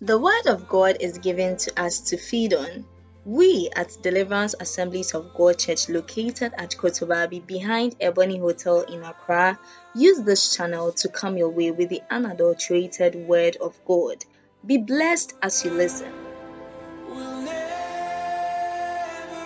The 0.00 0.18
Word 0.18 0.46
of 0.46 0.68
God 0.68 0.96
is 1.00 1.18
given 1.18 1.56
to 1.58 1.80
us 1.80 2.00
to 2.10 2.16
feed 2.16 2.52
on. 2.52 2.84
We 3.24 3.70
at 3.74 3.96
Deliverance 4.02 4.54
Assemblies 4.58 5.14
of 5.14 5.32
God 5.34 5.58
Church, 5.58 5.88
located 5.88 6.52
at 6.58 6.70
Kotobabi 6.72 7.46
behind 7.46 7.94
Ebony 8.00 8.38
Hotel 8.38 8.80
in 8.80 9.04
Accra, 9.04 9.58
use 9.94 10.20
this 10.22 10.54
channel 10.54 10.92
to 10.92 11.08
come 11.08 11.36
your 11.38 11.48
way 11.48 11.70
with 11.70 11.88
the 11.90 12.02
unadulterated 12.10 13.14
Word 13.14 13.56
of 13.60 13.78
God. 13.86 14.24
Be 14.66 14.78
blessed 14.78 15.34
as 15.40 15.64
you 15.64 15.70
listen. 15.70 16.12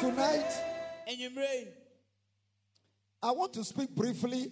Tonight, 0.01 0.51
I 3.23 3.31
want 3.33 3.53
to 3.53 3.65
speak 3.65 3.95
briefly. 3.95 4.51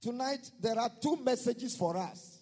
Tonight, 0.00 0.50
there 0.60 0.78
are 0.78 0.90
two 1.02 1.16
messages 1.16 1.76
for 1.76 1.96
us. 1.96 2.35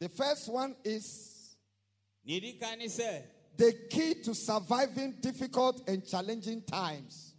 The 0.00 0.08
first 0.08 0.48
one 0.48 0.76
is 0.84 1.56
the 3.56 3.72
key 3.90 4.14
to 4.22 4.34
surviving 4.34 5.14
difficult 5.20 5.82
and 5.88 6.06
challenging 6.06 6.62
times. 6.62 7.34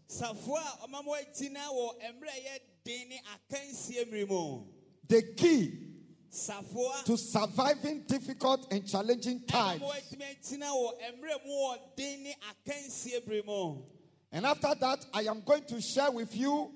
The 5.08 5.22
key 5.36 5.72
to 7.06 7.18
surviving 7.18 8.04
difficult 8.08 8.72
and 8.72 8.86
challenging 8.88 9.40
times. 9.48 9.82
And 14.32 14.46
after 14.46 14.74
that, 14.80 15.06
I 15.14 15.24
am 15.24 15.42
going 15.42 15.64
to 15.66 15.82
share 15.82 16.12
with 16.12 16.36
you 16.36 16.72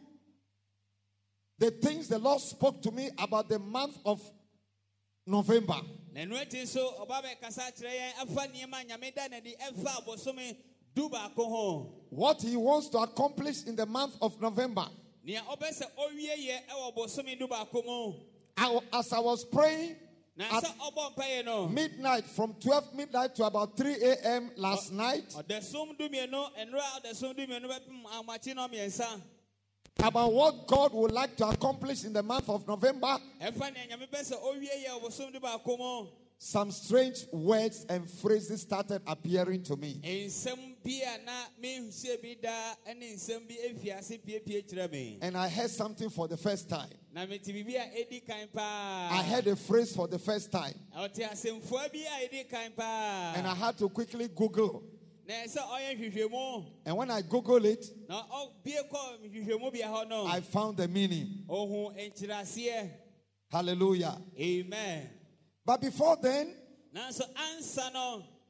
the 1.60 1.72
things 1.72 2.08
the 2.08 2.20
Lord 2.20 2.42
spoke 2.42 2.82
to 2.84 2.92
me 2.92 3.10
about 3.18 3.50
the 3.50 3.60
month 3.60 3.98
of 4.06 4.22
November. 5.26 5.82
What 12.10 12.42
he 12.42 12.56
wants 12.56 12.90
to 12.90 13.00
accomplish 13.00 13.64
in 13.68 13.76
the 13.76 13.86
month 13.86 14.16
of 14.22 14.40
November. 14.42 14.88
I, 18.58 18.80
as 18.94 19.12
I 19.12 19.20
was 19.20 19.44
praying 19.46 19.96
at 20.58 20.64
midnight, 21.70 22.26
from 22.26 22.54
12 22.54 22.94
midnight 22.94 23.36
to 23.36 23.44
about 23.46 23.76
3 23.78 23.96
a.m. 24.04 24.52
last 24.56 24.92
night, 24.92 25.34
about 30.04 30.34
what 30.34 30.68
God 30.68 30.94
would 30.94 31.12
like 31.12 31.36
to 31.38 31.48
accomplish 31.48 32.04
in 32.04 32.14
the 32.14 32.24
month 32.24 32.50
of 32.50 32.68
November, 32.68 33.18
some 36.38 36.70
strange 36.70 37.26
words 37.32 37.86
and 37.88 38.10
phrases 38.10 38.62
started 38.62 39.02
appearing 39.08 39.64
to 39.64 39.76
me. 39.78 40.00
And 45.22 45.38
I 45.38 45.48
heard 45.48 45.70
something 45.72 46.10
for 46.10 46.28
the 46.28 46.38
first 46.38 46.70
time. 46.70 46.90
I 49.12 49.24
heard 49.24 49.48
a 49.48 49.56
phrase 49.56 49.96
for 49.96 50.08
the 50.10 50.20
first 50.20 50.52
time. 50.52 50.76
And 53.38 53.48
I 53.48 53.56
had 53.56 53.78
to 53.78 53.88
quickly 53.88 54.28
Google. 54.28 54.84
And 56.86 56.96
when 56.98 57.10
I 57.12 57.22
Google 57.22 57.66
it, 57.66 57.86
I 60.28 60.42
found 60.42 60.78
the 60.78 60.88
meaning. 60.88 61.46
Hallelujah. 63.52 64.18
Amen. 64.40 65.10
But 65.66 65.82
before 65.82 66.18
then, 66.22 66.56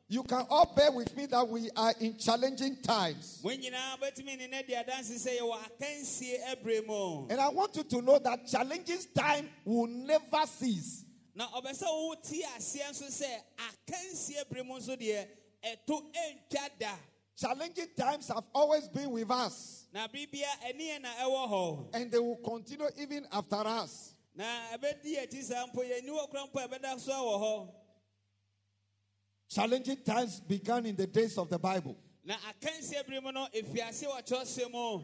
you 0.08 0.24
can 0.24 0.46
all 0.50 0.74
bear 0.76 0.92
with 0.92 1.16
me 1.18 1.26
that 1.28 1.48
we 1.48 1.70
are 1.76 1.94
in 2.00 2.18
challenging 2.18 2.76
times. 2.82 3.40
And 7.30 7.40
I 7.42 7.50
want 7.50 7.76
you 7.76 7.84
to 7.84 8.02
know 8.02 8.20
that 8.20 8.48
challenging 8.48 9.00
time 9.16 9.50
will 9.66 9.88
never 9.88 10.46
cease. 10.46 11.04
Na 15.66 15.72
ɔbɛsɛ 15.72 15.90
wo 15.90 16.02
ti 16.02 16.18
aseɛ 16.18 16.30
nso 16.30 16.30
sɛ 16.30 16.30
akansie 16.30 16.30
bere 16.30 16.30
mu 16.30 16.30
nso 16.30 16.30
deɛ 16.30 16.46
ɛto 16.46 16.70
ɛntwa 16.70 16.80
da. 16.80 16.96
Challenging 17.38 17.90
times 17.98 18.28
have 18.30 18.46
always 18.54 18.88
been 18.88 19.12
with 19.12 19.30
us, 19.32 19.86
na 19.94 20.08
biribia 20.08 20.48
ɛneɛ 20.64 21.02
na 21.02 21.10
ɛwɔ 21.16 21.50
hɔ 21.50 21.90
and 21.94 22.12
they 22.12 22.20
will 22.20 22.38
continue 22.38 22.90
even 22.98 23.28
after 23.32 23.56
us. 23.56 24.14
na 24.36 24.44
ɛbɛdi 24.74 25.18
akyi 25.24 25.44
saa 25.44 25.66
mpo 25.68 25.84
yɛni 25.84 26.10
wɔ 26.10 26.30
kora 26.30 26.48
mpo 26.48 26.68
ɛbɛda 26.68 27.00
so 27.00 27.12
wɔ 27.12 27.40
hɔ 27.42 27.74
Challenging 29.48 30.04
times 30.04 30.40
began 30.40 30.86
in 30.88 30.96
the 30.96 31.06
days 31.08 31.38
of 31.38 31.50
the 31.50 31.60
Bible. 31.60 31.96
na 32.24 32.36
akansie 32.36 33.06
bere 33.08 33.22
mu 33.22 33.32
no 33.32 33.48
efiase 33.54 34.04
wɔ 34.06 34.24
kyerɛsɛ 34.26 34.72
mu. 34.72 35.04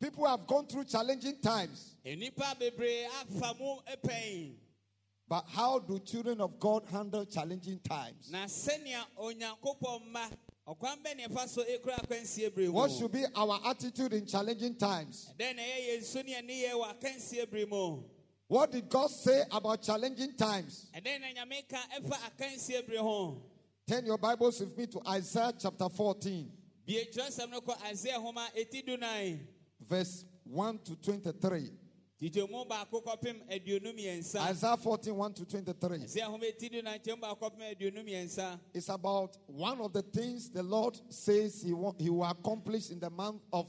People 0.00 0.26
have 0.26 0.46
gone 0.48 0.66
through 0.66 0.84
challenging 0.84 1.40
times, 1.40 1.94
but 5.32 5.46
how 5.54 5.78
do 5.78 5.98
children 6.00 6.42
of 6.42 6.60
God 6.60 6.82
handle 6.92 7.24
challenging 7.24 7.78
times? 7.88 8.30
na 8.30 8.44
sɛnea 8.44 9.02
onyankopɔn 9.18 10.02
mma 10.10 10.28
ɔkwan 10.68 11.02
bɛ 11.02 11.16
ne 11.16 11.26
ɛfa 11.26 11.48
so 11.48 11.64
ekura 11.64 11.96
akansie 12.02 12.54
bere 12.54 12.66
mu 12.66 12.72
What 12.74 12.90
should 12.90 13.10
be 13.12 13.24
our 13.34 13.58
attitude 13.64 14.12
in 14.12 14.26
challenging 14.26 14.74
times? 14.74 15.32
dɛn 15.40 15.56
na 15.56 15.62
ɛyɛ 15.62 15.88
yɛn 15.96 16.04
so 16.04 16.20
ne 16.20 16.34
ɛne 16.34 16.50
yɛ 16.50 16.72
wɔ 16.72 16.92
akansie 17.00 17.50
bere 17.50 17.64
mu 17.64 18.02
What 18.46 18.72
did 18.72 18.86
God 18.90 19.08
say 19.10 19.44
about 19.50 19.80
challenging 19.80 20.34
times? 20.36 20.90
ɛdɛn 20.94 21.20
na 21.22 21.26
nyame 21.42 21.66
ka 21.66 21.78
ɛfa 21.98 22.18
akansie 22.30 22.86
bere 22.86 22.98
ho 22.98 23.42
Turn 23.86 24.04
your 24.04 24.18
Bibles 24.18 24.60
with 24.60 24.76
me 24.76 24.86
to 24.86 25.00
Isaiah 25.08 25.54
chapter 25.58 25.88
14, 25.88 26.52
bie 26.84 27.06
kyerɛsɛm 27.10 27.48
no 27.48 27.62
kɔ 27.62 27.74
aseɛ 27.90 28.20
homa 28.20 28.48
eti 28.54 28.82
du 28.84 28.98
nan 28.98 29.48
verse 29.80 30.26
1 30.44 30.78
to 30.80 30.94
23. 30.96 31.70
Titemu 32.22 32.64
baako 32.68 33.00
kɔpem 33.02 33.42
aduonu 33.50 33.92
mmiɛnsa. 33.92 34.48
Isaiah 34.50 34.76
14, 34.76 35.12
1 35.12 35.34
to 35.34 35.44
23. 35.44 35.98
Aseɛ 35.98 36.22
homa 36.22 36.44
eti 36.46 36.68
du 36.68 36.80
nan 36.80 36.96
kyɛm 37.00 37.20
baako 37.20 37.50
kɔpem 37.50 37.74
aduonu 37.74 38.04
mmiɛnsa. 38.04 38.60
It's 38.72 38.88
about 38.88 39.36
one 39.48 39.80
of 39.80 39.92
the 39.92 40.02
things 40.02 40.48
the 40.48 40.62
Lord 40.62 40.96
says 41.12 41.62
he, 41.62 41.72
wa- 41.72 41.94
he 41.98 42.08
will 42.10 42.22
accomplish 42.24 42.90
in 42.90 43.00
the 43.00 43.10
month 43.10 43.42
of 43.52 43.66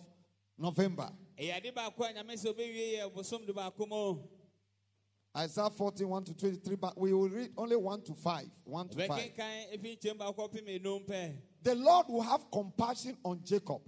November. 0.55 1.09
Ɛyɛ 1.39 1.57
ade 1.57 1.73
baako 1.75 2.01
a 2.07 2.13
nyame 2.13 2.33
sɛ 2.33 2.53
ɔbɛwie 2.53 2.93
yɛ 2.99 3.11
bosom 3.13 3.43
du 3.43 3.53
baako 3.53 3.87
mu. 3.89 4.21
Isaiah 5.35 5.71
14, 5.71 6.07
1 6.07 6.23
to 6.25 6.33
23, 6.35 6.75
but 6.75 6.95
we 6.95 7.11
will 7.11 7.27
read 7.29 7.49
only 7.57 7.75
1 7.75 8.03
to 8.03 8.13
5. 8.13 8.45
1 8.65 8.89
to 8.89 8.97
5. 8.97 9.09
Ɔbɛkenkan 9.09 9.73
efi 9.79 9.97
nkyɛm 9.99 10.17
baako 10.19 10.47
kɔpem 10.51 10.79
enum 10.79 11.03
pɛ. 11.07 11.35
The 11.63 11.73
Lord 11.73 12.05
will 12.07 12.21
have 12.21 12.51
compassion 12.51 13.17
on 13.25 13.41
Jacob. 13.43 13.81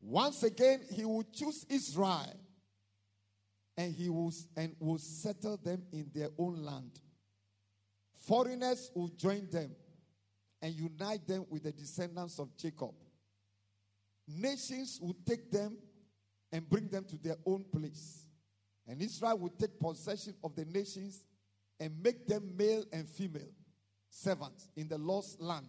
Once 0.00 0.42
again, 0.42 0.80
he 0.90 1.04
will 1.04 1.22
choose 1.22 1.64
Israel 1.68 2.34
and 3.76 3.94
he 3.94 4.08
will, 4.08 4.32
and 4.56 4.74
will 4.78 4.98
settle 4.98 5.56
them 5.56 5.82
in 5.92 6.10
their 6.14 6.28
own 6.38 6.64
land. 6.64 7.00
Foreigners 8.26 8.90
will 8.94 9.08
join 9.08 9.48
them 9.50 9.70
and 10.62 10.74
unite 10.74 11.26
them 11.26 11.44
with 11.50 11.64
the 11.64 11.72
descendants 11.72 12.38
of 12.38 12.56
Jacob. 12.56 12.94
Nations 14.26 14.98
will 15.02 15.16
take 15.26 15.50
them 15.50 15.76
and 16.50 16.68
bring 16.68 16.88
them 16.88 17.04
to 17.04 17.16
their 17.16 17.36
own 17.44 17.64
place. 17.64 18.26
And 18.86 19.02
Israel 19.02 19.38
will 19.38 19.50
take 19.50 19.78
possession 19.78 20.34
of 20.42 20.54
the 20.54 20.64
nations 20.64 21.24
and 21.80 21.92
make 22.02 22.26
them 22.26 22.54
male 22.56 22.84
and 22.92 23.08
female 23.08 23.50
servants 24.08 24.68
in 24.76 24.88
the 24.88 24.96
lost 24.96 25.40
land. 25.40 25.68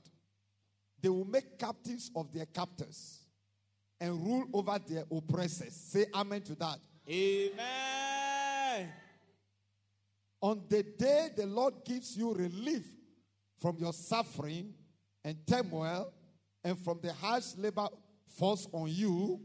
They 1.02 1.10
will 1.10 1.26
make 1.26 1.58
captives 1.60 2.12
of 2.16 2.32
their 2.32 2.46
captors 2.46 3.20
and 4.00 4.14
rule 4.26 4.46
over 4.54 4.80
their 4.88 5.04
oppressors. 5.12 5.74
Say 5.74 6.06
amen 6.14 6.42
to 6.44 6.56
that. 6.56 6.80
Amen. 7.08 8.90
On 10.42 10.62
the 10.70 10.84
day 10.84 11.30
the 11.36 11.46
Lord 11.46 11.74
gives 11.86 12.18
you 12.18 12.34
relief 12.34 12.86
from 13.60 13.78
your 13.78 13.94
suffering 13.94 14.74
and 15.24 15.38
turmoil 15.48 16.12
and 16.64 16.78
from 16.80 17.00
the 17.02 17.14
harsh 17.14 17.56
labor 17.58 17.88
forced 18.28 18.70
on 18.72 18.88
you, 18.90 19.40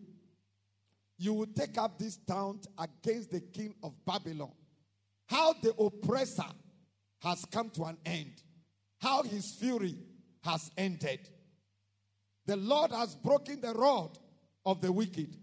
you 1.19 1.35
will 1.35 1.47
take 1.47 1.77
up 1.77 1.99
this 1.99 2.19
taunt 2.27 2.67
against 2.79 3.31
the 3.31 3.41
king 3.41 3.75
of 3.83 3.93
Babylon. 4.07 4.53
How 5.27 5.53
the 5.63 5.75
oppressor 5.75 6.47
has 7.23 7.45
come 7.45 7.71
to 7.71 7.85
an 7.85 7.99
end, 8.07 8.43
how 8.99 9.23
his 9.23 9.53
fury 9.53 9.97
has 10.43 10.71
ended. 10.77 11.29
The 12.47 12.57
Lord 12.57 12.91
has 12.91 13.15
broken 13.15 13.61
the 13.61 13.75
rod 13.75 14.19
of 14.65 14.81
the 14.81 14.91
wicked, 14.91 15.37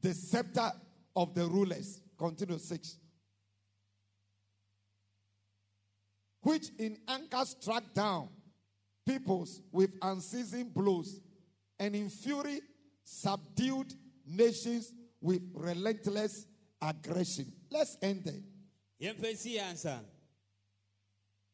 the 0.00 0.14
scepter 0.14 0.72
of 1.18 1.34
the 1.34 1.44
rulers. 1.44 2.00
Continue 2.16 2.58
six. 2.58 2.96
Which 6.42 6.68
in 6.78 6.96
anger 7.08 7.44
struck 7.44 7.92
down 7.92 8.28
peoples 9.04 9.60
with 9.72 9.90
unceasing 10.00 10.70
blows, 10.70 11.20
and 11.78 11.96
in 11.96 12.08
fury 12.08 12.60
subdued 13.04 13.92
nations 14.26 14.92
with 15.20 15.42
relentless 15.54 16.46
aggression. 16.80 17.52
Let's 17.70 17.96
end 18.00 18.22
there. 18.24 19.14
yɛmfa 19.14 19.36
si 19.36 19.56
yɛ 19.56 20.00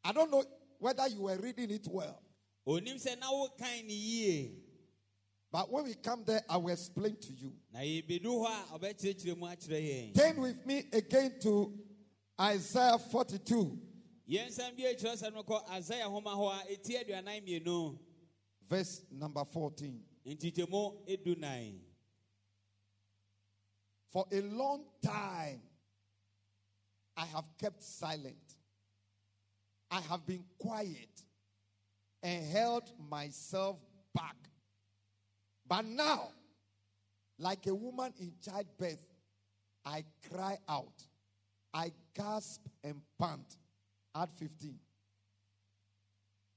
I 0.05 0.13
don't 0.13 0.31
know 0.31 0.45
whether 0.79 1.09
you 1.09 1.23
were 1.23 1.37
reading 1.37 1.71
it 1.71 1.89
well, 1.91 2.21
onim 2.67 2.97
sɛ 3.03 3.19
na 3.19 3.31
wokan 3.31 3.87
ne 3.87 3.95
yie 3.95 4.53
but 5.55 5.71
when 5.71 5.85
we 5.85 5.95
come 5.95 6.25
there, 6.27 6.43
I 6.51 6.57
will 6.57 6.73
explain 6.73 7.15
to 7.15 7.33
you. 7.33 7.53
na 7.73 7.79
yɛbɛdu 7.79 8.25
hɔ 8.25 8.47
a 8.47 8.77
ɔbɛkyerɛkyerɛ 8.77 9.39
mu 9.39 9.47
akyerɛ 9.47 9.81
yɛn 9.89 10.15
Turn 10.17 10.41
with 10.41 10.67
me 10.67 10.83
again 10.93 11.39
to 11.43 11.73
Isaiah 12.41 12.99
42, 12.99 13.79
yɛnsan 14.29 14.77
bi 14.77 14.83
akyerɛ 14.83 15.15
sɛ 15.17 15.33
no 15.33 15.45
kɔ 15.45 15.65
isaia 15.69 16.11
homa 16.11 16.31
hɔ 16.31 16.61
a 16.61 16.75
ɛti 16.75 16.99
aduanan 17.01 17.47
mmienu 17.47 17.97
verse 18.69 19.03
number 19.13 19.45
14. 19.45 20.03
For 24.11 24.27
a 24.33 24.41
long 24.41 24.85
time, 25.01 25.63
I 27.17 27.27
have 27.27 27.47
kept 27.59 27.81
silent. 27.81 28.57
I 29.89 30.01
have 30.01 30.27
been 30.27 30.45
quiet 30.59 31.23
and 32.25 32.45
held 32.45 32.91
myself 33.09 33.79
back. 34.13 34.35
But 35.75 35.87
now, 35.87 36.29
like 37.37 37.67
a 37.67 37.75
woman 37.75 38.13
in 38.21 38.31
childbirth, 38.41 39.05
I 39.85 40.05
cry 40.31 40.57
out. 40.69 41.03
I 41.73 41.91
gasp 42.15 42.61
and 42.85 43.01
pant. 43.19 43.57
At 44.15 44.31
15. 44.31 44.77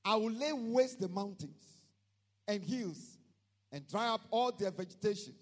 I 0.06 0.16
will 0.18 0.30
lay 0.30 0.54
waste 0.54 1.00
the 1.00 1.08
mountains 1.08 1.66
and 2.48 2.62
hills 2.62 3.18
and 3.72 3.88
dry 3.88 4.10
up 4.10 4.22
all 4.30 4.52
their 4.52 4.70
vegetations. 4.70 5.42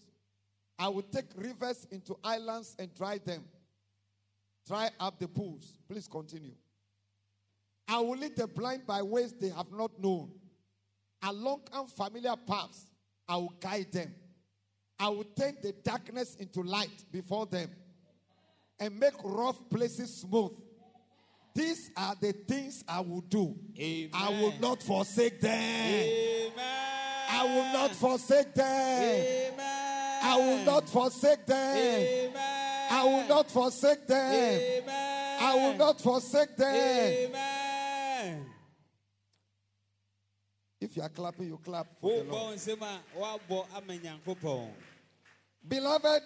I 0.79 0.87
will 0.87 1.01
take 1.01 1.25
rivers 1.35 1.85
into 1.91 2.15
islands 2.23 2.77
and 2.79 2.95
dry 2.95 3.17
them. 3.17 3.43
Dry 4.65 4.89
up 5.01 5.19
the 5.19 5.27
pools. 5.27 5.79
Please 5.89 6.07
continue. 6.07 6.55
I 7.89 7.99
will 7.99 8.15
lead 8.15 8.37
the 8.37 8.47
blind 8.47 8.87
by 8.87 9.01
ways 9.01 9.33
they 9.33 9.49
have 9.49 9.73
not 9.73 9.91
known. 10.01 10.31
Along 11.21 11.59
unfamiliar 11.73 12.37
paths, 12.37 12.94
I 13.27 13.37
will 13.37 13.53
guide 13.59 13.91
them. 13.91 14.13
I 14.99 15.09
will 15.09 15.25
turn 15.37 15.57
the 15.61 15.73
darkness 15.83 16.35
into 16.35 16.61
light 16.61 17.05
before 17.11 17.45
them 17.45 17.69
and 18.79 18.99
make 18.99 19.13
rough 19.23 19.57
places 19.69 20.21
smooth. 20.21 20.51
These 21.53 21.91
are 21.95 22.15
the 22.19 22.33
things 22.33 22.83
I 22.87 22.99
will 22.99 23.21
do. 23.21 23.55
I 24.13 24.29
will 24.29 24.53
not 24.59 24.83
forsake 24.83 25.39
them. 25.39 25.51
Amen. 25.53 26.51
I 27.29 27.43
will 27.45 27.73
not 27.73 27.91
forsake 27.95 28.53
them. 28.53 28.65
Amen. 28.65 30.19
I 30.23 30.37
will 30.37 30.65
not 30.65 30.89
forsake 30.89 31.45
them. 31.45 31.77
Amen. 31.77 32.87
I 32.91 33.03
will 33.05 33.27
not 33.27 33.49
forsake 33.51 34.07
them. 34.07 34.33
Amen. 34.33 35.37
I 35.41 35.55
will 35.55 35.77
not 35.77 36.01
forsake 36.01 36.55
them. 36.57 36.75
Amen. 36.75 38.45
If 40.81 40.97
you 40.97 41.03
are 41.03 41.09
clapping, 41.09 41.47
you 41.47 41.57
clap 41.63 41.87
for 42.01 42.23
the 42.23 42.31
Lord. 42.31 42.55
nsɛm 42.57 42.81
a 42.81 42.99
woabɔ 43.17 43.65
ama 43.75 43.97
nyankopɔn 43.97 44.71
Beloved, 45.67 46.21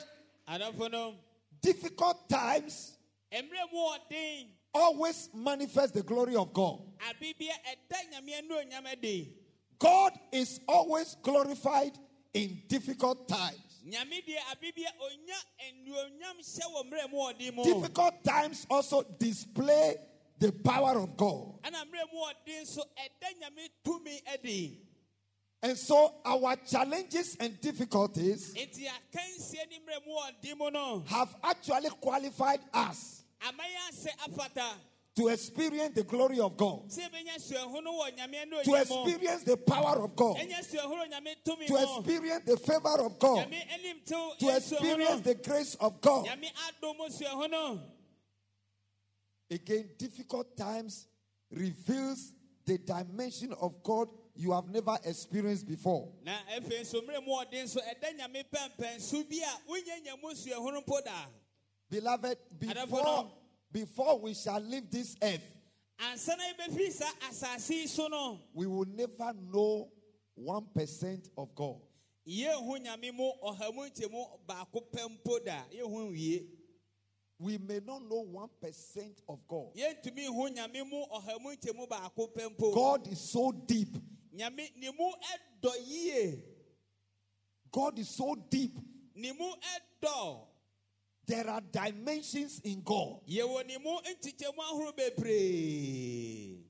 difficult 1.62 2.28
times 2.30 2.98
always 4.74 5.30
manifest 5.34 5.94
the 5.94 6.04
glory 6.04 6.36
of 6.36 6.52
God. 6.54 6.82
abibia 7.00 7.54
ɛda 7.68 8.12
nyame 8.12 8.42
anuonyam 8.42 8.86
adi 8.92 9.34
God 9.78 10.14
is 10.32 10.60
always 10.68 11.16
glorified 11.22 11.98
in 12.34 12.62
difficult 12.68 13.28
times. 13.28 13.82
nyame 13.88 14.24
deɛ 14.26 14.38
abibia 14.52 14.90
onya 15.00 15.38
anuonyam 15.68 16.38
hyɛ 16.40 16.66
wɔ 16.74 16.90
mmerɛ 16.90 17.12
mu 17.12 17.18
ɔden 17.18 17.54
mu 17.56 17.64
Difficult 17.64 18.24
times 18.24 18.66
also 18.70 19.04
display 19.04 19.96
the 20.40 20.52
power 20.52 20.98
of 21.00 21.16
God. 21.18 21.62
ɛna 21.64 21.84
mmerɛ 21.86 22.04
mu 22.14 22.20
ɔden 22.20 22.62
nso 22.64 22.82
ɛda 22.98 23.30
nyame 23.42 23.70
tumi 23.84 24.22
adi. 24.34 24.82
And 25.62 25.78
so 25.78 26.16
our 26.24 26.56
challenges 26.56 27.36
and 27.40 27.60
difficulties 27.60 28.54
enti 28.54 28.88
akansie 28.88 29.70
ne 29.70 29.80
mmerɛ 29.80 30.06
mu 30.06 30.14
ɔden 30.14 30.58
mu 30.58 30.72
no 30.72 31.04
have 31.08 31.36
actually 31.44 31.90
qualified 32.02 32.62
us 32.74 33.24
ama 33.42 33.64
yɛ 33.64 33.92
asɛ 33.92 34.10
afata. 34.28 34.74
to 35.16 35.28
experience 35.28 35.96
the 35.96 36.04
glory 36.04 36.40
of 36.40 36.56
God, 36.56 36.88
sɛ 36.88 37.10
yɛbɛnya 37.10 37.36
suahunu 37.40 37.92
wɔ 37.92 38.18
nyame 38.18 38.64
to 38.64 38.76
experience 38.76 39.44
the 39.44 39.58
power 39.58 40.02
of 40.04 40.16
God, 40.16 40.38
ɛnya 40.38 40.60
suahunu 40.64 41.04
wɔ 41.04 41.12
nyame 41.12 41.36
tumi 41.46 41.68
to 41.68 41.76
experience 41.76 42.44
the 42.46 42.56
favor 42.58 43.02
of 43.06 43.20
God, 43.20 43.48
nyame 43.50 43.62
anim 43.74 43.98
tew 44.06 44.32
to 44.40 44.56
experience 44.56 45.22
the 45.22 45.36
grace 45.36 45.76
of 45.76 46.00
God. 46.00 46.26
nyame 46.26 46.50
adom 46.70 46.98
mu 46.98 47.10
suahunu 47.10 47.82
Again, 49.52 49.90
difficult 49.98 50.56
times 50.56 51.08
reveals 51.52 52.34
the 52.66 52.78
dimension 52.78 53.54
of 53.60 53.82
God 53.82 54.10
you 54.36 54.52
have 54.54 54.70
never 54.70 54.98
experienced 55.04 55.68
before. 55.68 56.08
na 56.24 56.38
afei 56.56 56.82
nso 56.82 57.02
mmerɛ 57.02 57.26
mu 57.26 57.34
ɔden 57.34 57.66
nso 57.66 57.80
ɛda 57.82 58.14
nyame 58.18 58.44
pɛmpɛnso 58.54 59.28
bi 59.30 59.38
a 59.44 59.70
wonya 59.70 60.04
nya 60.06 60.22
mu 60.22 60.30
suahunu 60.34 60.82
mpo 60.86 61.04
da 61.04 61.26
Beloved, 61.90 62.38
before, 62.60 63.32
before 63.72 64.20
we 64.20 64.34
shall 64.36 64.60
leave 64.62 64.90
this 64.92 65.16
earth, 65.24 65.58
ansa 66.00 66.38
na 66.38 66.44
yɛbɛfiri 66.54 66.92
saa 66.92 67.12
asase 67.30 67.70
yi 67.72 67.88
so 67.88 68.08
no 68.08 68.40
we 68.54 68.68
will 68.68 68.86
never 68.86 69.34
know 69.52 69.90
1% 70.40 71.30
of 71.38 71.54
God. 71.56 71.82
We 77.42 77.58
may 77.58 77.80
not 77.86 78.02
know 78.10 78.26
1% 78.26 79.14
of 79.30 79.40
God. 79.48 79.74
yɛntumi 79.76 80.26
hu 80.28 80.50
nyame 80.50 80.84
mu 80.90 81.06
ɔha 81.06 81.42
mu 81.42 81.56
nkyɛmu 81.56 81.88
baako 81.88 82.28
pɛ 82.34 82.74
God 82.74 83.08
is 83.08 83.20
so 83.22 83.52
deep. 83.52 83.96
nyame 84.36 84.70
ne 84.78 84.92
mu 84.98 85.12
ɛdɔ 85.64 86.44
God 87.72 87.98
is 88.00 88.10
so 88.10 88.36
deep. 88.36 88.78
ne 89.16 89.32
mu 89.32 89.52
ɛdɔ 90.04 90.46
There 91.26 91.48
are 91.48 91.62
dimensions 91.62 92.60
in 92.64 92.82
God. 92.82 93.22
yɛwɔ 93.26 93.66
ne 93.68 93.78
mu 93.78 93.98
nkyekyɛmu 94.02 94.58
ahorow 94.60 94.92
bebree 94.94 96.64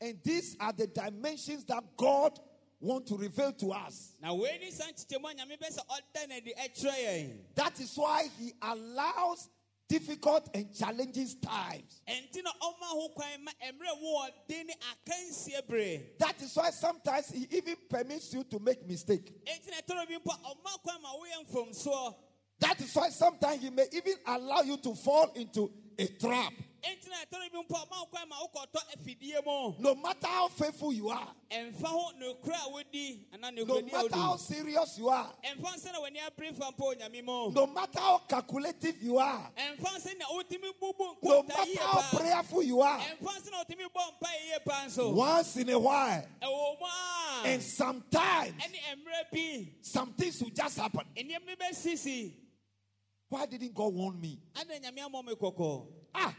And 0.00 0.18
these 0.24 0.56
are 0.60 0.72
the 0.72 0.86
dimensions 0.88 1.64
that 1.66 1.84
God 1.96 2.38
wants 2.80 3.10
to 3.10 3.16
reveal 3.16 3.52
to 3.52 3.72
us. 3.72 4.14
na 4.20 4.32
wei 4.34 4.58
ne 4.60 4.70
saa 4.72 4.86
nkyekyɛmu 4.90 5.30
a 5.30 5.34
nyame 5.34 5.58
bɛ 5.58 5.76
sɛ 5.76 5.86
ɔda 5.86 6.28
no 6.28 6.34
adi 6.34 6.54
ɛkyerɛ 6.54 6.96
yɛn 6.96 7.54
That 7.54 7.78
is 7.80 7.96
why 7.96 8.28
He 8.36 8.52
allows 8.60 9.48
difficult 9.88 10.48
and 10.54 10.72
challenging 10.74 11.28
times. 11.40 12.00
ɛnti 12.08 12.42
na 12.44 12.50
ɔma 12.62 12.86
ho 12.92 13.08
kwan 13.14 13.44
ma 13.44 13.50
mmerɛ 13.62 14.00
mu 14.00 14.08
ɔden 14.18 14.66
ne 14.66 14.74
akansie 14.92 15.66
bere 15.66 16.02
That 16.18 16.40
is 16.42 16.54
why 16.54 16.70
sometimes 16.70 17.30
He 17.30 17.46
even 17.50 17.76
permits 17.88 18.32
you 18.34 18.44
to 18.44 18.58
make 18.58 18.86
mistake. 18.86 19.32
ɛnti 19.44 19.70
na 19.70 19.76
ɛtɔrɔ 19.80 20.06
bi 20.08 20.14
mpo 20.18 20.34
a 20.34 20.54
ɔma 20.54 20.82
kwan 20.82 21.02
ma 21.02 21.08
woyɛ 21.14 21.46
mfomsoɔ 21.50 22.14
That 22.60 22.80
is 22.80 22.94
why 22.94 23.08
sometimes 23.10 23.62
He 23.62 23.70
may 23.70 23.86
even 23.92 24.14
allow 24.26 24.60
you 24.62 24.76
to 24.78 24.94
fall 24.94 25.30
into 25.34 25.72
a 25.98 26.06
trap. 26.06 26.52
Ɛnti 26.82 27.08
na 27.10 27.16
ɛtɔrɔ 27.24 27.52
bi 27.52 27.58
mpo 27.58 27.74
a 27.74 27.86
ɔma 27.86 27.94
ho 27.96 28.06
kwan 28.06 28.28
ma 28.28 28.36
wokɔtɔ 28.36 28.80
afidie 28.94 29.44
mu. 29.44 29.74
No 29.78 29.94
matter 29.94 30.26
how 30.26 30.48
faithful 30.48 30.92
you 30.92 31.08
are, 31.08 31.34
ɛmfa 31.50 31.86
ho 31.86 32.12
nokora 32.20 32.66
a 32.66 32.70
wodi 32.70 33.18
anaa 33.32 33.54
no 33.66 33.82
matter 33.82 34.14
how 34.16 34.36
serious 34.36 34.98
you 34.98 35.08
are, 35.08 35.32
ɛmfa 35.44 35.74
nsɛ 35.74 35.92
na 35.92 36.00
w'ani 36.00 36.18
abere 36.18 36.54
fa 36.54 36.70
mpo 36.72 36.94
onyame 36.94 37.24
mu. 37.24 37.50
no 37.52 37.66
matter 37.66 37.98
how 37.98 38.18
calculative 38.28 39.02
you 39.02 39.18
are, 39.18 39.50
ɛmfa 39.56 39.98
nsɛ 39.98 40.18
na 40.18 40.26
wotumi 40.26 40.72
bubu 40.80 41.16
no 41.22 41.42
matter 41.42 41.80
how 41.80 42.18
prayerful 42.18 42.62
you 42.62 42.80
are, 42.80 42.98
ɛmfa 43.00 43.40
nsɛ 43.40 43.50
na 43.50 43.64
wotumi 43.64 43.84
bɔ 43.94 44.02
mpa 44.20 44.28
yie 44.46 44.58
paa 44.64 44.84
nso. 44.86 45.12
once 45.14 45.56
in 45.56 45.68
a 45.70 45.78
while, 45.78 46.26
ɛwɔ 46.42 46.80
mu 46.80 46.86
a. 46.86 47.42
and 47.46 47.62
sometimes 47.62 48.54
ɛne 48.62 48.78
mmerɛ 48.96 49.32
bi. 49.32 49.72
some 49.80 50.12
things 50.12 50.40
will 50.42 50.50
just 50.50 50.78
happen. 50.78 51.04
nneɛma 51.16 51.46
bi 51.46 51.54
bɛsisi. 51.66 52.32
Why 53.30 53.44
didn't 53.44 53.74
God 53.74 53.92
warn 53.92 54.18
me? 54.18 54.38
ana 54.56 54.74
nyame 54.74 55.06
amɔ 55.06 55.24
me 55.24 55.34
kɔkɔ? 55.34 55.86
Ah 56.14 56.34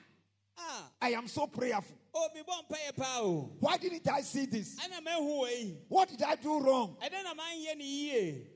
Ah. 0.61 0.91
I 1.01 1.09
am 1.11 1.27
so 1.27 1.47
prayerful. 1.47 1.95
Oh, 2.13 2.27
o 2.27 2.37
mebɔ 2.37 2.67
mpa 2.67 2.75
yɛ 2.87 2.95
paa 2.95 3.19
o 3.21 3.55
Why 3.59 3.77
didn't 3.77 4.07
I 4.07 4.21
see 4.21 4.45
this? 4.45 4.77
ana 4.83 5.01
mahu 5.01 5.41
wei 5.43 5.77
What 5.87 6.09
did 6.09 6.21
I 6.23 6.35
do 6.35 6.59
wrong? 6.59 6.97
ɛdɛ 7.01 7.23
na 7.23 7.33
manyɛ 7.33 7.77
ne 7.77 7.85
yie 7.85 8.47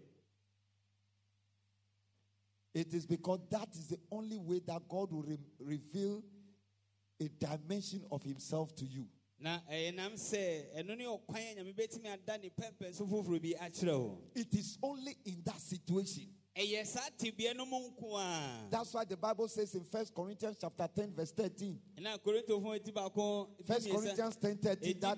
It 2.74 2.91
is 2.93 3.05
because 3.05 3.39
that 3.51 3.69
is 3.75 3.88
the 3.88 4.00
only 4.12 4.38
way 4.38 4.60
that 4.65 4.88
God 4.89 5.12
will 5.12 5.22
re- 5.24 5.38
reveal 5.60 6.24
a 7.22 7.27
dimension 7.29 8.03
of 8.12 8.24
Himself 8.24 8.75
to 8.77 8.86
you. 8.86 9.07
na 9.39 9.60
ɛyɛ 9.72 9.95
nam 9.95 10.13
sɛ 10.13 10.74
ɛno 10.77 10.91
eh, 10.91 10.95
ne 10.95 11.05
ɔkwan 11.05 11.51
a 11.51 11.55
nyame 11.63 11.75
bɛtumi 11.75 12.07
ada 12.12 12.38
ne 12.38 12.50
pɛmpɛ 12.50 12.93
so 12.95 13.05
foforɔ 13.05 13.41
bi 13.41 13.53
akyerɛ 13.60 14.00
wo 14.00 14.17
It 14.36 14.53
is 14.55 14.77
only 14.81 15.15
in 15.25 15.41
that 15.45 15.60
situation. 15.62 16.27
That's 18.69 18.93
why 18.93 19.03
the 19.05 19.17
Bible 19.17 19.48
says 19.48 19.74
in 19.75 19.81
1 19.81 20.05
Corinthians 20.15 20.57
chapter 20.62 20.88
10 20.95 21.13
verse 21.15 21.31
13. 21.31 21.79
1 23.65 23.79
Corinthians 23.91 24.36
10 24.36 24.57
13 24.57 25.00
that 25.00 25.17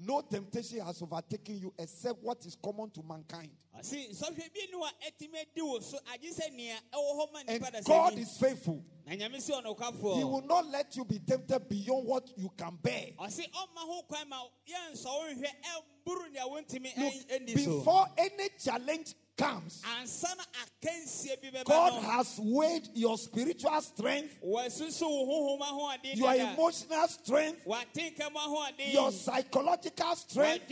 no 0.00 0.20
temptation 0.20 0.80
has 0.80 1.00
overtaken 1.02 1.56
you 1.58 1.72
except 1.78 2.22
what 2.22 2.44
is 2.44 2.56
common 2.62 2.90
to 2.90 3.02
mankind. 3.02 3.50
And 7.48 7.60
God 7.86 8.12
is 8.18 8.36
faithful. 8.38 8.84
He 10.16 10.24
will 10.24 10.42
not 10.46 10.66
let 10.66 10.96
you 10.96 11.04
be 11.04 11.18
tempted 11.18 11.68
beyond 11.68 12.06
what 12.06 12.30
you 12.36 12.50
can 12.56 12.76
bear. 12.82 13.08
Look, 16.96 17.14
before 17.78 18.06
any 18.18 18.48
challenge 18.62 19.14
comes, 19.36 19.82
God 21.64 21.92
has 22.02 22.38
weighed 22.42 22.88
your 22.94 23.18
spiritual 23.18 23.80
strength, 23.80 24.38
your 26.14 26.34
emotional 26.52 27.08
strength, 27.08 27.66
your 28.92 29.10
psychological 29.12 30.14
strength. 30.16 30.68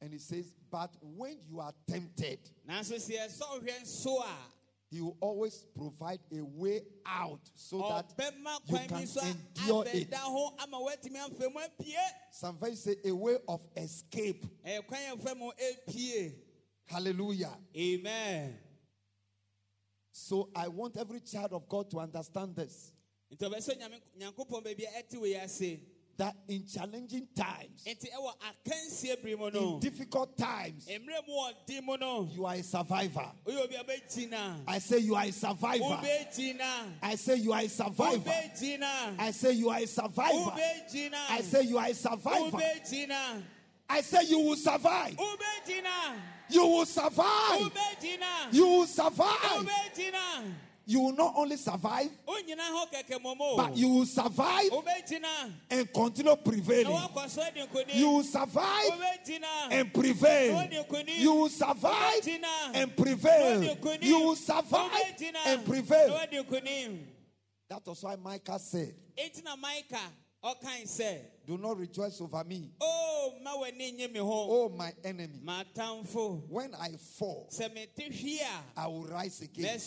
And 0.00 0.12
He 0.12 0.18
says, 0.18 0.52
But 0.70 0.90
when 1.02 1.36
you 1.48 1.60
are 1.60 1.74
tempted, 1.88 2.38
he 4.90 5.00
will 5.02 5.16
always 5.20 5.66
provide 5.76 6.20
a 6.32 6.40
way 6.42 6.80
out 7.04 7.40
so 7.54 7.78
that 7.90 8.14
you 8.66 8.74
can 8.88 8.98
endure 9.26 9.84
it. 10.02 10.10
Sometimes 12.32 12.82
say 12.82 12.96
a 13.04 13.12
way 13.12 13.36
of 13.46 13.60
escape. 13.76 14.46
Hallelujah. 16.86 17.52
Amen. 17.76 18.58
So 20.10 20.48
I 20.56 20.68
want 20.68 20.96
every 20.96 21.20
child 21.20 21.52
of 21.52 21.68
God 21.68 21.90
to 21.90 21.98
understand 22.00 22.56
this 22.56 22.92
that 26.18 26.34
in 26.48 26.66
challenging 26.66 27.28
times, 27.34 27.86
in 27.86 27.94
difficult 29.80 30.36
times, 30.36 30.88
you 30.88 32.44
are 32.44 32.54
a 32.54 32.62
survivor. 32.62 33.30
I 34.66 34.78
say 34.80 34.98
you 34.98 35.14
are 35.14 35.24
a 35.24 35.32
survivor. 35.32 36.00
I 37.02 37.14
say 37.16 37.36
you 37.36 37.52
are 37.52 37.60
a 37.60 37.68
survivor. 37.68 38.32
I 39.18 39.30
say 39.30 39.52
you 39.52 39.70
are 39.70 39.78
a 39.78 39.86
survivor. 39.86 40.52
I 41.30 41.40
say 41.40 41.62
you 41.62 41.78
are 41.78 41.86
a 41.86 41.94
survivor. 41.94 42.58
I 43.90 44.00
say 44.02 44.24
you 44.24 44.38
will 44.40 44.56
survive. 44.56 45.16
You 46.50 46.66
will 46.66 46.84
survive. 46.86 47.70
You 48.50 48.66
will 48.66 48.86
survive 48.86 49.68
you 50.88 51.00
will 51.00 51.12
not 51.12 51.34
only 51.36 51.58
survive, 51.58 52.08
but 52.24 53.76
you 53.76 53.88
will 53.88 54.06
survive 54.06 54.70
and 55.70 55.92
continue 55.92 56.34
prevailing. 56.36 56.96
You 57.92 58.08
will 58.08 58.22
survive 58.22 58.90
and 59.70 59.92
prevail. 59.92 60.66
You 61.18 61.34
will 61.34 61.48
survive 61.50 62.26
and 62.72 62.96
prevail. 62.96 63.62
You 64.00 64.20
will 64.20 64.36
survive 64.36 64.90
and 65.44 65.66
prevail. 65.66 66.18
That 67.68 67.86
was 67.86 68.02
why 68.02 68.16
Micah 68.16 68.58
said. 68.58 68.94
Micah, 69.60 70.86
said. 70.86 71.30
Do 71.48 71.56
not 71.56 71.78
rejoice 71.78 72.20
over 72.20 72.44
me, 72.44 72.68
o 72.78 73.32
ma 73.42 73.52
w'ani 73.56 73.96
nye 73.96 74.08
oh 74.20 74.68
my 74.68 74.92
enemy. 75.02 75.40
When 76.46 76.74
I 76.74 76.90
fall, 77.18 77.48
hwe 77.50 78.86
will 78.86 79.04
rise 79.04 79.40
again. 79.40 79.80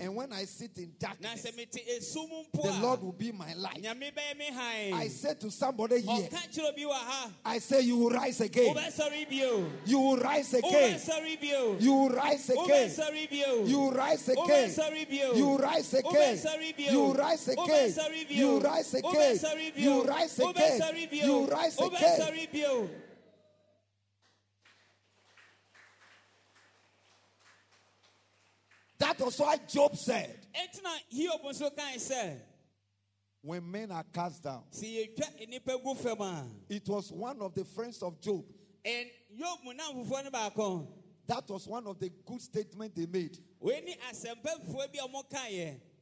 And 0.00 0.14
when 0.14 0.32
I 0.32 0.44
sit 0.44 0.78
in 0.78 0.92
darkness, 0.96 1.42
the 1.42 2.78
Lord 2.80 3.02
will 3.02 3.16
be 3.18 3.32
my 3.32 3.52
light. 3.54 3.82
nyame 3.82 4.12
bɛyɛ 4.14 4.38
me 4.38 4.92
I 4.92 5.08
said 5.08 5.40
to 5.40 5.50
somebody 5.50 6.02
here, 6.02 6.28
ɔka 6.28 6.52
kyerɛ 6.54 6.88
ha 6.92 7.32
I 7.44 7.58
say 7.58 7.80
you 7.80 7.96
will 7.96 8.10
rise 8.10 8.40
again. 8.40 8.76
You 9.86 9.98
will 9.98 10.18
rise 10.18 10.54
again. 10.54 11.00
You 11.80 11.92
will 11.92 12.10
rise 12.10 12.48
again. 12.50 12.90
You 13.66 13.78
will 13.78 13.90
rise 13.90 14.28
again. 14.28 14.70
You 15.34 15.48
will 15.48 15.58
rise 15.58 15.92
again. 15.92 16.38
You 16.76 17.00
will 17.00 17.14
rise 17.14 17.48
again. 17.48 17.94
You 18.28 18.48
will 18.48 18.60
rise 18.60 18.94
again. 18.94 19.40
You 19.74 19.90
will 19.90 20.04
rise 20.04 20.38
again 20.38 20.75
again. 20.80 21.08
You 21.26 21.46
rise 21.48 21.76
again. 21.96 22.18
That 28.98 29.20
was 29.20 29.38
why 29.38 29.58
Job 29.68 29.96
said. 29.96 30.46
When 33.42 33.70
men 33.70 33.92
are 33.92 34.04
cast 34.12 34.42
down, 34.42 34.64
it 36.68 36.88
was 36.88 37.12
one 37.12 37.40
of 37.40 37.54
the 37.54 37.64
friends 37.64 38.02
of 38.02 38.20
Job. 38.20 38.44
That 41.28 41.48
was 41.48 41.66
one 41.68 41.86
of 41.86 41.98
the 41.98 42.10
good 42.24 42.40
statements 42.40 42.96
they 42.96 43.06
made. 43.06 43.38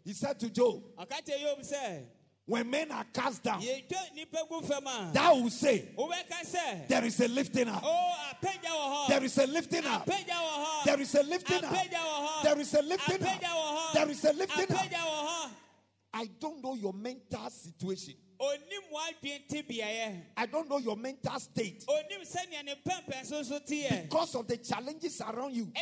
He 0.04 0.12
said 0.12 0.38
to 0.40 0.50
Job, 0.50 0.82
when 2.46 2.68
men 2.68 2.92
are 2.92 3.04
cast 3.10 3.42
down, 3.42 3.60
that 3.60 5.32
will 5.32 5.48
say, 5.48 5.88
There 6.88 7.04
is 7.04 7.20
a 7.20 7.28
lifting 7.28 7.68
up. 7.68 7.82
There 9.08 9.24
is 9.24 9.38
a 9.38 9.46
lifting 9.46 9.86
up. 9.86 10.06
There 10.84 11.00
is 11.00 11.14
a 11.14 11.22
lifting 11.22 11.64
up. 11.64 11.74
There 12.44 12.60
is 12.60 12.74
a 12.74 12.82
lifting 12.82 13.24
up. 13.24 13.94
There 13.94 14.10
is 14.10 14.24
a 14.24 14.32
lifting 14.34 14.76
up. 14.76 15.50
I 16.16 16.30
don't 16.38 16.62
know 16.62 16.74
your 16.74 16.92
mental 16.92 17.50
situation. 17.50 18.14
I 20.36 20.46
don't 20.46 20.68
know 20.68 20.78
your 20.78 20.96
mental 20.96 21.40
state. 21.40 21.84
Because 24.02 24.34
of 24.36 24.46
the 24.46 24.56
challenges 24.58 25.20
around 25.20 25.54
you. 25.54 25.72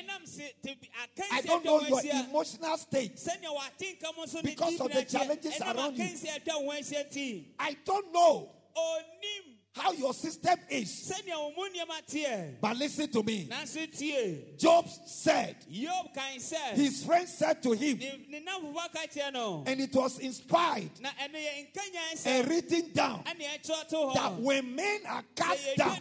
I 1.31 1.41
don't 1.43 1.65
know 1.65 1.81
your 1.81 2.01
emotional 2.29 2.79
state. 2.79 3.21
Because 4.43 4.81
of 4.81 4.93
the 4.93 5.05
challenges 5.05 5.61
around 5.61 5.99
you. 5.99 6.05
I 7.59 7.77
don't 7.85 8.13
know 8.13 8.49
how 9.75 9.93
your 9.93 10.13
system 10.13 10.59
is. 10.69 11.11
But 12.61 12.77
listen 12.77 13.09
to 13.11 13.23
me. 13.23 13.49
Job 14.59 14.87
said, 15.07 15.57
Job 15.71 16.07
said 16.39 16.77
his 16.77 17.05
friend 17.05 17.29
said 17.29 17.63
to 17.63 17.73
him, 17.73 17.99
and 19.67 19.81
it 19.81 19.95
was 19.95 20.19
inspired 20.19 20.91
and 22.27 22.49
written 22.49 22.93
down 22.93 23.25
that 24.15 24.33
when 24.39 24.75
men 24.75 25.01
are 25.09 25.25
cast 25.35 25.77
down, 25.77 25.97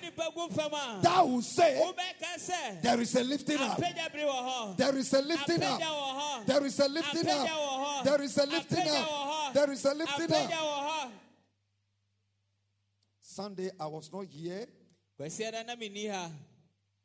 thou 1.01 1.39
say, 1.39 1.81
There 2.81 2.99
is 2.99 3.15
a 3.15 3.23
lifting 3.23 3.57
up. 3.57 3.77
There 4.77 4.97
is 4.97 5.13
a 5.13 5.21
lifting 5.21 5.63
up. 5.63 5.79
There 6.45 6.65
is 6.65 6.79
a 6.79 6.87
lifting 6.89 7.29
up. 7.29 8.03
There 8.03 8.21
is 8.21 8.37
a 8.37 8.45
lifting 8.45 8.87
up. 8.89 9.53
There 9.53 9.71
is 9.71 9.85
a 9.85 9.93
lifting 9.93 10.33
up. 10.33 11.11
Sunday, 13.31 13.69
I 13.79 13.87
was 13.87 14.11
not 14.11 14.25
here. 14.25 14.67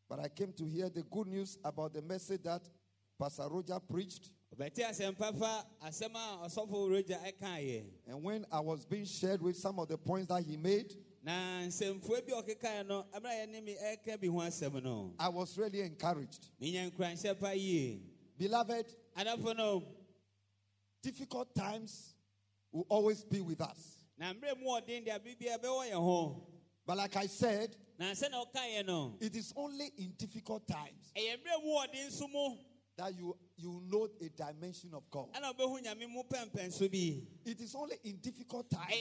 But 0.09 0.21
I 0.21 0.29
came 0.29 0.53
to 0.55 0.65
hear 0.65 0.89
the 0.89 1.03
good 1.03 1.27
news 1.29 1.59
about 1.65 1.93
the 1.95 2.03
message 2.03 2.43
that 2.43 2.63
Pastor 3.19 3.49
Roger 3.49 3.79
preached. 3.81 4.31
And 8.07 8.23
when 8.25 8.45
I 8.51 8.61
was 8.61 8.85
being 8.87 9.05
shared 9.05 9.43
with 9.43 9.57
some 9.57 9.79
of 9.79 9.89
the 9.89 9.99
points 9.99 10.29
that 10.29 10.43
he 10.43 10.57
made, 10.57 10.95
I 15.19 15.29
was 15.29 15.57
really 15.59 15.81
encouraged. 15.83 16.49
Beloved, 18.39 18.87
difficult 21.03 21.55
times 21.55 22.15
will 22.73 22.87
always 22.89 23.25
be 23.25 23.41
with 23.41 23.61
us. 23.61 23.96
But 26.87 26.97
like 26.99 27.17
I 27.17 27.27
said, 27.29 27.77
it 29.21 29.35
is 29.35 29.53
only 29.57 29.87
in 29.99 30.13
difficult 30.17 30.67
times 30.67 31.13
that 32.97 33.15
you 33.15 33.37
you 33.59 33.83
know 33.91 34.09
a 34.21 34.29
dimension 34.31 34.95
of 34.95 35.03
God. 35.11 35.29
It 37.45 37.61
is 37.61 37.75
only 37.75 37.97
in 38.05 38.17
difficult 38.21 38.71
times 38.71 38.93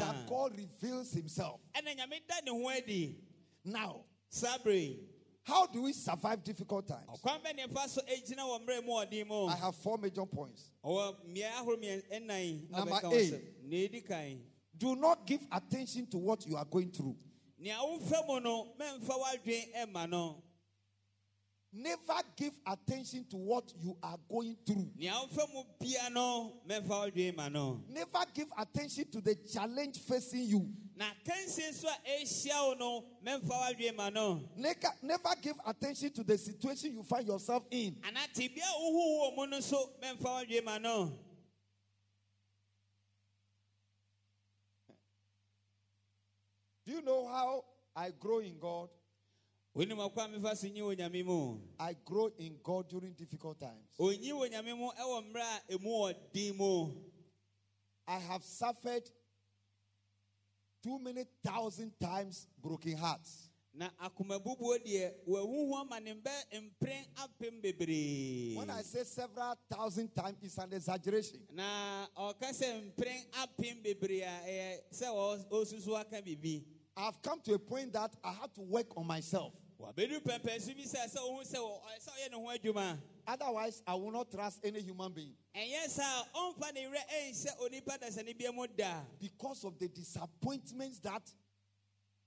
that 0.00 0.26
God 0.28 0.56
reveals 0.56 1.12
Himself. 1.12 1.60
Now, 3.64 4.04
Sabri, 4.30 4.98
how 5.46 5.66
do 5.66 5.82
we 5.82 5.92
survive 5.92 6.42
difficult 6.42 6.88
times? 6.88 7.20
I 9.50 9.56
have 9.56 9.74
four 9.76 9.98
major 9.98 10.24
points. 10.26 10.70
Number 12.70 13.00
eight. 13.14 13.30
Do 14.76 14.96
not 14.96 15.26
give 15.26 15.46
attention 15.52 16.06
to 16.06 16.18
what 16.18 16.46
you 16.46 16.56
are 16.56 16.64
going 16.64 16.90
through. 16.90 17.16
Never 21.76 22.22
give 22.36 22.52
attention 22.64 23.24
to 23.30 23.36
what 23.36 23.72
you 23.80 23.96
are 24.00 24.16
going 24.30 24.56
through. 24.64 24.92
Never 27.88 28.24
give 28.32 28.46
attention 28.56 29.10
to 29.10 29.20
the 29.20 29.34
challenge 29.52 29.98
facing 29.98 30.44
you. 30.44 30.68
Never, 34.56 34.88
never 35.02 35.34
give 35.42 35.56
attention 35.66 36.12
to 36.12 36.22
the 36.22 36.38
situation 36.38 36.92
you 36.92 37.02
find 37.02 37.26
yourself 37.26 37.64
in. 37.72 37.96
Do 46.86 46.92
you 46.92 47.02
know 47.02 47.26
how 47.26 47.64
I 47.96 48.10
grow 48.12 48.38
in 48.38 48.58
God? 48.60 48.90
I 51.80 51.96
grow 52.04 52.30
in 52.38 52.56
God 52.62 52.88
during 52.88 53.12
difficult 53.14 53.58
times. 53.58 53.90
ɔnyi 53.98 54.30
wɔ 54.32 54.50
nyame 54.50 54.76
mu 54.78 54.90
ɛwɔ 54.90 55.32
mmerɛ 55.32 55.42
a 55.68 55.78
ɛmu 55.78 56.14
wɔ 56.58 56.94
I 58.06 58.18
have 58.18 58.44
suffered 58.44 59.10
too 60.82 60.98
many 60.98 61.24
thousand 61.42 61.92
times 61.98 62.46
broken 62.62 62.96
hearts. 62.96 63.50
na 63.76 63.88
akomabubuo 64.00 64.78
deɛ 64.86 65.12
wahuhu 65.26 65.74
ama 65.80 65.98
ne 65.98 66.14
mbɛ 66.14 66.30
mpren 66.52 67.06
apem 67.16 68.56
When 68.56 68.70
I 68.70 68.82
say 68.82 69.02
several 69.02 69.56
thousand 69.68 70.14
times, 70.14 70.36
it's 70.42 70.58
an 70.58 70.72
exaggeration. 70.72 71.40
na 71.52 72.06
ɔka 72.16 72.50
sɛ 72.52 72.92
mpren 72.94 73.26
apem 73.32 73.82
bebree 73.82 74.22
eh, 74.22 74.28
a 74.28 74.46
ɛyɛ 74.46 74.80
sɛ 74.92 75.06
ɔ- 75.08 75.48
ɔsusu 75.50 75.98
aka 75.98 76.22
biribi 76.22 76.64
I've 76.96 77.20
come 77.22 77.40
to 77.40 77.54
a 77.54 77.58
point 77.58 77.92
that 77.94 78.14
I 78.22 78.32
have 78.34 78.52
to 78.54 78.60
work 78.60 78.96
on 78.96 79.04
myself. 79.08 79.52
Wabɛdu 79.80 80.20
pɛmpɛnso 80.22 80.74
bi 80.76 80.82
sɛ 80.84 81.08
sɛ 81.08 81.18
wohu 81.20 81.42
sɛ 81.44 81.56
wɔ- 81.58 81.80
ɔ- 81.82 82.00
sɛ 82.00 82.08
ɔyɛ 82.10 82.30
ne 82.30 82.36
ho 82.36 82.46
adwuma. 82.58 82.98
Otherwise, 83.26 83.82
I 83.86 83.94
will 83.94 84.10
not 84.10 84.30
trust 84.30 84.60
any 84.64 84.80
human 84.82 85.12
being. 85.12 85.34
Ɛnyɛ 85.54 85.88
saa 85.88 86.22
a 86.22 86.38
ɔmfa 86.38 86.74
ne 86.74 86.86
werɛ 86.86 87.08
ɛnhyɛ 87.08 87.58
onipa 87.58 87.98
dasane 87.98 88.36
bia 88.38 88.52
mu 88.52 88.66
da 88.66 89.02
because 89.18 89.64
of 89.64 89.78
the 89.78 89.88
disappointments 89.88 90.98
that 91.00 91.22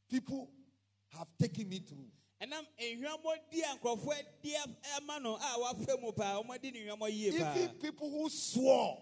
people 0.09 0.49
have 1.09 1.27
taken 1.37 1.69
me 1.69 1.79
through. 1.79 2.09
ɛnam 2.41 2.65
nhwammɔdi 2.79 3.61
a 3.63 3.77
nkurɔfoɔ 3.77 4.13
adi 4.19 4.55
ama 4.97 5.19
no 5.19 5.35
a 5.35 5.59
wafa 5.59 5.97
mu 6.01 6.11
paa 6.11 6.41
ɔmɔdi 6.43 6.73
ne 6.73 6.85
nhwammɔ 6.85 7.11
yie 7.11 7.31
paa. 7.39 7.53
Even 7.55 7.79
people 7.79 8.09
who 8.09 8.29
swore 8.29 9.01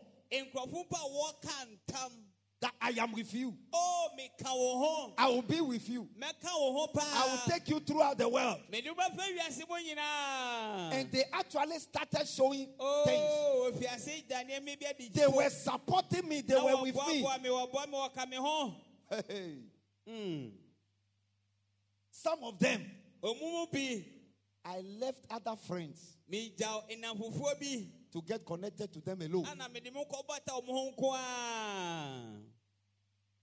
nkurɔfo 2.62 2.62
pa 2.62 2.62
a 2.62 2.62
wɔka 2.62 2.62
ntam 2.62 2.62
that 2.62 2.74
I 2.82 2.90
am 3.02 3.12
with 3.14 3.34
you, 3.34 3.54
o 3.74 4.08
meka 4.18 4.50
wo 4.54 4.78
ho. 4.80 5.14
I 5.18 5.28
will 5.28 5.42
be 5.42 5.62
with 5.62 5.90
you, 5.90 6.08
mɛka 6.20 6.52
wo 6.54 6.74
ho 6.74 6.88
paa 6.88 7.02
I 7.02 7.28
will 7.32 7.42
take 7.52 7.68
you 7.70 7.80
throughout 7.80 8.18
the 8.18 8.28
world. 8.30 8.60
mede 8.72 8.86
wobɛfa 8.86 9.18
wiase 9.38 9.64
mu 9.68 9.76
nyinaa 9.76 10.92
And 10.94 11.12
they 11.12 11.24
actually 11.34 11.80
started 11.80 12.28
showing 12.28 12.66
things. 12.66 12.78
Oh, 12.80 13.72
ofiase 13.74 14.28
da 14.28 14.44
nneɛma 14.44 14.80
bi 14.80 14.88
adi 14.90 15.10
They 15.10 15.28
were 15.28 15.50
supporting 15.50 16.28
me, 16.28 16.42
they 16.42 16.56
were 16.56 16.82
with 16.82 16.96
me. 16.96 17.24
wɔboaboa 17.24 17.42
me 17.42 17.50
wɔboa 17.50 17.88
me 17.88 17.98
wɔka 17.98 18.30
me 18.30 18.38
ho. 18.38 18.76
Hey. 19.28 19.58
Mm. 20.10 20.52
Some 22.12 22.44
of 22.44 22.58
them, 22.60 22.86
ɔmu 23.24 23.42
mu 23.42 23.66
bi. 23.72 24.06
I 24.68 24.82
left 25.00 25.20
other 25.30 25.56
friends. 25.68 26.18
Megyaw 26.32 26.90
nnamfofoɔ 26.90 27.60
bi 27.60 27.88
to 28.16 28.22
get 28.22 28.46
connected 28.46 28.92
to 28.94 29.02
them 29.02 29.22
alone. 29.22 29.46
ana 29.52 29.68
mede 29.68 29.92
mo 29.94 30.06
kɔbɔta 30.06 30.52
ɔmo 30.62 30.68
ho 30.68 30.92
nko 30.92 31.14
a 31.14 32.42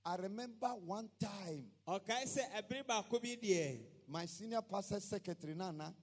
I 0.05 0.17
remember 0.17 0.69
one 0.69 1.09
time, 1.21 1.67
ɔkae 1.87 2.25
sɛ 2.25 2.50
ɛbere 2.57 2.87
baako 2.87 3.21
bi 3.23 3.37
deɛ 3.37 3.79
my 4.09 4.25
senior 4.26 4.62
pastor 4.62 4.99
secretary, 5.00 5.55
Nana, 5.55 5.95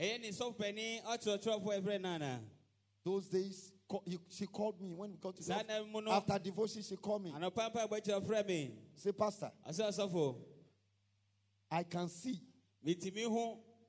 ɛyɛ 0.00 0.20
ne 0.20 0.30
sɔfopani 0.30 1.02
ɔkyerɛkyerɛfoɔ 1.04 1.80
ɛfrɛ 1.82 2.00
nana 2.00 2.40
those 3.04 3.26
days, 3.28 3.72
she 4.30 4.46
called 4.46 4.80
me 4.80 4.92
when 4.94 5.12
we 5.12 5.16
got 5.18 5.36
to 5.36 5.42
saa 5.42 5.58
the 5.62 5.78
na 5.78 5.84
mu 5.84 6.00
no 6.00 6.10
After 6.10 6.38
devotion, 6.38 6.82
she 6.82 6.96
called 6.96 7.22
me. 7.22 7.32
anɔpa 7.32 7.70
mpa 7.70 7.86
bɔkyerɛ 7.86 8.22
frɛ 8.26 8.46
me 8.46 8.72
Say, 8.94 9.12
Pastor, 9.12 9.52
I 11.70 11.82
can 11.82 12.08
see 12.08 12.40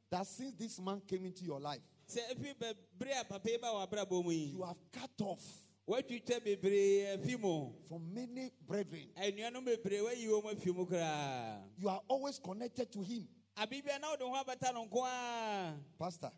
that 0.10 0.26
since 0.26 0.54
this 0.58 0.80
man 0.80 1.02
came 1.08 1.26
into 1.26 1.44
your 1.44 1.60
life, 1.60 1.82
sɛ 2.08 2.20
efi 2.32 2.54
bere 2.98 3.12
a 3.20 3.24
papa 3.26 3.50
yi 3.50 3.58
ba 3.58 3.68
wɔ 3.68 3.88
abrabɔ 3.90 4.24
mu 4.24 4.32
yi 4.32 4.46
you 4.56 4.64
have 4.64 4.80
cut 4.92 5.12
off 5.22 5.44
woatwitwa 5.88 6.40
bebree 6.44 7.06
afi 7.18 7.38
mu 7.40 7.72
from 7.88 8.14
many 8.14 8.52
brethren. 8.68 9.08
anuanom 9.18 9.66
bebree 9.66 10.02
wayi 10.02 10.28
wɔn 10.28 10.56
afi 10.56 10.74
mu 10.76 10.86
koraa 10.86 11.62
You 11.78 11.90
are 11.90 12.02
always 12.08 12.40
connected 12.40 12.92
to 12.92 13.02
him. 13.02 13.28
abibia 13.58 14.00
na 14.00 14.10
wode 14.12 14.22
ho 14.22 14.34
abɛta 14.44 14.74
no 14.74 14.86
nko 14.86 15.06
a 15.06 15.74
Pastor, 16.00 16.32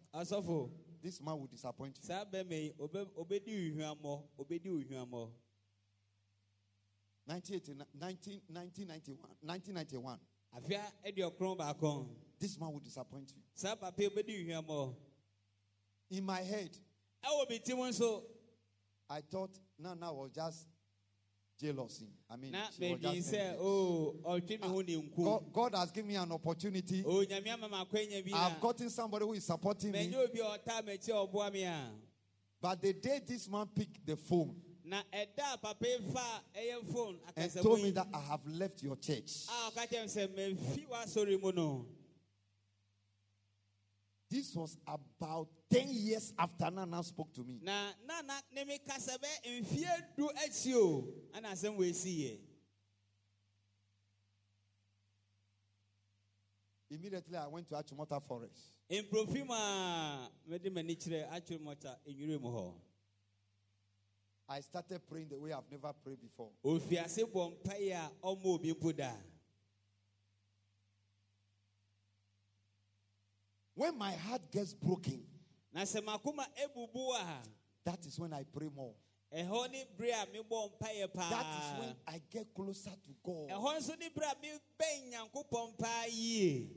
this 1.01 1.21
man 1.21 1.37
will 1.39 1.47
disappoint 1.47 1.97
you. 2.01 2.03
saa 2.07 2.25
bɛma 2.25 2.51
yi 2.51 2.73
obe- 2.79 3.05
obɛdi 3.15 3.71
ohwammɔ 3.75 4.23
obɛdi 4.39 4.67
ohwammɔ 4.67 5.29
1980 7.27 7.75
19 7.93 8.41
1991, 8.49 9.17
1991. 9.43 10.19
Afia 12.39 12.47
ɛde 12.47 12.47
ɔkron 12.47 12.47
baako 12.47 12.47
This 12.47 12.59
man 12.59 12.71
will 12.73 12.79
disappoint 12.79 13.31
you. 13.35 13.41
saa 13.53 13.75
papa 13.75 14.01
yi 14.01 14.09
obɛdi 14.09 14.45
ohwammɔ 14.45 14.95
In 16.11 16.23
my 16.23 16.41
head, 16.41 16.77
ɛwɔ 17.23 17.49
me 17.49 17.59
ti 17.59 17.73
mu 17.73 17.83
nso 17.83 18.23
I 19.09 19.21
thought 19.21 19.57
Nana 19.77 20.13
was 20.13 20.31
just 20.31 20.67
jealousy. 21.59 22.07
I 22.29 22.35
mean, 22.37 22.51
na 22.51 22.69
she 22.69 22.91
was 22.91 23.01
just 23.01 23.33
sɛ 23.33 23.39
envious. 23.39 23.57
o 23.59 24.15
oh, 24.25 24.39
ɔtwe 24.39 24.61
me 24.61 24.67
ho 24.67 24.81
ne 24.81 24.95
ah, 24.95 24.99
nku 25.01 25.23
God, 25.23 25.53
God 25.53 25.75
has 25.75 25.91
given 25.91 26.07
me 26.07 26.15
an 26.15 26.31
opportunity. 26.31 27.03
o 27.05 27.23
nyame 27.25 27.47
ama 27.51 27.67
me 27.69 27.75
akwanya 27.77 28.23
bi 28.23 28.31
I've 28.37 28.59
gotten 28.61 28.89
somebody 28.89 29.25
who 29.25 29.33
is 29.33 29.43
supporting 29.45 29.91
me. 29.91 30.07
manyɛ 30.07 30.29
obi 30.29 30.39
a 30.39 30.43
ɔtaa 30.43 30.81
m'akyi 30.85 31.09
a 31.09 31.27
ɔboa 31.27 31.51
me 31.53 31.63
a 31.63 31.91
But 32.61 32.81
the 32.81 32.91
day 32.93 33.21
this 33.25 33.47
man 33.47 33.67
picked 33.67 34.05
the 34.05 34.15
phone 34.17 34.55
na 34.83 35.01
ɛda 35.13 35.53
a 35.53 35.57
papa 35.57 35.87
yi 35.87 35.97
fa 36.13 36.41
ɛyɛ 36.55 36.93
phone 36.93 37.19
and 37.35 37.51
told 37.53 37.81
me 37.81 37.91
that 37.91 38.07
I 38.13 38.19
have 38.21 38.45
left 38.47 38.81
your 38.83 38.95
church, 38.95 39.45
ah, 39.49 39.67
a 39.67 39.71
ɔka 39.71 39.87
kyerɛ 39.89 40.35
me 40.35 40.53
sɛ 40.53 40.55
mamfi 40.57 40.87
w'asɔre 40.87 41.41
mu 41.41 41.51
no 41.51 41.85
this 44.29 44.55
was 44.55 44.77
about 44.87 45.47
10 45.71 45.87
years 45.89 46.33
after 46.37 46.69
Nana 46.69 47.03
spoke 47.03 47.33
to 47.33 47.43
me. 47.43 47.59
na 47.63 47.91
na 48.07 48.21
na 48.21 48.33
ne 48.53 48.63
me 48.63 48.77
kasa 48.79 49.17
bɛ 49.17 49.61
mfie 49.61 50.15
du 50.15 50.29
akyi 50.29 50.73
o 50.75 51.07
ana 51.33 51.49
wɔ 51.49 51.89
esi 51.89 52.39
Immediately, 56.91 57.37
I 57.37 57.45
went 57.45 57.69
to 57.69 57.75
Achimota 57.75 58.19
Forest. 58.21 58.73
mprofi 58.89 59.45
mu 59.45 59.53
a 59.53 60.29
mede 60.47 60.69
m'ani 60.69 60.95
mɔta 60.95 61.97
mu 62.41 62.49
hɔ 62.49 62.73
I 64.51 64.61
started 64.61 65.07
praying 65.07 65.29
the 65.29 65.37
way 65.39 65.53
I've 65.53 65.69
never 65.69 65.93
prayed 65.93 66.19
before. 66.21 66.51
ofiase 66.63 67.23
bɔ 67.25 67.57
mpaeɛ 67.63 67.93
a 67.93 68.11
obi 68.23 68.73
mpo 68.73 68.95
da 68.95 69.15
When 73.79 73.97
my 73.97 74.11
heart 74.11 74.41
gets 74.51 74.73
broken, 74.73 75.23
na 75.71 75.83
sɛ 75.83 76.01
makoma 76.03 76.43
ebubu 76.59 77.15
eh, 77.15 77.21
a 77.23 77.39
that 77.85 78.05
is 78.05 78.19
when 78.19 78.33
I 78.33 78.43
pray 78.43 78.67
more. 78.75 78.93
ɛhɔ 79.33 79.71
ne 79.71 79.85
bere 79.97 80.11
a 80.11 80.25
mebɔ 80.25 80.77
That 81.15 81.45
is 81.45 81.79
when 81.79 81.95
I 82.05 82.21
get 82.29 82.53
closer 82.53 82.89
to 82.89 83.15
God. 83.23 83.47
Eh, 83.49 83.53
ɛhɔ 83.53 83.77
nso 83.77 83.97
ne 83.97 84.09
bere 84.09 84.27
a 84.27 84.35
mebɛn 84.35 85.13
nyankopɔn 85.13 85.77
paa 85.79 86.03
yie 86.09 86.67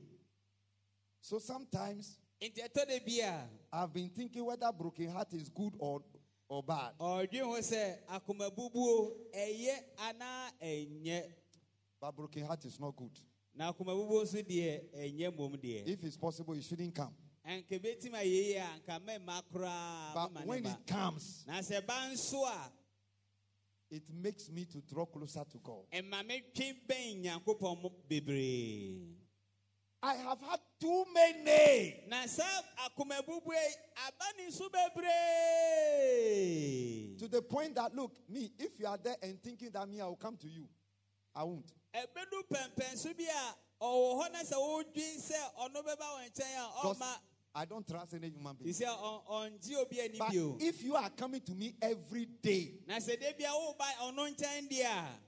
So 1.21 1.41
sometimes 1.41 2.19
nti 2.41 2.63
ɛtɔ 2.69 2.87
da 2.87 2.99
bi 3.05 3.19
a 3.21 3.49
I've 3.73 3.93
been 3.93 4.09
thinking 4.11 4.45
whether 4.45 4.71
broken 4.71 5.09
heart 5.11 5.33
is 5.33 5.49
good 5.49 5.75
or, 5.81 6.05
or 6.49 6.63
bad. 6.63 6.93
Oh, 7.01 7.19
ɔdwen 7.27 7.41
ho 7.43 7.59
sɛ 7.59 7.99
akomabubuo 8.07 9.11
ɛyɛ 9.35 9.75
anaa 9.99 10.53
ɛnyɛ 10.63 11.33
But 12.01 12.13
broken 12.15 12.45
heart 12.47 12.65
is 12.65 12.79
not 12.79 12.95
good. 12.95 13.19
Na 13.55 13.69
akomabubuo 13.73 14.23
nso 14.25 14.43
deɛ 14.43 14.81
ɛnyɛ 14.95 15.31
mmom 15.35 15.57
deɛ 15.57 15.87
If 15.87 16.05
it's 16.05 16.17
possible, 16.17 16.55
you 16.55 16.63
shouldn't 16.63 16.95
come. 16.95 17.15
anka 17.45 17.79
bɛtim 17.79 18.13
ayɛyi 18.15 18.57
a 18.57 18.65
anka 18.81 18.99
mɛmma 19.01 19.43
koraa 19.53 20.15
But 20.15 20.47
when 20.47 20.67
it 20.67 20.87
comes, 20.87 21.45
na 21.47 21.59
sɛ 21.61 21.87
ba 21.87 22.09
nso 22.13 22.45
a 22.47 22.73
it 23.91 24.09
makes 24.15 24.49
me 24.49 24.65
to 24.65 24.81
draw 24.81 25.05
closer 25.05 25.45
to 25.51 25.59
God. 25.59 25.85
ɛma 25.93 26.23
metwe 26.27 26.75
bɛn 26.89 27.23
nyankopɔn 27.25 27.83
mo 27.83 27.91
bebree 28.09 29.17
I 30.05 30.15
have 30.17 30.41
had 30.41 30.59
too 30.81 31.05
many. 31.15 31.95
na 32.09 32.27
saa 32.27 32.63
akomabubue 32.89 33.55
aba 34.07 34.33
ne 34.39 34.47
nso 34.49 34.69
bebree 35.83 37.19
To 37.19 37.29
the 37.29 37.43
point 37.43 37.75
that, 37.77 37.95
look, 37.95 38.13
me, 38.29 38.51
if 38.59 38.81
you 38.81 38.87
are 38.87 38.99
there 38.99 39.15
and 39.23 39.41
thinking 39.41 39.71
that 39.71 39.89
me, 39.89 40.01
I 40.01 40.07
will 40.07 40.17
come 40.17 40.37
to 40.39 40.49
you, 40.49 40.67
I 41.35 41.45
won't. 41.45 41.71
Ɛbɛdu 41.95 42.43
pɛmpɛnso 42.51 43.17
bi 43.17 43.25
a 43.29 43.55
ɔwɔ 43.81 44.23
hɔ 44.23 44.33
na 44.33 44.39
sɛ 44.43 44.57
wodwen 44.57 45.17
sɛ 45.21 45.55
ɔno 45.59 45.83
bɛba 45.85 45.99
wɔ 45.99 46.31
nkyɛn 46.31 46.57
a 46.57 46.87
ɔma 46.87 47.17
I 47.55 47.67
don't 47.67 47.87
trust 47.87 48.15
any 48.15 48.31
human 48.31 48.57
being. 48.57 48.75
sɛ 48.75 48.87
ɔ- 48.87 49.27
ɔngye 49.27 49.77
obi 49.77 50.01
ani 50.01 50.19
But 50.19 50.33
if 50.63 50.83
you 50.83 50.97
are 50.97 51.11
coming 51.11 51.43
to 51.43 51.53
me 51.53 51.75
every 51.83 52.25
day, 52.25 52.79
na 52.87 52.97
sɛ 52.97 53.21
da 53.21 53.33
bia 53.37 53.49
woba 53.51 53.85
ɔno 54.01 54.35
nkyɛn 54.35 54.69
deɛ 54.71 54.85
a 54.85 55.19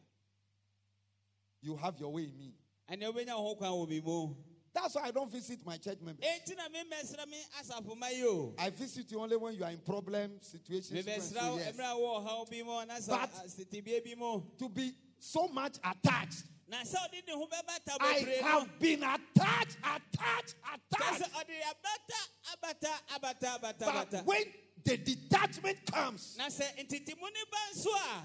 you 1.61 1.77
have 1.77 1.99
your 2.01 2.13
way 2.13 2.25
in 2.25 2.37
me. 2.39 2.55
ɛnea 2.91 3.13
wobɛnya 3.13 3.37
wo 3.37 3.49
ho 3.49 3.55
kwan 3.57 3.71
wɔ 3.73 3.89
me 3.89 4.01
mu 4.01 4.35
That's 4.73 4.97
why 4.97 5.03
I 5.03 5.11
don't 5.13 5.31
visit 5.31 5.65
my 5.65 5.77
church 5.77 6.01
members. 6.01 6.25
enti 6.27 6.57
na 6.57 6.69
memmɛsra 6.69 7.29
me 7.29 7.37
asafo 7.61 7.97
ma 7.97 8.09
yi 8.09 8.25
o 8.27 8.55
I 8.59 8.71
visit 8.71 9.11
you 9.11 9.21
only 9.21 9.37
when 9.37 9.55
you 9.55 9.63
are 9.65 9.71
in 9.71 9.79
problem 9.81 10.41
situations. 10.41 10.89
so 10.89 10.97
and 10.97 11.07
mebɛsra 11.07 11.41
so, 11.41 11.51
wo 11.53 11.57
yes. 11.59 11.77
mmerɛ 11.77 11.93
a 11.93 11.97
wɔ 11.97 12.27
ɔhaw 12.27 12.51
bi 12.51 12.63
mu 12.63 12.87
But- 12.87 13.31
sɛ 13.33 13.65
setebea 13.67 14.03
bi 14.05 14.15
mu 14.15 14.43
To 14.59 14.69
be 14.71 14.93
so 15.19 15.47
much 15.49 15.77
attached. 15.85 16.45
Na 16.69 16.83
sɛ 16.83 16.97
ɔde 16.97 17.27
ne 17.27 17.33
ho 17.35 17.47
bɛbata 17.47 17.97
I 18.01 18.21
bebree 18.21 18.41
no 18.41 18.47
have 18.49 18.79
been 18.79 19.03
attached, 19.03 19.77
attached, 19.83 20.55
Sɛ 20.63 20.75
attached. 20.75 21.23
sɛ 21.23 21.31
ɔde 21.31 21.57
abata 21.71 22.21
abata 22.53 22.93
abata 23.15 23.59
abata 23.59 23.79
But 23.79 24.11
abata 24.11 24.25
when 24.25 24.45
the 24.85 24.97
detachment 24.99 25.87
comes, 25.91 26.37
na 26.39 26.47
sɛ 26.47 26.65
ntitimu 26.87 27.23
ne 27.23 27.45
ba 27.51 27.59
nso 27.75 27.89
a 27.95 28.23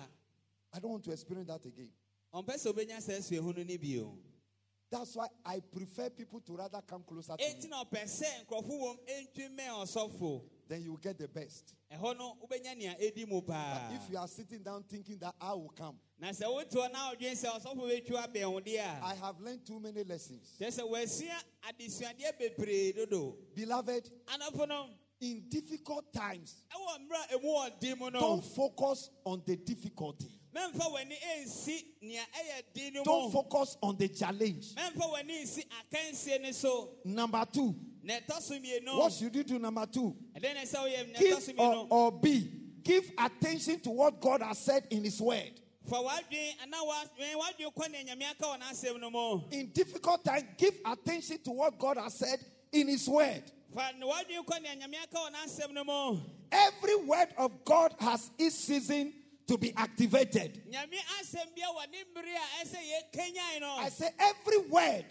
I 0.73 0.79
don't 0.79 0.91
want 0.91 1.03
to 1.05 1.11
experience 1.11 1.47
that 1.47 1.65
again. 1.65 1.89
ɔmpɛ 2.33 2.55
sɛ 2.55 2.73
obɛnya 2.73 2.97
sɛ 2.97 3.19
suahu 3.21 3.55
no 3.57 3.63
ne 3.63 3.77
bio 3.77 4.17
That's 4.91 5.15
why 5.15 5.27
I 5.45 5.59
prefer 5.59 6.09
people 6.09 6.39
to 6.41 6.55
rather 6.57 6.81
come 6.81 7.03
closer 7.03 7.35
to 7.37 7.43
enti 7.43 7.69
me. 7.69 7.69
Na 10.69 10.75
ɔpɛ 10.75 10.77
sɛ 10.77 10.77
nkurɔfo 10.77 10.77
wɔ 10.77 10.77
m 10.77 10.77
ɛntwi 10.77 10.77
mmɛn 10.77 10.77
ɔsɔfo 10.77 10.77
Then 10.77 10.83
you 10.83 10.91
will 10.91 10.97
get 10.97 11.17
the 11.17 11.27
best. 11.27 11.73
ɛhɔ 11.91 12.17
no 12.17 12.37
wobɛnya 12.41 12.77
nea 12.77 12.95
ɛdi 12.95 13.27
mu 13.27 13.41
paa 13.41 13.91
If 13.93 14.09
you 14.11 14.17
are 14.17 14.27
sitting 14.27 14.63
down 14.63 14.83
thinking 14.83 15.17
that 15.19 15.35
I 15.41 15.53
will 15.53 15.73
come, 15.75 15.97
na 16.19 16.29
sɛ 16.29 16.43
wotoɔ 16.45 16.91
na 16.91 17.11
wodwen 17.11 17.33
sɛ 17.35 17.59
ɔsɔfo 17.59 17.75
bɛtwi 17.81 18.27
abɛn 18.27 18.51
wo 18.53 18.59
deɛ 18.61 19.01
I 19.01 19.15
have 19.15 19.39
learned 19.39 19.65
too 19.65 19.79
many 19.79 20.03
lessons. 20.03 20.55
kyerɛ 20.59 20.79
sɛ 20.79 20.89
wɔasua 20.89 21.43
adesuadeɛ 21.69 22.37
bebree 22.39 22.95
dodo 22.95 23.35
Beloved, 23.55 24.09
in 25.21 25.43
difficult 25.49 26.13
times, 26.13 26.63
ɛwɔ 26.73 27.07
mmerɛ 27.07 27.35
a 27.35 27.37
ɛmu 27.39 27.81
ɔden 27.81 27.99
mu 27.99 28.09
no 28.11 28.19
don't 28.19 28.45
focus 28.45 29.09
on 29.25 29.41
the 29.45 29.57
difficulty. 29.57 30.29
mɛmfa 30.55 30.79
w'ani 30.93 31.15
ɛnsi 31.37 31.83
nea 32.01 32.21
ɛyɛ 32.21 32.63
den 32.73 32.93
no 32.93 33.03
Don't 33.03 33.31
focus 33.31 33.75
on 33.83 33.97
the 33.97 34.07
challenge. 34.07 34.73
mɛmfa 34.75 35.11
w'ani 35.13 35.43
nsi 35.43 35.65
akansie 35.67 36.41
ne 36.41 36.51
so 36.53 36.91
Number 37.03 37.45
two, 37.51 37.75
na 38.03 38.13
ɛtɔ 38.19 38.41
so 38.41 38.53
mmienu 38.55 38.97
what 38.97 39.11
should 39.13 39.35
you 39.35 39.43
do? 39.43 39.59
Number 39.59 39.85
two, 39.85 40.15
ɛdɛn 40.35 40.53
na 40.55 40.61
ɛsɛ 40.61 40.75
woyɛ 40.77 41.11
na 41.13 41.19
ɛtɔ 41.19 41.41
so 41.41 41.51
give 41.51 41.59
or, 41.59 41.87
or 41.89 42.11
B, 42.11 42.51
give 42.83 43.11
attention 43.17 43.79
to 43.81 43.89
what 43.89 44.19
God 44.21 44.41
has 44.41 44.57
said 44.59 44.85
in 44.89 45.03
His 45.03 45.21
Word. 45.21 45.59
fa 45.87 45.95
w'adwen 45.95 46.53
anaa 46.63 46.85
w'adwen 46.85 47.35
w'adwen 47.35 47.73
kɔ 47.73 47.91
nea 47.91 48.03
nyame 48.05 48.29
aka 48.31 48.45
wɔ 48.45 48.59
n'asɛm 48.59 49.53
In 49.53 49.71
difficult 49.71 50.23
times, 50.23 50.43
give 50.57 50.75
attention 50.85 51.39
to 51.43 51.51
what 51.51 51.77
God 51.79 51.97
has 51.97 52.13
said 52.15 52.39
in 52.71 52.87
His 52.87 53.07
Word. 53.07 53.43
fa 53.73 53.91
ne 53.97 54.05
w'adwen 54.05 54.45
kɔ 54.45 54.61
nea 54.61 54.75
nyame 54.75 54.95
aka 55.03 55.17
wɔ 55.17 55.31
n'asɛm 55.33 55.73
no 55.73 55.83
mu 55.83 56.19
Every 56.51 56.95
word 57.05 57.29
of 57.37 57.63
God 57.63 57.93
has 57.99 58.31
its 58.39 58.55
season 58.55 59.13
to 59.47 59.57
be 59.57 59.73
activated. 59.75 60.61
nyame 60.71 60.97
asɛm 61.21 61.55
bia 61.55 61.65
wɔ 61.65 61.91
ne 61.91 62.03
mmere 62.13 62.35
a 62.35 62.65
ɛsɛ 62.65 62.77
yɛkanyan 62.77 63.61
no 63.61 63.75
I 63.77 63.89
say 63.89 64.09
every 64.19 64.59
word 64.69 65.05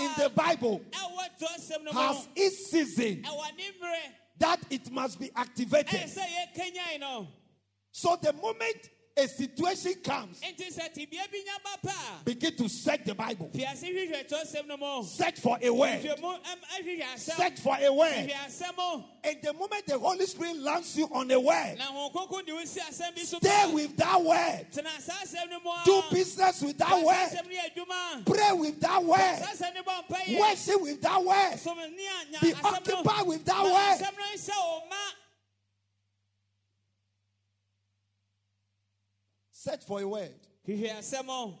in 0.00 0.10
the 0.18 0.30
Bible 0.30 0.80
ɛwɔ 0.90 1.38
to 1.38 1.44
asɛm 1.46 1.84
no 1.84 1.92
has 1.92 2.28
its 2.36 2.70
season 2.70 3.22
ɛwɔ 3.22 3.56
ne 3.56 3.64
mmere 3.80 4.00
that 4.38 4.60
it 4.70 4.90
must 4.90 5.18
be 5.20 5.30
activated. 5.36 6.00
ɛsɛ 6.00 6.24
yɛkanyan 6.26 7.00
no 7.00 7.28
So 7.92 8.16
the 8.16 8.32
moment 8.32 8.88
a 9.14 9.28
situation 9.28 9.94
comes, 10.02 10.40
enti 10.40 10.72
sɛ 10.72 10.88
tibea 10.94 11.30
bi 11.30 11.38
nya 11.44 11.62
ba 11.62 11.86
pa 11.86 11.92
a 12.20 12.24
begin 12.24 12.56
to 12.56 12.66
search 12.66 13.04
the 13.04 13.14
Bible. 13.14 13.50
fiase 13.52 13.84
hwehwɛ 13.84 14.26
to 14.26 14.34
asɛm 14.36 14.66
no 14.66 14.76
mu 14.78 15.04
Search 15.06 15.38
for 15.38 15.58
a 15.60 15.68
word. 15.70 16.00
hwehwɛ 16.02 16.20
mu 16.20 16.28
ɛm- 16.28 16.80
ɛhwehwɛ 16.80 17.02
asɛm 17.14 17.36
Search 17.36 17.60
for 17.60 17.76
a 17.78 17.92
word. 17.92 18.10
hwehwɛ 18.10 18.32
asɛm 18.46 18.76
mu 18.78 19.04
And 19.24 19.36
the 19.42 19.52
moment 19.52 19.86
the 19.86 19.98
Holy 19.98 20.24
Spirit 20.26 20.56
lands 20.56 20.96
you 20.96 21.06
on 21.12 21.30
a 21.30 21.38
word, 21.38 21.76
na 21.78 21.84
ho 21.84 22.08
koko 22.08 22.40
de 22.40 22.54
wo 22.54 22.64
si 22.64 22.80
asɛm 22.80 23.14
bi 23.14 23.22
so 23.22 23.36
stay 23.38 23.70
with 23.74 23.94
that 23.98 24.22
word. 24.22 24.66
tena 24.72 24.98
saa 24.98 25.12
asɛm 25.22 25.50
no 25.50 25.60
mu 25.60 25.70
a 25.70 25.82
Do 25.84 26.02
business 26.10 26.62
with 26.62 26.78
that 26.78 27.02
word. 27.04 27.14
asɛm 27.14 27.44
no 27.44 27.50
yɛ 27.50 27.74
adwuma 27.74 28.24
Pray 28.26 28.52
with 28.52 28.80
that 28.80 29.04
word. 29.04 29.18
asɛm 29.18 29.74
no 29.74 29.82
bɔ 29.82 30.38
Worship 30.40 30.80
with 30.80 31.02
that 31.02 31.22
word. 31.22 31.58
som 31.58 31.76
ni 31.76 32.06
a 32.06 32.34
nya 32.34 32.40
Be 32.40 32.54
occupied 32.64 33.26
with 33.26 33.44
that 33.44 33.62
word. 33.62 34.00
asɛm 34.00 34.16
no 34.16 34.24
nhyɛ 34.24 34.56
wo 34.56 34.82
ma 34.88 34.96
Search 39.62 39.84
for 39.84 40.00
a 40.00 40.08
word. 40.08 40.34
hwehwɛ 40.66 40.98
asɛm 40.98 41.28
o 41.28 41.56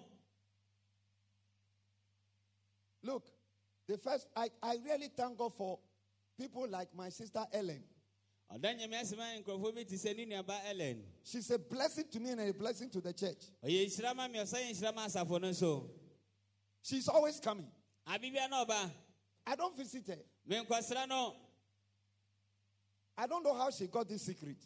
Look, 3.04 3.24
the 3.86 3.96
first, 3.96 4.26
I, 4.36 4.48
I 4.60 4.76
really 4.84 5.06
thank 5.16 5.38
God 5.38 5.54
for 5.54 5.78
people 6.36 6.66
like 6.68 6.92
my 6.96 7.10
sister 7.10 7.46
Ellen. 7.52 7.84
ɔda 8.52 8.76
nyame 8.76 9.00
asɛm 9.00 9.20
a 9.20 9.40
nkurɔfoɔ 9.42 9.74
bi 9.76 9.84
te 9.84 9.94
sɛ 9.94 10.16
ne 10.16 10.26
nuaba 10.26 10.58
ellen 10.68 11.04
She's 11.22 11.48
a 11.52 11.60
blessing 11.60 12.08
to 12.10 12.18
me 12.18 12.30
and 12.30 12.40
a 12.40 12.52
blessing 12.52 12.90
to 12.90 13.00
the 13.00 13.12
church. 13.12 13.38
ɔyɛ 13.64 13.86
nhyira 13.86 14.16
ma 14.16 14.26
me 14.26 14.40
ɔsa 14.40 14.54
yɛ 14.54 14.70
nhyira 14.72 14.92
ma 14.96 15.06
asafo 15.06 15.40
no 15.40 15.50
nso 15.50 15.88
She's 16.82 17.06
always 17.06 17.38
coming. 17.38 17.70
I 18.04 18.18
don't 19.56 19.76
visit 19.76 20.08
her. 20.08 20.18
I 23.16 23.26
don't 23.28 23.44
know 23.44 23.54
how 23.54 23.70
she 23.70 23.86
got 23.86 24.08
this 24.08 24.22
secret. 24.22 24.56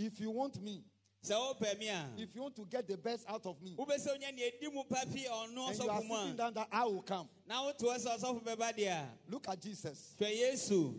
Ɔnim 0.00 0.06
nea 0.06 0.06
ɔyɛ 0.06 0.06
a 0.06 0.06
ɔnya 0.06 0.06
asɛ 0.06 0.06
hinta 0.06 0.06
asɛm 0.06 0.06
yi 0.06 0.06
If 0.06 0.20
you 0.20 0.30
want 0.30 0.62
me, 0.62 0.84
sɛ 1.24 1.34
wopɛ 1.34 1.78
me 1.78 2.22
if 2.22 2.34
you 2.34 2.42
want 2.42 2.56
to 2.56 2.64
get 2.64 2.88
the 2.88 2.96
best 2.96 3.24
out 3.28 3.44
of 3.46 3.60
me, 3.62 3.76
wobɛsɛ 3.76 4.08
wonya 4.18 4.34
nea 4.34 4.50
ɛdi 4.50 4.72
mu 4.72 4.84
pa 4.84 5.04
fi 5.06 5.24
ɔno 5.26 5.68
and 5.70 5.78
you 5.78 5.90
are 5.90 6.00
sitting 6.02 6.36
down 6.36 6.54
that 6.54 6.68
I 6.72 6.84
will 6.84 7.02
come. 7.02 7.28
na 7.46 7.62
wotoɔ 7.62 7.98
sɛ 7.98 8.18
ɔsɔfo 8.18 8.42
bɛba 8.44 8.72
deɛ 8.76 9.08
Look 9.28 9.48
at 9.48 9.60
Jesus. 9.60 10.14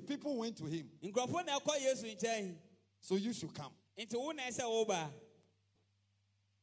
People 0.08 0.38
went 0.38 0.58
to 0.58 0.66
him, 0.66 0.90
nkurɔfoɔ 1.04 1.46
na 1.46 1.60
ɛkɔ 1.60 1.80
yesu 1.82 2.16
nkyɛn 2.16 2.56
so 3.00 3.16
you 3.16 3.34
should 3.34 3.54
come 3.54 3.72
nti 3.98 4.14
wo 4.16 4.32
na 4.32 4.44
ɛsɛ 4.44 4.62
woba 4.64 5.10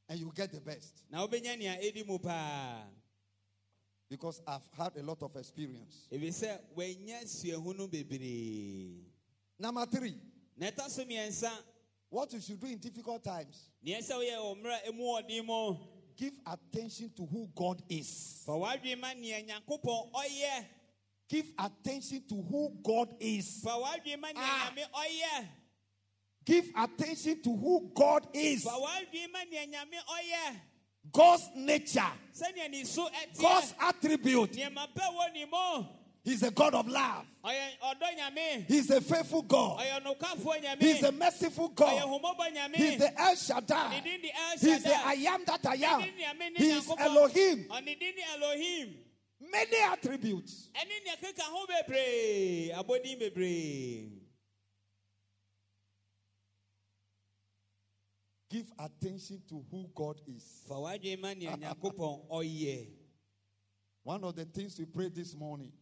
and 0.09 0.21
you 0.21 0.33
get 0.35 0.51
the 0.53 0.61
best. 0.61 1.03
na 1.11 1.27
wobɛnya 1.27 1.59
nea 1.59 1.77
ɛdi 1.77 2.07
mu 2.07 2.19
paa 2.19 2.85
Because 4.11 4.41
I've 4.47 4.67
had 4.73 4.97
a 4.97 5.03
lot 5.03 5.23
of 5.23 5.37
experience. 5.37 6.07
ɛfiri 6.11 6.31
sɛ 6.33 6.61
wanya 6.77 7.23
suahunu 7.25 7.91
bebree 7.91 9.05
Number 9.59 9.85
three, 9.87 10.17
na 12.11 12.19
ɛtɔ 12.25 12.31
so 12.31 12.31
mmiɛnsa 12.31 12.31
what 12.31 12.33
you 12.33 12.41
should 12.41 12.61
do 12.61 12.67
in 12.67 12.79
difficult 12.79 13.23
times 13.25 13.69
nea 13.83 13.99
ɛsɛ 14.01 14.13
woyɛ 14.15 14.37
wɔ 14.37 14.63
mmerɛ 14.63 14.95
mu 14.95 15.05
ɔden 15.05 15.45
mu 15.47 15.77
give 16.17 16.35
attention 16.47 17.11
to 17.15 17.25
who 17.27 17.47
God 17.55 17.83
is. 17.89 18.43
fa 18.45 18.53
w'adwene 18.53 19.01
ma 19.01 19.13
nea 19.15 19.43
nyankopɔn 19.43 20.13
ɔyɛ 20.13 20.67
Give 21.29 21.53
attention 21.59 22.23
to 22.27 22.35
who 22.41 22.71
God 22.83 23.15
is. 23.21 23.61
fa 23.63 23.71
w'adwene 23.77 24.19
ma 24.21 24.29
nea 24.33 24.41
Ah. 24.43 24.73
Give 26.45 26.73
attention 26.75 27.43
to 27.43 27.55
who 27.55 27.91
God 27.95 28.27
is. 28.33 28.63
fa 28.65 28.71
w'adwene 28.71 29.31
ma 29.33 29.45
nea 29.45 29.67
nyame 29.67 29.99
ɔyɛ 30.09 30.61
God's 31.13 31.51
nature, 31.55 32.13
sɛnea 32.35 32.71
ne 32.71 32.85
so 32.85 33.09
God's 33.41 33.75
attribute. 33.81 34.53
Nneɛma 36.29 36.35
bɛ 36.35 36.35
wɔ 36.35 36.35
ne 36.35 36.35
mu 36.35 36.35
He's 36.35 36.43
a 36.43 36.51
God 36.51 36.75
of 36.75 36.89
love. 36.89 37.27
ɔyɛ 37.45 37.79
ɔdɔ 37.83 38.17
nyame 38.19 38.67
He's 38.67 38.91
a 38.91 39.01
faithful 39.01 39.43
God. 39.43 39.81
ɔyɛ 39.81 40.03
nokwafoɔ 40.05 40.63
nyame 40.63 40.79
He's 40.83 41.03
a 41.03 41.13
merciful 41.13 41.69
God. 41.69 41.91
He's 42.75 42.99
the 42.99 43.13
El 43.21 43.37
Shaddai. 43.37 44.01
din 44.03 44.21
de 44.21 44.31
El 44.33 44.59
He's 44.59 44.83
the 44.83 44.95
I 45.07 45.13
am 45.29 45.45
that 45.47 45.67
I 45.67 45.75
am. 45.75 46.03
din 46.03 46.13
nyame 46.19 46.53
ne 46.53 46.59
He's 46.59 46.91
Elohim. 46.99 47.67
Ah, 47.71 47.81
ɔne 47.81 47.99
din 47.99 48.15
ne 48.17 48.23
elohim 48.37 48.95
Many 49.41 49.77
attributes. 49.93 50.69
ɛne 50.75 51.05
nea 51.05 51.17
keka 51.17 51.43
ho 51.43 51.67
bebree 51.67 52.73
abɔdin 52.75 53.19
bebree 53.21 54.15
Give 58.51 58.73
attention 58.79 59.43
to 59.49 59.63
who 59.71 59.91
God 59.95 60.21
is. 60.27 60.65
fa 60.67 60.75
w'adwene 60.75 61.21
ma 61.21 61.35
nea 61.35 61.57
nyankopɔn 61.57 62.29
ɔyɛ 62.31 62.89
One 64.05 64.25
of 64.25 64.35
the 64.37 64.47
things 64.47 64.79
we 64.79 64.87
prayed 64.87 65.15
this 65.15 65.35
morning 65.35 65.73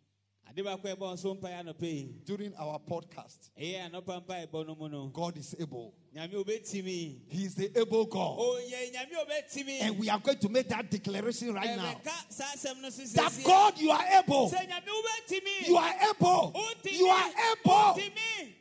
during 2.25 2.55
our 2.59 2.79
podcast 2.79 3.51
ɛyɛ 3.61 3.91
anɔpa 3.91 4.21
mpa 4.25 4.47
ɛbɔ 4.47 4.67
no 4.67 4.75
mu 4.75 4.89
no 4.89 5.07
God 5.09 5.37
is 5.37 5.55
able. 5.59 5.95
He 6.13 7.45
is 7.45 7.55
the 7.55 7.71
able 7.79 8.07
God. 8.07 8.37
Oh, 8.39 8.59
obɛtumi 8.59 9.81
And 9.83 9.99
we 9.99 10.09
are 10.09 10.19
going 10.19 10.39
to 10.39 10.49
make 10.49 10.69
that 10.69 10.91
declaration 10.91 11.53
right 11.53 11.77
now. 11.77 11.95
ɛbɛka 11.95 12.33
saa 12.33 12.45
asɛm 12.55 12.81
no 12.81 12.91
so 12.91 13.03
That 13.05 13.33
God, 13.45 13.79
you 13.79 13.91
are 13.91 14.05
able. 14.19 14.51
sɛ 14.51 14.67
nyame 14.67 14.87
wobɛtumi 14.87 15.69
You 15.69 15.77
are 15.77 15.95
able. 16.11 16.55
You 16.85 17.07
are 17.07 17.31
able. 17.53 18.01
wotumi 18.01 18.55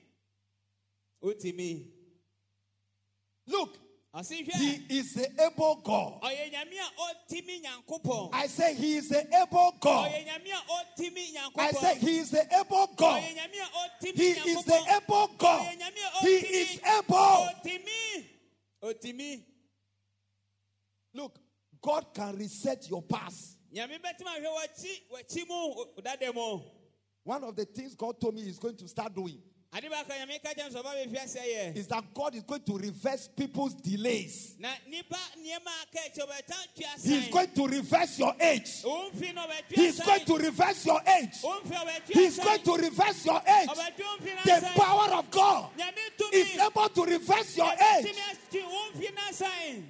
wotumi 1.23 1.85
Look, 3.47 3.77
He 4.23 4.85
is 4.89 5.13
the 5.13 5.27
able 5.43 5.81
God. 5.83 6.21
ɔyɛ 6.21 6.49
nyame 6.53 6.77
a 6.79 6.87
ɔtumi 7.01 7.59
oh, 7.59 7.99
nyankopɔn 7.99 8.29
I 8.33 8.47
say 8.47 8.73
He 8.73 8.95
is 8.97 9.09
the 9.09 9.27
able 9.35 9.75
God. 9.79 10.09
ɔyɛ 10.09 10.25
nyame 10.25 10.51
a 10.53 11.01
ɔtumi 11.01 11.51
I 11.57 11.71
say 11.71 11.95
He 11.99 12.17
is 12.19 12.29
the 12.31 12.45
able 12.55 12.87
God. 12.95 13.21
ɔtumi 13.21 13.61
oh, 13.73 13.89
He 14.01 14.27
is 14.29 14.63
the 14.63 14.81
able 14.95 15.27
God. 15.37 15.67
Oh, 15.67 16.21
he 16.21 16.35
is 16.35 16.79
able. 16.99 17.49
Look, 21.13 21.39
God 21.81 22.05
can 22.13 22.37
reset 22.37 22.89
your 22.89 23.01
past. 23.01 23.57
nyame 23.73 23.99
bɛtumi 23.99 24.27
ahwɛ 24.27 24.47
w'akyi 24.47 24.99
w'akyi 25.11 25.47
mu 25.49 25.75
wo 25.75 25.87
dada 26.01 26.31
mu 26.31 26.61
One 27.23 27.43
of 27.43 27.55
the 27.55 27.65
things 27.65 27.95
God 27.95 28.21
told 28.21 28.35
me 28.35 28.43
He's 28.43 28.59
going 28.59 28.77
to 28.77 28.87
start 28.87 29.13
doing 29.13 29.41
ade 29.75 29.89
baako 29.89 30.13
a 30.13 30.19
nyame 30.19 30.41
ka 30.41 30.53
kyɛm 30.53 30.71
sɛ 30.71 30.81
ɔba 30.81 30.91
bɛfi 30.95 31.23
ase 31.23 31.39
yɛ 31.39 31.75
is 31.75 31.87
that 31.87 32.03
God 32.13 32.33
is 32.35 32.43
going 32.43 32.61
to 32.61 32.77
reverse 32.77 33.27
people's 33.35 33.73
delays. 33.73 34.55
na 34.57 34.69
nipa 34.87 35.17
nneɛma 35.37 35.67
a 35.67 35.83
aka 35.83 35.99
akyi 36.07 36.21
ɔbɛta 36.25 36.57
twa 36.75 36.87
He's 37.03 37.27
going 37.27 37.51
to 37.51 37.67
reverse 37.67 38.19
your 38.19 38.35
age. 38.39 38.83
ɔmfi 38.83 39.35
no 39.35 39.41
ɔbɛtwa 39.41 39.75
He's 39.75 39.99
going 39.99 40.25
to 40.25 40.37
reverse 40.37 40.85
your 40.85 41.01
age. 41.05 41.35
He's 42.07 42.39
going 42.39 42.61
to 42.63 42.73
reverse 42.75 43.25
your 43.25 43.41
age. 43.45 43.69
The 44.45 44.71
power 44.75 45.13
of 45.13 45.29
God 45.31 45.69
is 46.31 46.57
able 46.57 46.89
to 46.89 47.05
reverse 47.05 47.57
your 47.57 47.73
age 47.73 48.05
tumi 48.05 48.23
akyi 48.31 48.61
ɔmfi 48.63 49.15
nasan 49.15 49.83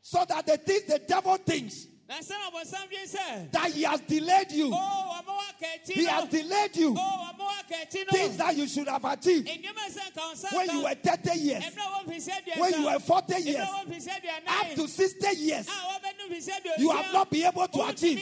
so 0.00 0.24
that 0.28 0.46
the 0.46 0.56
things 0.58 0.84
the 0.84 1.00
devil 1.00 1.36
thinks 1.38 1.88
na 2.08 2.14
sɛ 2.18 2.34
ɔbɔnsam 2.50 2.88
dwen 2.88 3.06
sɛ 3.06 3.50
that 3.50 3.72
he 3.72 3.82
has 3.82 4.00
delayed 4.00 4.52
you, 4.52 4.72
o 4.72 4.76
ɔma 4.76 5.26
waka 5.26 5.66
akyi 5.76 5.92
he 5.92 6.04
has 6.04 6.28
delayed 6.28 6.76
you. 6.76 6.94
o 6.96 7.00
ɔma 7.00 7.38
waka 7.38 7.74
Things 8.10 8.36
that 8.36 8.56
you 8.56 8.68
should 8.68 8.88
have 8.88 9.04
achieved. 9.04 9.48
Nneɛma 9.48 9.86
sɛ 9.90 10.12
nka 10.12 10.16
wo 10.16 10.32
nsa 10.32 10.52
when 10.52 10.70
you 10.70 10.82
were 10.82 10.94
30 10.94 11.38
years, 11.38 11.64
ɛmɛ 11.64 11.78
a 11.78 12.10
wɔmfi 12.10 12.16
sɛ 12.16 12.30
aduasa 12.30 12.58
when 12.58 12.72
you 12.74 12.86
were 12.86 12.98
40 13.00 13.42
years, 13.42 13.56
a 13.56 13.66
wɔmfi 13.66 13.96
sɛ 13.96 14.10
aduanan 14.20 14.60
up 14.60 14.74
to 14.76 14.88
60 14.88 15.36
years, 15.36 15.68
a 15.68 15.70
wɔbɛnu 15.70 16.28
fi 16.28 16.36
sɛ 16.38 16.60
aduosia 16.60 16.78
you 16.78 16.90
have 16.90 17.12
not 17.12 17.30
been 17.30 17.46
able 17.46 17.68
to 17.68 17.86
achieve. 17.86 18.20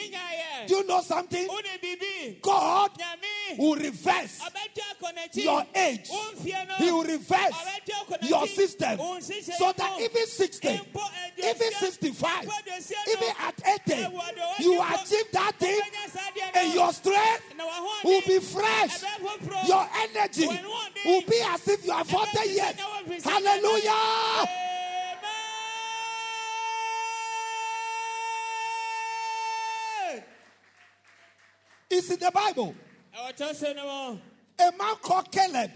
Do 0.67 0.77
you 0.77 0.87
know 0.87 1.01
something? 1.03 1.47
God 2.41 2.91
will 3.59 3.77
reverse 3.77 4.41
ɔbɛtwa 4.41 4.85
akɔ 4.93 5.15
n'akyi 5.15 5.45
your 5.45 5.67
age. 5.75 6.09
wo 6.11 6.19
mfie 6.35 6.69
no. 6.69 6.75
He 6.77 6.91
will 6.91 7.05
reverse 7.05 7.53
ɔbɛtwa 7.53 8.07
akɔ 8.07 8.21
n'akyi 8.21 8.29
your 8.31 8.47
system. 8.47 8.99
So 9.59 9.73
that 9.73 10.01
even 10.01 10.27
60, 10.27 10.69
even 11.39 11.73
65, 11.73 12.45
even 12.45 13.29
at 13.41 13.63
80, 13.75 14.63
you 14.63 14.83
achieve 14.83 15.33
that 15.33 15.53
thing 15.59 15.81
wobɛnya 15.81 16.11
saa 16.11 16.31
adeɛ 16.31 16.57
and 16.57 16.75
your 16.75 16.93
strength 16.93 17.43
will 18.05 18.23
be 18.27 18.39
fresh. 18.41 19.03
Your 19.67 19.89
energy 20.03 20.47
When 20.47 20.69
one 20.69 20.93
day- 20.95 21.01
will 21.05 21.23
be 21.23 21.41
as 21.47 21.69
if 21.69 21.85
you 21.85 21.93
are 21.93 22.05
40 22.05 22.49
years. 22.49 23.25
Hallelujah. 23.25 24.49
It's 31.91 32.11
in 32.11 32.19
the 32.19 32.31
Bible. 32.31 32.75
ɛwɔ 33.17 33.37
kyerɛsɛ 33.37 33.77
no 33.77 34.21
A 34.59 34.73
man 34.73 34.97
called 35.03 35.31
Caleb, 35.31 35.71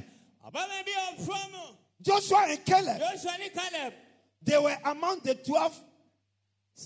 ɔbɛma 0.47 0.85
bi 0.85 0.93
a 0.97 1.75
Joshua 2.01 2.47
and 2.49 2.65
Caleb, 2.65 3.01
yosua 3.01 3.39
ne 3.39 3.49
kaleb 3.51 3.93
they 4.43 4.57
were 4.59 4.77
among 4.85 5.21
the 5.21 5.35
12 5.35 5.81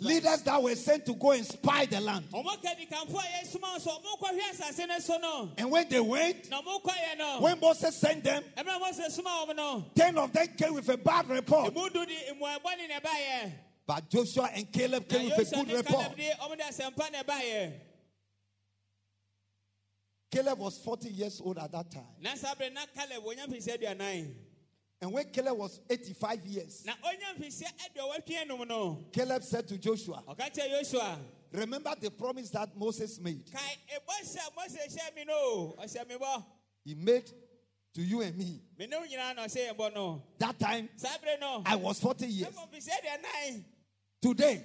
leaders 0.01 0.43
that 0.43 0.63
were 0.63 0.75
sent 0.75 1.05
to 1.07 1.15
go 1.15 1.33
and 1.33 1.45
spy 1.45 1.85
the 1.87 2.01
land. 2.01 2.25
ɔmo 2.33 2.57
kadikanfo 2.63 3.15
a 3.15 3.45
yɛsoma 3.45 3.81
so 3.81 3.91
ɔmo 3.91 4.19
kɔhwɛ 4.19 4.41
asase 4.53 4.89
no 4.89 4.99
so 4.99 5.19
no 5.19 5.51
And 5.59 5.71
when 5.71 5.89
they 5.89 6.01
went, 6.01 6.49
na 6.51 6.63
ɔmo 6.63 6.81
kɔyɛ 6.83 7.19
no 7.19 7.41
when 7.41 7.61
Moses 7.61 7.95
sent 7.97 8.25
them, 8.25 8.43
ɛmɛ 8.57 8.81
mose 8.81 9.15
soma 9.15 9.45
ɔmo 9.47 9.57
no 9.57 9.85
10 9.95 10.17
of 10.19 10.33
them 10.33 10.47
came 10.57 10.75
with 10.75 10.89
a 10.89 10.97
bad 10.97 11.29
report. 11.29 11.69
emu 11.77 11.91
du 11.91 12.07
de 12.07 12.15
mmuaebɔ 12.35 12.77
ne 12.79 12.87
na 12.89 13.01
ɛbaayɛ 13.01 13.53
But 13.85 14.09
Joshua 14.09 14.49
and 14.55 14.73
Caleb 14.73 15.09
came 15.09 15.29
with 15.37 15.53
a 15.53 15.57
good 15.57 15.71
report. 15.73 16.07
kaleb 16.07 16.17
de 16.17 16.31
ɔmo 16.41 16.57
de 16.57 16.63
asɛmpa 16.65 17.13
na 17.13 17.23
ɛbaayɛ 17.23 17.73
Caleb 20.31 20.59
was 20.61 20.79
40 20.79 21.11
years 21.11 21.43
old 21.45 21.59
at 21.59 21.71
that 21.73 21.91
time. 21.91 22.07
And 25.03 25.13
when 25.13 25.25
Caleb 25.33 25.59
was 25.59 25.81
85 25.91 26.47
years, 26.47 26.85
na 26.87 26.93
onya 27.05 27.35
mfirihyia 27.37 27.69
aduɔwɔtwe 27.87 28.47
enum 28.47 28.69
no 28.69 28.99
Caleb 29.13 29.43
said 29.43 29.67
to 29.67 29.77
Joshua, 29.77 30.23
ɔka 30.29 30.49
kyerɛ 30.55 30.81
yosua 30.81 31.19
Remember 31.53 31.93
the 32.01 32.11
promise 32.11 32.49
that 32.51 32.75
Moses 32.77 33.19
made. 33.21 33.45
kae 33.53 33.77
ɛbɔ 33.97 34.23
hyɛ 34.23 34.39
a 34.49 34.55
mose 34.55 34.77
hyɛ 34.97 35.15
mi 35.17 35.25
no 35.25 35.75
ɔhyɛ 35.79 36.09
mi 36.09 36.15
bɔ 36.15 36.45
He 36.85 36.95
made 36.95 37.31
to 37.95 38.01
you 38.01 38.23
and 38.23 38.39
me. 38.39 38.63
me 38.79 38.87
ne 38.87 38.97
wo 38.97 39.03
nyinaa 39.05 39.35
na 39.35 39.45
ɔhyɛ 39.45 39.71
yɛn 39.71 39.77
bɔ 39.77 39.93
no 39.95 40.23
That 40.39 40.59
time, 40.61 40.89
saa 40.97 41.19
bere 41.21 41.37
no 41.41 41.63
I 41.67 41.75
was 41.75 41.99
40 41.99 42.27
years. 42.29 42.53
ɛmɔ 42.55 42.69
mfirihyia 42.71 42.93
aduanan 43.03 43.65
Today, 44.23 44.65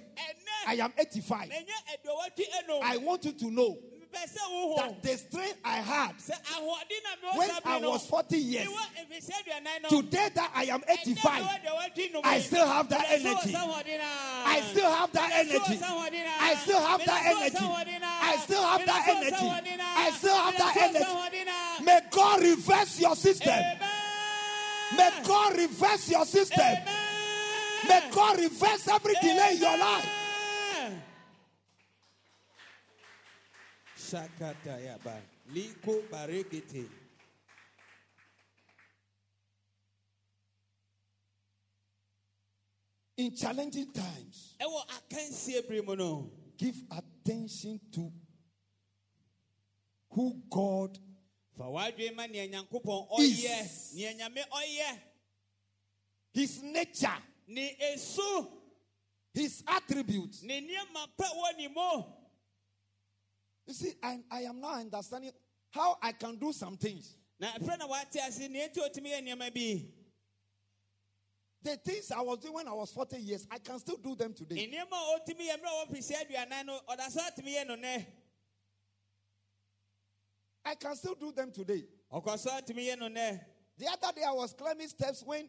I 0.68 0.74
am 0.74 0.92
85. 0.96 1.48
ɛnyɛ 1.50 1.66
aduɔwɔtwe 1.96 2.44
enum 2.62 2.80
I 2.82 2.96
want 2.98 3.24
you 3.24 3.32
to 3.32 3.50
know 3.50 3.70
mepɛ 3.74 3.76
sɛ 3.76 3.97
wohu 3.97 3.97
that 4.12 5.02
the 5.02 5.16
strength 5.16 5.58
I 5.64 5.76
had 5.76 6.12
sɛ 6.18 6.34
ahoɔden 6.54 7.00
na 7.04 7.10
mewɔ 7.22 7.38
when 7.38 7.50
I 7.64 7.78
was 7.80 8.06
40 8.06 8.36
years, 8.38 8.68
mewɔ 8.68 8.84
mfirihyia 8.96 9.36
aduanan 9.38 9.82
no 9.82 9.88
today 9.88 10.28
that 10.34 10.50
I 10.54 10.64
am 10.64 10.82
85, 10.88 11.48
I 12.24 12.40
still 12.40 12.66
have 12.66 12.88
that 12.88 13.06
energy. 13.10 13.54
I 13.56 14.60
still 14.62 14.90
have 14.90 15.12
that 15.12 15.30
energy. 15.34 15.80
I 16.40 16.54
still 16.62 16.80
have 16.80 17.04
that 17.04 17.26
energy. 17.26 17.58
I 18.02 18.36
still 18.42 18.62
have 18.62 18.86
that 18.86 19.08
energy. 19.08 19.36
I 19.80 20.10
still 20.16 20.36
have 20.36 20.56
that 20.58 20.76
energy. 20.76 21.84
May 21.84 22.00
God 22.10 22.42
reverse 22.42 23.00
your 23.00 23.16
system. 23.16 23.62
May 24.96 25.10
God 25.24 25.56
reverse 25.56 26.10
your 26.10 26.24
system. 26.24 26.78
May 27.86 28.02
God 28.10 28.38
reverse 28.38 28.88
every 28.88 29.14
delay 29.20 29.54
in 29.54 29.60
your 29.60 29.78
life. 29.78 30.17
Shakata 34.08 34.74
yaba. 34.86 35.20
Liko 35.54 36.02
barekete. 36.10 36.84
In 43.16 43.34
challenging 43.34 43.92
times, 43.92 44.54
Ɛwɔ 44.60 44.80
akansie 44.96 45.68
bere 45.68 45.82
mu 45.82 45.96
no. 45.96 46.30
give 46.56 46.76
attention 46.90 47.80
to 47.92 48.12
who 50.10 50.40
God 50.48 50.98
Fa 51.56 51.64
w'adwene 51.64 52.14
ma 52.14 52.26
nea 52.26 52.46
Nyankopɔn 52.48 53.08
Is. 53.18 53.44
ɔyɛ. 53.44 53.94
Nea 53.96 54.14
Nyame 54.14 54.44
ɔyɛ. 54.48 55.00
His 56.32 56.62
nature. 56.62 57.22
His 59.34 59.64
attributes. 59.66 60.42
Ne 60.44 60.60
nneɛma 60.60 61.08
pɛ 61.18 61.24
wɔ 61.34 61.56
ne 61.58 61.68
mu. 61.68 62.04
You 63.68 63.74
see, 63.74 63.92
I, 64.02 64.18
I 64.30 64.40
am 64.40 64.60
now 64.62 64.80
understanding 64.80 65.30
how 65.70 65.98
I 66.02 66.12
can 66.12 66.36
do 66.36 66.52
some 66.54 66.78
things. 66.78 67.14
Na 67.38 67.48
ɛfrɛ 67.48 67.78
na 67.78 67.86
wate 67.86 68.16
ase 68.26 68.48
nea 68.48 68.66
enti 68.66 68.78
otumi 68.78 69.10
yɛ 69.12 69.20
nneɛma 69.22 69.54
bi. 69.54 69.86
The 71.60 71.76
things 71.76 72.10
I 72.10 72.22
was 72.22 72.38
doing 72.38 72.54
when 72.54 72.66
I 72.68 72.72
was 72.72 72.90
40 72.92 73.18
years, 73.18 73.46
I 73.50 73.58
can 73.58 73.78
still 73.78 73.98
do 73.98 74.16
them 74.16 74.32
today. 74.32 74.66
Nneɛma 74.66 74.92
a 74.92 75.20
otumi 75.20 75.48
yɛ 75.50 75.60
mmerɛ 75.60 75.66
a 75.66 75.86
ɔwɔ 75.86 75.90
mfirihyia 75.90 76.24
aduanan 76.26 76.66
no 76.66 76.80
ɔda 76.88 77.10
so 77.10 77.20
atumi 77.20 77.56
yɛ 77.56 77.66
no 77.66 77.76
nɛ. 77.76 78.06
I 80.64 80.74
can 80.74 80.96
still 80.96 81.14
do 81.14 81.30
them 81.30 81.52
today. 81.52 81.84
Ɔkɔ 82.10 82.38
so 82.38 82.50
atumi 82.50 82.86
yɛ 82.88 82.98
no 82.98 83.08
nɛ. 83.08 83.44
The 83.76 83.86
other 83.86 84.12
day 84.16 84.24
I 84.26 84.32
was 84.32 84.54
climbing 84.54 84.88
steps 84.88 85.22
when 85.22 85.48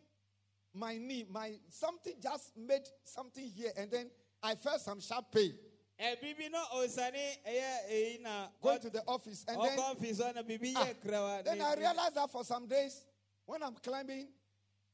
my 0.73 0.97
knee, 0.97 1.25
my 1.29 1.53
something 1.69 2.15
just 2.21 2.51
made 2.57 2.83
something 3.05 3.49
here, 3.49 3.71
and 3.77 3.89
then 3.89 4.11
I 4.43 4.55
felt 4.55 4.81
some 4.81 4.99
sharp 4.99 5.31
pain. 5.31 5.57
Eh, 5.99 6.15
Ɛbibi 6.15 6.49
no 6.49 6.59
ɔsane 6.75 7.37
ɛyɛ 7.45 7.45
eh, 7.45 7.91
eyi 7.91 8.15
eh, 8.15 8.17
na 8.21 8.47
Going 8.61 8.79
to 8.79 8.89
the 8.89 9.03
office, 9.05 9.43
and 9.47 9.61
then, 9.61 9.77
ɔkɔ 9.77 9.95
ɔfisi 9.97 10.21
hɔ 10.21 10.75
Ah, 10.77 11.41
then 11.43 11.61
I 11.61 11.73
realized 11.75 12.15
that 12.15 12.31
for 12.31 12.43
some 12.45 12.67
days, 12.67 13.01
when 13.45 13.61
I'm 13.61 13.75
climbing, 13.75 14.27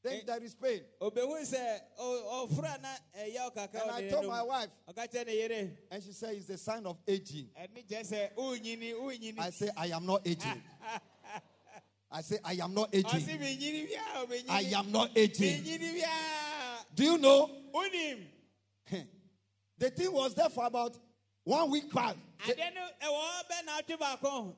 then 0.02 0.14
Eh. 0.14 0.22
there 0.26 0.42
is 0.42 0.54
pain. 0.56 0.82
obehu 1.00 1.40
sɛ 1.42 1.80
ɔ- 2.00 2.48
ɔfra 2.48 2.82
na 2.82 2.88
ɛyɛ 3.16 3.52
ɔkaka 3.52 3.82
And 3.82 3.90
I 3.92 4.08
told 4.08 4.26
my 4.26 4.42
wife, 4.42 4.68
ɔka 4.88 5.08
kyerɛ 5.12 5.26
ne 5.26 5.34
yere 5.36 5.70
and 5.92 6.02
she 6.02 6.12
said, 6.12 6.34
It's 6.34 6.50
a 6.50 6.58
sign 6.58 6.84
of 6.86 6.98
aging. 7.06 7.50
ɛne 7.56 7.86
kyerɛ 7.86 8.04
sɛ 8.04 8.34
wonyini 8.34 8.92
wonyini 8.94 9.38
I 9.38 9.50
say, 9.50 9.70
I 9.76 9.86
am 9.88 10.04
not 10.06 10.26
aging. 10.26 10.62
I 12.10 12.22
say, 12.22 12.38
I 12.44 12.54
am 12.54 12.74
not 12.74 12.92
aging. 12.92 13.20
menyini 13.38 13.88
biaa 13.88 14.26
menyini 14.26 14.48
I 14.50 14.60
am 14.76 14.90
not 14.90 15.10
aging. 15.16 15.62
Do 16.94 17.04
you 17.04 17.18
know? 17.18 17.50
The 19.78 19.90
thing 19.90 20.12
was 20.12 20.34
there 20.34 20.48
for 20.48 20.66
about 20.66 20.96
one 21.44 21.70
week 21.70 21.92
back. 21.92 22.16
adeɛ 22.46 22.74
no 22.74 22.80
ɛwɔ 23.02 23.20
hɔ 23.20 23.42
bɛ 23.50 23.64
na 23.66 23.80
atwe 23.80 23.98
baako 23.98 24.54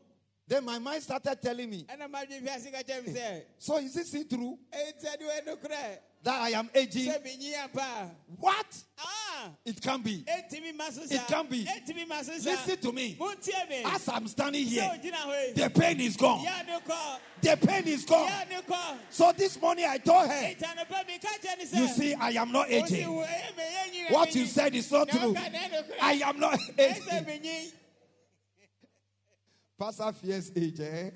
Then 0.46 0.64
my 0.64 0.78
mind 0.78 1.02
started 1.02 1.42
telling 1.42 1.68
me, 1.68 1.84
ɛna 1.84 2.10
madwe 2.10 2.40
fiase 2.42 2.72
ka 2.72 2.82
kyerɛ 2.82 3.06
me 3.06 3.12
sɛ 3.12 3.44
So 3.58 3.76
is 3.78 3.96
it 3.96 4.06
see 4.06 4.24
through 6.22 6.32
ɛntiade 6.32 6.38
wɔ 6.38 6.38
no 6.38 6.38
korɛ 6.38 6.38
that 6.38 6.40
I 6.40 6.48
am 6.50 6.70
aging? 6.74 7.10
sɛ 7.12 7.22
menyi 7.24 7.52
ampa 7.54 8.10
What? 8.38 8.84
a 8.98 9.50
It 9.64 9.80
can 9.80 10.02
be. 10.02 10.24
ɛntimi 10.26 10.74
ma 10.76 10.90
so 10.90 11.04
sa 11.06 11.14
It 11.14 11.26
can 11.28 11.46
be. 11.46 11.64
ɛntimi 11.64 12.08
ma 12.08 12.22
so 12.22 12.32
sa 12.38 12.50
Listen 12.50 12.76
to 12.78 12.92
me. 12.92 13.16
As 13.86 14.08
I'm 14.08 14.26
standing 14.28 14.66
here, 14.66 14.82
ogyina 14.82 15.12
hɔ 15.14 15.46
yi 15.48 15.52
the 15.54 15.70
pain 15.70 16.00
is 16.00 16.16
gone. 16.16 16.44
yɛ 16.44 16.66
ne 16.66 16.78
kɔ 16.80 17.18
The 17.40 17.56
pain 17.66 17.86
is 17.88 18.04
gone. 18.04 18.28
yɛ 18.28 18.48
ne 18.48 18.56
kɔ 18.62 18.98
So 19.10 19.32
this 19.32 19.60
morning 19.60 19.84
I 19.86 19.98
told 19.98 20.28
her, 20.28 20.34
ɛntanopɛ 20.34 21.06
meka 21.06 21.28
kyerɛ 21.40 21.58
ne 21.58 21.64
sɛ 21.64 21.76
You 21.78 21.88
see, 21.88 22.14
I 22.14 22.30
am 22.30 22.50
not 22.52 22.68
aging. 22.70 23.14
wo- 23.14 23.22
ɛyɛ 23.24 23.56
me- 23.56 23.62
ɛyɛ 23.62 23.92
nyina 24.08 24.10
What 24.12 24.34
you 24.34 24.46
said 24.46 24.74
is 24.74 24.90
not 24.90 25.08
true. 25.08 25.34
woka 25.34 25.52
na 25.52 25.58
ɛno 25.58 25.82
korɛ. 25.88 25.96
I 26.00 26.12
am 26.14 26.40
not 26.40 26.58
aging. 26.78 27.72
Pastor 29.78 30.12
fears 30.12 30.50
age, 30.56 30.80
eh? 30.80 31.10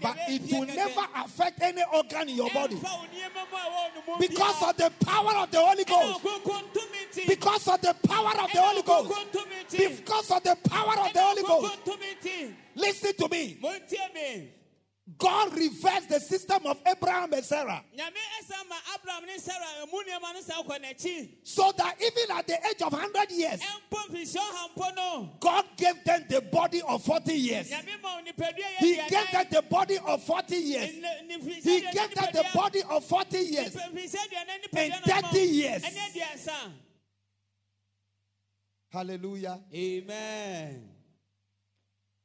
But 0.00 0.16
it 0.28 0.42
will 0.52 0.66
never 0.66 1.06
affect 1.16 1.60
any 1.62 1.82
organ 1.92 2.28
in 2.28 2.36
your 2.36 2.50
body. 2.50 2.76
Ɛmfa 2.76 2.82
wo 2.82 3.04
nneɛma 3.04 3.50
mu 3.50 3.56
a 3.56 3.60
ɛwɔ 3.60 3.72
wo 3.72 3.88
no 4.06 4.12
mu 4.14 4.18
Because 4.28 4.62
of 4.62 4.76
the 4.76 4.90
power 5.04 5.32
of 5.36 5.50
the 5.50 5.60
Holy 5.60 5.84
Ghost. 5.84 6.20
ɔkronkron 6.24 6.62
tumi 6.72 7.00
nti. 7.12 7.26
Because 7.28 7.68
of 7.68 7.80
the 7.82 7.94
power 8.08 8.30
of 8.40 8.50
the 8.52 8.60
Holy 8.62 8.82
Ghost. 8.82 9.10
ɔkronkron 9.10 9.30
tumi 9.32 9.64
nti. 9.68 9.96
Because 9.96 10.30
of 10.30 10.42
the 10.42 10.56
power 10.68 10.98
of 11.00 11.12
the 11.12 11.20
Holy 11.20 11.42
Ghost. 11.42 11.74
ɔkronkron 11.76 11.84
tumi 11.84 12.16
nti. 12.22 12.54
Listen 12.76 13.12
to 13.14 13.28
me. 13.28 13.58
God 15.18 15.56
reversed 15.56 16.08
the 16.08 16.18
system 16.18 16.66
of 16.66 16.80
Abraham 16.84 17.32
and 17.32 17.44
Sarah 17.44 17.80
nyame 17.96 18.18
ɛsa 18.42 18.68
ma 18.68 18.74
abraham 18.92 19.24
ne 19.24 19.38
sara 19.38 19.86
mu 19.86 20.02
nneɛma 20.02 20.34
no 20.34 20.40
sa 20.40 20.62
kɔ 20.62 20.80
n'akyi 20.82 21.28
so 21.44 21.70
that 21.76 21.94
even 22.02 22.36
at 22.36 22.46
the 22.46 22.54
age 22.66 22.82
of 22.82 22.92
100 22.92 23.30
years, 23.30 23.60
ɛmpo 23.60 23.98
mfihyɛ 24.10 24.36
ɔhampo 24.36 24.96
no 24.96 25.30
God 25.38 25.64
gave 25.76 26.02
them 26.04 26.24
the 26.28 26.40
body 26.40 26.82
of 26.82 27.04
40 27.04 27.34
years. 27.34 27.70
nyame 27.70 28.02
ma 28.02 28.16
wo 28.16 28.22
nipadua 28.22 28.56
yɛ 28.56 28.78
He 28.78 28.96
gave 28.96 29.30
them 29.30 29.46
the 29.50 29.62
body 29.62 29.98
of 29.98 30.22
40 30.24 30.56
years. 30.56 30.94
Ne- 30.94 31.22
ne 31.28 31.38
mfihyɛ 31.38 31.62
He 31.62 31.80
gave 31.92 32.14
them 32.14 32.28
the 32.32 32.46
body 32.52 32.82
of 32.82 33.04
40 33.04 33.38
years. 33.38 33.76
And 33.76 33.96
nipadua 33.96 35.22
30 35.30 35.38
years. 35.38 35.84
Hallelujah. 38.90 39.60
amen 39.72 40.88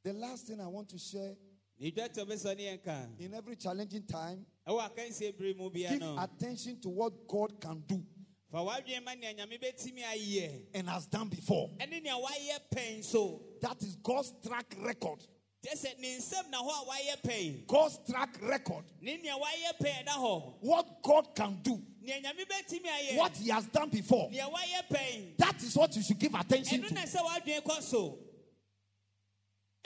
The 0.03 0.13
last 0.13 0.47
thing 0.47 0.59
I 0.59 0.67
want 0.67 0.89
to 0.89 0.97
share 0.97 1.35
ne 1.81 1.91
dwa 1.91 2.07
tɔ 2.07 2.25
bɛsɔ 2.25 2.55
ne 2.57 2.63
yɛn 2.63 2.83
ka 2.83 3.07
in 3.19 3.33
every 3.33 3.55
challenging 3.55 4.03
time, 4.05 4.45
ɛwɔ 4.67 4.89
akansie 4.89 5.35
bere 5.37 5.53
mu 5.55 5.69
bia 5.69 5.89
give 5.97 6.03
attention 6.19 6.79
to 6.79 6.89
what 6.89 7.27
God 7.27 7.59
can 7.59 7.83
do 7.87 8.03
fa 8.51 8.57
w'adwene 8.57 9.03
ma 9.03 9.13
nea 9.15 9.33
nyame 9.33 9.59
bɛtumi 9.59 10.03
ayɛ 10.03 10.65
and 10.75 10.87
has 10.89 11.07
done 11.07 11.27
before. 11.29 11.69
ɛne 11.79 12.03
nea 12.03 12.13
wayɛ 12.13 12.59
pɛn 12.71 13.03
so 13.03 13.41
That 13.61 13.81
is 13.81 13.95
God's 13.95 14.31
track 14.45 14.75
record. 14.79 15.25
kyɛ 15.65 15.73
sɛ 15.75 15.99
ne 15.99 16.17
nsɛm 16.17 16.49
na 16.51 16.61
hɔ 16.61 16.69
a 16.69 16.85
wayɛ 16.85 17.21
pɛn 17.23 17.65
God's 17.67 17.97
track 18.07 18.37
record. 18.43 18.83
ne 19.01 19.17
nea 19.17 19.33
wayɛ 19.33 19.77
pɛn 19.81 20.05
da 20.05 20.11
hɔ 20.17 20.53
What 20.61 21.01
God 21.01 21.33
can 21.35 21.59
do, 21.63 21.81
nea 22.01 22.21
nyame 22.21 22.45
bɛtumi 22.45 22.85
ayɛ 22.85 23.17
what 23.17 23.35
He 23.37 23.49
has 23.49 23.65
done 23.65 23.89
before. 23.89 24.29
nea 24.29 24.43
wayɛ 24.47 24.87
pɛn 24.87 25.37
That 25.37 25.63
is 25.63 25.75
what 25.75 25.95
you 25.95 26.03
should 26.03 26.19
give 26.19 26.35
attention 26.35 26.83
to. 26.83 26.93
sɛ 26.93 27.17
w'adwene 27.25 27.63
kɔ 27.63 27.81
so 27.81 28.19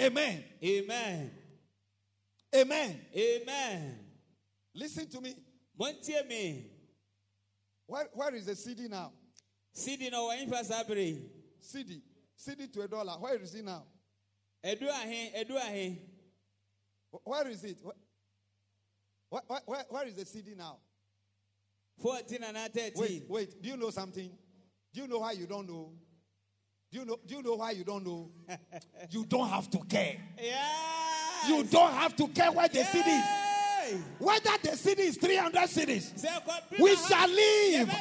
Amen. 0.02 0.44
amen 0.62 1.32
Amen. 2.56 3.02
amen 3.16 4.00
Listen 4.74 5.08
to 5.10 5.22
me. 5.22 5.36
Where, 7.88 8.08
where 8.14 8.36
is 8.36 8.46
the 8.46 8.54
cedi 8.54 8.90
now? 8.90 9.12
sidi 9.74 10.10
na 10.10 10.18
ɔwɔ 10.18 10.48
mfa 10.48 10.64
saa 10.64 10.84
bere 10.84 11.04
yi 11.04 11.22
cedi. 11.62 12.02
cedi 12.38 12.72
to 12.72 12.82
a 12.82 12.88
dollar. 12.88 13.14
Where 13.20 13.36
is 13.42 13.54
it 13.56 13.66
now? 13.66 13.84
ɛdu 14.64 14.88
ahe 14.90 15.32
ɛdu 15.36 15.56
ahe 15.58 15.98
Where 17.24 17.48
is 17.50 17.64
it? 17.64 17.78
Where, 19.30 19.42
where, 19.48 19.62
where, 19.66 19.86
where 19.90 20.08
is 20.08 20.16
the 20.16 20.24
cedi 20.26 20.56
now? 20.56 20.78
14 22.02 22.44
and 22.44 22.58
13 22.74 22.92
Wait, 22.96 23.24
wait. 23.30 23.62
Do 23.62 23.70
you 23.70 23.78
know 23.78 23.90
something? 23.90 24.32
Do 24.94 25.02
you 25.02 25.08
know 25.08 25.20
why 25.20 25.32
you 25.34 25.46
don't 25.46 25.68
know? 25.68 25.92
Do 26.92 27.00
you 27.00 27.06
know, 27.06 27.18
do 27.26 27.36
you 27.36 27.44
know 27.44 27.56
why 27.56 27.72
you 27.72 27.84
don't 27.84 28.06
know? 28.06 28.32
you 29.10 29.26
don't 29.26 29.50
have 29.50 29.70
to 29.72 29.80
care. 29.80 30.18
yeah 30.42 31.25
You 31.48 31.64
don't 31.64 31.94
have 31.94 32.16
to 32.18 32.28
care 32.30 32.52
where 32.52 32.68
the 32.68 32.80
cedi 32.80 33.20
is. 33.20 33.46
Whether 34.18 34.50
the 34.64 34.70
cedi 34.70 35.00
is 35.00 35.18
300 35.18 35.60
cedis, 35.70 36.12
we 36.80 36.96
shall 36.96 37.30
live. 37.30 37.94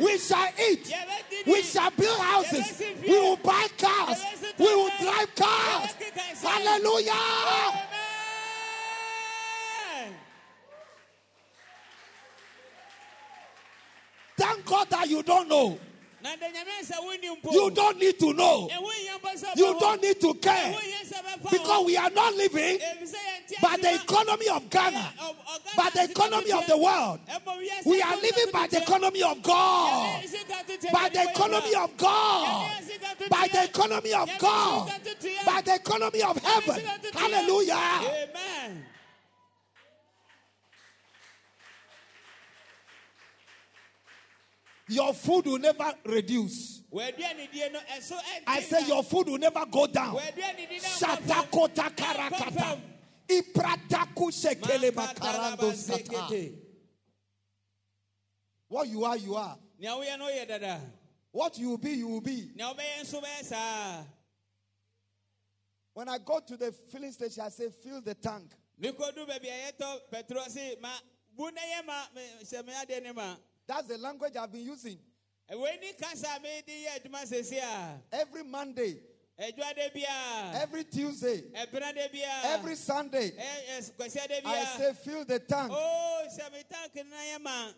We 0.00 0.18
shall 0.18 0.48
eat. 0.68 0.92
We 1.46 1.62
shall 1.62 1.90
build 1.90 2.18
houses. 2.20 2.82
We 3.02 3.18
will 3.18 3.36
buy 3.36 3.66
cars. 3.78 4.22
We 4.58 4.66
will 4.66 4.90
drive 5.00 5.34
cars. 5.34 5.94
Hallelujah. 6.42 7.12
Amen. 7.12 7.86
Thank 14.36 14.66
God 14.66 14.90
that 14.90 15.08
you 15.08 15.22
don't 15.22 15.48
know. 15.48 15.78
Na 16.22 16.34
de 16.36 16.46
nyame 16.50 16.82
sɛ 16.82 16.96
wonni 17.04 17.28
mpo. 17.40 17.52
You 17.52 17.70
don't 17.70 17.98
need 17.98 18.18
to 18.18 18.32
know. 18.32 18.68
Ɛho 18.68 18.90
nhia 18.90 19.18
mpo 19.20 19.30
sɛ 19.34 19.56
You 19.56 19.78
don't 19.78 20.02
need 20.02 20.20
to 20.20 20.34
care. 20.34 20.74
Because 21.50 21.86
we 21.86 21.96
are 21.96 22.10
not 22.10 22.34
living 22.34 22.78
by 23.62 23.76
the 23.80 23.94
economy 23.94 24.48
of 24.48 24.68
Ghana, 24.70 25.12
by 25.76 25.90
the 25.94 26.04
economy 26.04 26.52
of 26.52 26.66
the 26.66 26.76
world. 26.76 27.20
We 27.84 28.02
are 28.02 28.16
living 28.16 28.52
by 28.52 28.66
the 28.66 28.82
economy 28.82 29.22
of 29.22 29.42
God. 29.42 30.22
By 30.92 31.08
the 31.08 31.30
economy 31.30 31.74
of 31.74 31.96
God. 31.96 32.70
By 33.30 33.48
the 33.52 33.64
economy 33.64 34.12
of 34.12 34.30
God. 34.38 34.92
By 35.44 35.60
the 35.62 35.74
economy 35.74 36.22
of 36.22 36.38
heaven. 36.38 36.84
Hallelujah. 37.12 37.74
Amen. 37.74 38.84
Your 44.88 45.12
food 45.14 45.46
will 45.46 45.58
never 45.58 45.92
reduce. 46.04 46.75
W'aduanedie 46.96 47.72
no 47.72 47.78
ɛso 47.80 48.14
ɛnte 48.16 48.42
I 48.46 48.60
say 48.62 48.86
your 48.86 49.02
food 49.04 49.28
will 49.28 49.38
never 49.38 49.66
go 49.66 49.86
down. 49.86 50.16
W'aduanedi 50.16 50.82
no 50.82 50.88
ɛnkɔ 50.88 50.98
fam. 50.98 51.44
Shatakota 51.46 51.90
karakata. 51.96 52.80
Iprataku 53.28 54.30
shekele 54.32 54.90
makarando 54.92 55.72
sata. 55.74 56.52
What 58.68 58.88
you 58.88 59.04
are, 59.04 59.16
you 59.16 59.34
are. 59.34 59.58
Nea 59.78 59.90
woyɛ 59.90 60.18
no 60.18 60.24
woyɛ 60.26 60.48
dada. 60.48 60.80
What 61.32 61.58
you 61.58 61.68
will 61.70 61.78
be, 61.78 61.90
you 61.90 62.08
will 62.08 62.20
be. 62.22 62.50
Nea 62.54 62.66
wobɛyɛ 62.66 63.02
nso 63.02 63.22
bɛyɛ 63.22 63.44
saa. 63.44 64.04
When 65.92 66.08
I 66.08 66.18
go 66.18 66.40
to 66.40 66.56
the 66.56 66.72
filling 66.72 67.12
station, 67.12 67.42
I 67.42 67.48
say, 67.50 67.68
fill 67.70 68.00
the 68.00 68.14
tank. 68.14 68.52
Mekɔdu 68.80 69.26
baabi 69.26 69.48
a 69.48 69.72
yɛtɔ 69.72 70.00
petrol 70.10 70.44
se 70.48 70.76
ma 70.80 70.90
bu 71.36 71.50
na 71.50 71.60
yɛ 71.60 71.86
ma 71.86 72.06
me- 72.14 72.22
hyɛ 72.42 72.64
me 72.66 72.72
adeɛ 72.72 73.02
ne 73.02 73.12
ma. 73.12 73.36
That's 73.66 73.88
the 73.88 73.98
language 73.98 74.34
I've 74.36 74.50
been 74.52 74.64
using. 74.64 74.98
Ɛwɔ 75.50 75.80
ni 75.80 75.92
kasa 75.92 76.26
a 76.36 76.40
mede 76.40 76.66
yɛ 76.66 76.98
adwuma 76.98 77.24
sesi 77.24 77.58
a. 77.58 78.00
Every 78.12 78.42
Monday, 78.42 78.98
every 79.38 80.84
Tuesday, 80.84 81.44
every 81.54 82.74
Sunday, 82.74 83.32
I 84.44 84.64
say, 84.76 84.92
fill 85.04 85.24
the 85.24 85.38
tank. 85.38 85.70
Oh, 85.72 86.22
hyɛ 86.26 86.52
me 86.52 86.62
tank 86.68 86.94
na 87.08 87.16
yɛ 87.16 87.40
ma. 87.40 87.72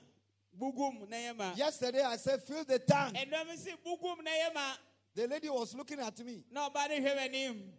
Bugum 0.59 1.09
na 1.09 1.16
yɛ 1.16 1.37
ma. 1.37 1.52
Yesterday, 1.54 2.02
I 2.02 2.16
said, 2.16 2.42
fill 2.42 2.64
the 2.64 2.78
tank. 2.78 3.14
Ɛnɔm 3.14 3.57
si 3.57 3.72
bugum 3.85 4.24
na 4.24 4.31
yɛ 4.31 4.54
ma. 4.54 4.72
The 5.14 5.26
lady 5.26 5.48
was 5.50 5.74
looking 5.74 6.00
at 6.00 6.18
me. 6.24 6.44
Ne 6.50 6.61
hwɛ 6.61 7.16
m'anim. 7.16 7.72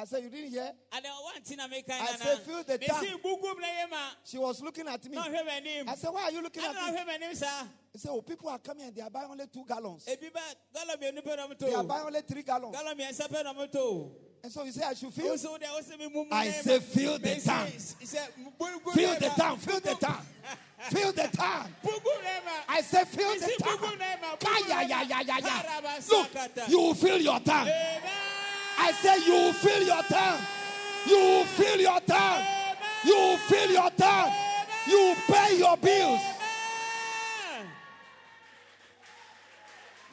I 0.00 0.04
said, 0.04 0.22
you 0.22 0.30
didn't 0.30 0.50
hear? 0.50 0.70
Ade 0.92 1.06
wanti 1.26 1.56
na 1.56 1.66
meka 1.66 1.90
I 1.90 2.14
said, 2.16 2.38
fill 2.42 2.62
the 2.62 2.78
Mesi 2.78 2.86
tank. 2.86 3.20
bugum 3.20 3.58
na 3.60 3.66
yɛ. 3.66 3.98
She 4.22 4.38
was 4.38 4.62
looking 4.62 4.86
at 4.86 5.04
me. 5.10 5.16
Na 5.16 5.24
ɔhwɛ 5.24 5.44
m'anim. 5.44 5.88
I 5.88 5.94
said, 5.96 6.10
why 6.10 6.22
are 6.22 6.30
you 6.30 6.40
looking 6.40 6.62
at 6.62 6.72
me? 6.72 6.80
ɔhwɛ 6.80 7.04
m'anim 7.04 7.34
saa. 7.34 7.64
He 7.92 7.98
said, 7.98 8.10
oh, 8.12 8.22
people 8.22 8.48
are 8.48 8.60
coming 8.60 8.84
and 8.86 8.94
they 8.94 9.02
are 9.02 9.10
buying 9.10 9.28
only 9.28 9.46
two 9.52 9.64
gallons. 9.66 10.06
Ebi 10.06 10.32
ba 10.32 10.38
gallon 10.72 10.96
mmienu 11.00 11.26
pɛ 11.26 11.58
They 11.58 11.74
are 11.74 11.82
buying 11.82 12.06
only 12.06 12.20
three 12.20 12.42
gallons. 12.44 12.76
Gallon 12.76 12.96
mmiɛnsa 12.96 13.28
pɛ 13.28 13.42
na 13.42 13.52
ɔmo. 13.52 14.10
And 14.44 14.52
so 14.52 14.62
you 14.62 14.70
say, 14.70 14.84
I 14.84 14.94
should 14.94 15.12
fill? 15.12 15.34
Woso 15.34 15.58
de 15.58 15.66
woso 15.66 15.98
mi 15.98 16.28
I 16.30 16.50
said, 16.50 16.62
yɛ 16.62 16.62
say, 16.62 16.78
ma. 16.78 16.80
fill 16.94 17.18
the 17.18 17.28
Mesi- 17.28 17.44
tank. 17.48 17.74
sɛ 17.74 18.20
bugu 18.60 18.92
Fill 18.92 19.14
the 19.18 19.28
tank, 19.30 19.58
fill 19.60 19.80
the 19.80 19.94
tank. 19.96 20.20
Fill 20.90 21.12
the 21.12 21.28
tank. 21.32 21.66
Bugu 21.82 22.22
na 22.22 22.30
yɛ 22.30 22.44
ma. 22.44 22.52
I 22.68 22.82
said, 22.82 23.08
fill 23.08 23.34
the 23.34 23.40
Mesi 23.40 23.56
tank. 23.58 23.80
bugu 23.80 23.98
na 23.98 24.04
yɛ 24.04 24.20
ma. 24.20 24.36
Ka- 24.36 24.46
Bugu 24.46 24.68
ya, 24.68 24.74
na 24.76 24.80
ya, 24.82 24.98
yɛ 25.02 25.08
ya, 25.10 25.16
ma. 25.16 25.22
ya, 25.22 25.38
ya. 25.38 25.62
Karaba 25.62 26.08
Look, 26.08 26.68
you 26.70 26.78
will 26.78 26.94
fill 26.94 27.18
your. 27.20 27.40
Amen. 27.44 28.02
I 28.78 28.92
say, 28.92 29.24
you 29.26 29.32
will 29.32 29.52
fill 29.52 29.82
your 29.82 30.02
tank. 30.02 30.40
You 31.06 31.18
will 31.18 31.44
fill 31.44 31.80
your 31.80 32.00
tank. 32.00 32.46
You 33.04 33.14
will 33.16 33.36
fill 33.36 33.70
your 33.70 33.90
tank. 33.90 34.32
You 34.86 34.98
will 34.98 35.14
pay 35.34 35.58
your 35.58 35.76
bills. 35.76 36.20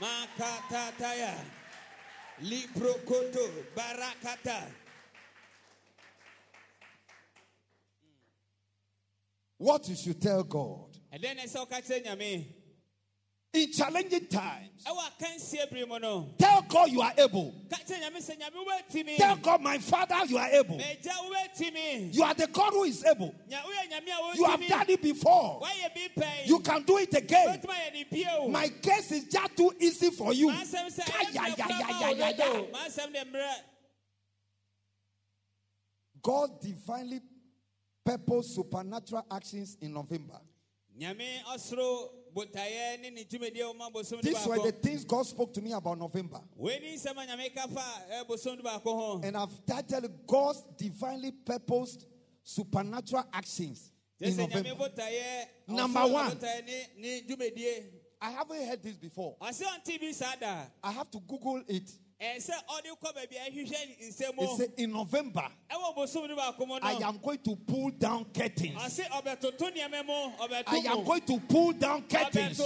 Makatataya. 0.02 1.34
Liprokoto 2.44 3.50
barakata. 3.76 4.64
What 9.58 9.88
you 9.88 9.96
should 9.96 10.22
tell 10.22 10.44
God 10.44 10.96
ɛdɛn 11.16 11.36
na 11.36 11.44
ɛsɛ 11.44 11.60
ɔka 11.66 11.82
kyerɛ 11.82 12.04
nyame 12.04 12.46
in 13.56 13.72
challenging 13.72 14.28
times. 14.28 14.84
ɛwɔ 14.86 15.00
akansie 15.10 15.72
bere 15.72 15.86
mu 15.88 15.98
no 16.00 16.30
Tell 16.38 16.62
God 16.64 16.92
you 16.92 17.02
are 17.02 17.14
able. 17.18 17.54
ka 17.70 17.78
kyerɛ 17.78 18.02
nyame 18.02 18.18
sɛ 18.18 18.38
nyame 18.40 18.54
wobɛtumi 18.66 19.16
Tell 19.18 19.36
God, 19.38 19.62
my 19.62 19.78
Father, 19.80 20.26
you 20.28 20.38
are 20.38 20.50
able. 20.50 20.80
You 20.80 22.24
are 22.24 22.34
the 22.34 22.48
God 22.52 22.74
who 22.74 22.84
is 22.84 23.04
able. 23.06 23.34
nya 23.50 23.62
woyɛ 23.62 23.90
nyame 23.92 24.34
a 24.34 24.38
You 24.38 24.44
have 24.46 24.68
done 24.68 24.90
it 24.90 25.02
before. 25.02 25.62
woayɛ 25.62 25.94
bi 25.96 26.22
pɛn 26.22 26.48
You 26.48 26.60
can 26.60 26.84
do 26.84 26.98
it 26.98 27.14
again. 27.14 27.48
wobɛtumi 27.60 27.74
ayɛ 27.74 27.94
ne 27.94 28.04
bio 28.12 28.48
My 28.50 28.68
case 28.70 29.12
is 29.14 29.24
just 29.26 29.56
too 29.58 29.72
easy 29.80 30.12
for 30.12 30.34
you. 30.34 30.48
maasɛm 30.50 30.88
sɛ 30.94 31.06
Ka- 31.06 31.30
ya, 31.32 31.42
ɛyɛ 31.42 31.58
ya, 31.58 31.66
mmerɛ 31.66 31.80
ya, 31.80 31.86
kora 31.88 32.00
ya, 32.00 32.00
ma 32.00 32.14
ya, 32.14 32.30
ya. 32.30 32.54
wo 32.62 32.68
maasɛm 32.68 33.14
de 33.14 33.26
mmerɛ 33.26 33.54
God 36.22 36.62
divinely 36.62 37.22
purpose 38.04 38.56
supernatural 38.56 39.26
actions 39.32 39.78
in 39.82 39.94
November. 39.94 40.40
Nyame 42.36 42.52
ɔsoro 42.52 42.54
botaeɛ 42.54 43.02
ne 43.02 43.10
ne 43.10 43.24
dwumadie 43.24 43.62
a 43.62 43.74
ɔma 43.74 43.92
bosom 43.92 44.18
no 44.18 44.22
These 44.22 44.48
were 44.48 44.60
the 44.60 44.72
things 44.72 45.04
God 45.06 45.26
spoke 45.26 45.54
to 45.54 45.62
me 45.62 45.72
about 45.72 45.98
November. 45.98 46.42
wei 46.56 46.80
ni 46.80 46.96
nsɛm 46.96 47.18
a 47.18 47.28
nyame 47.28 47.54
ka 47.56 47.68
fa 47.68 48.04
eh, 48.10 48.24
bosom 48.28 48.58
no 48.58 48.64
baako 48.64 48.84
ho 48.86 49.22
And 49.24 49.38
I've 49.38 49.66
titled 49.66 50.28
God's 50.28 50.64
divinely 50.78 51.32
purposed 51.32 52.06
supernatural 52.44 53.26
actions 53.34 53.92
in 54.20 54.36
November. 54.38 54.70
Number 55.68 56.08
one. 56.08 56.32
botaeɛ 56.32 56.66
ne 56.66 56.88
ne 56.98 57.22
dwumadie 57.22 57.86
I 58.22 58.32
haven't 58.32 58.66
heard 58.68 58.82
this 58.82 58.96
before. 58.96 59.36
ɔsɛ 59.42 59.64
ɔnte 59.64 60.00
bi 60.00 60.12
saa 60.12 60.36
da 60.40 60.66
I 60.84 60.92
have 60.92 61.10
to 61.12 61.20
Google 61.20 61.64
it. 61.68 61.92
Ɛɛ 62.22 62.38
sɛ 62.38 62.54
ɔde 62.70 62.90
kɔ 63.02 63.14
baabi 63.14 63.36
a 63.36 63.50
ɛhwehwɛ 63.50 64.10
nsɛm 64.10 64.58
said 64.58 64.74
in 64.78 64.92
November, 64.92 65.48
ɛwɔ 65.70 65.96
bosom 65.96 66.28
no 66.28 66.36
baako 66.36 66.66
mu 66.68 66.80
I 66.82 66.94
am 66.94 67.18
going 67.18 67.40
to 67.40 67.56
pull 67.56 67.92
down 67.92 68.26
curtains. 68.34 68.76
I 68.78 68.86
am 69.18 71.04
going 71.04 71.22
to 71.22 71.40
pull 71.40 71.74
down 71.74 72.04
curtains. 72.08 72.62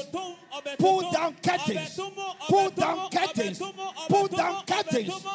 Pull 0.78 1.12
down 1.12 1.36
curtains. 1.41 2.00
Pull 2.47 2.70
down 2.70 3.10
curtains. 3.10 3.60
Pull 4.08 4.28
down 4.28 4.66
curtains. 4.66 5.26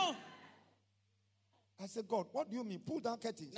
I 1.80 1.86
said, 1.86 2.06
God, 2.08 2.26
what 2.32 2.48
do 2.48 2.56
you 2.56 2.64
mean? 2.64 2.80
Pull 2.86 3.00
down 3.00 3.18
curtains. 3.18 3.54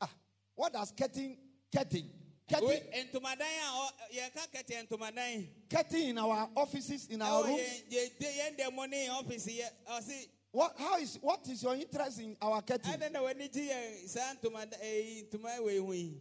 Ah, 0.00 0.10
what 0.54 0.72
does 0.72 0.92
curtain, 0.92 1.36
curtain, 1.74 2.08
curtain, 2.48 2.68
Wei, 2.68 3.04
ntomadan 3.12 3.40
a 3.40 3.68
ɔ- 3.78 3.92
yɛka 4.16 4.48
kɛtɛ 4.52 4.88
ntomadan 4.88 5.48
curtain 5.70 6.00
in 6.10 6.18
our 6.18 6.48
offices, 6.56 7.06
in 7.08 7.20
our 7.22 7.44
rooms? 7.44 7.60
What, 10.50 10.74
how 10.78 10.98
is, 10.98 11.18
what 11.20 11.46
is 11.48 11.62
your 11.62 11.74
interest 11.74 12.20
in 12.20 12.36
our 12.40 12.62
curtain? 12.62 12.92
ɛdɛ 12.92 13.12
na 13.12 13.20
w'ani 13.20 13.52
gye 13.52 13.68
yɛ 13.68 14.08
saa 14.08 14.34
ntomadan 14.34 14.80
ɛyi 14.82 15.28
ntoma 15.30 15.62
wei 15.62 15.78
ho 15.78 16.14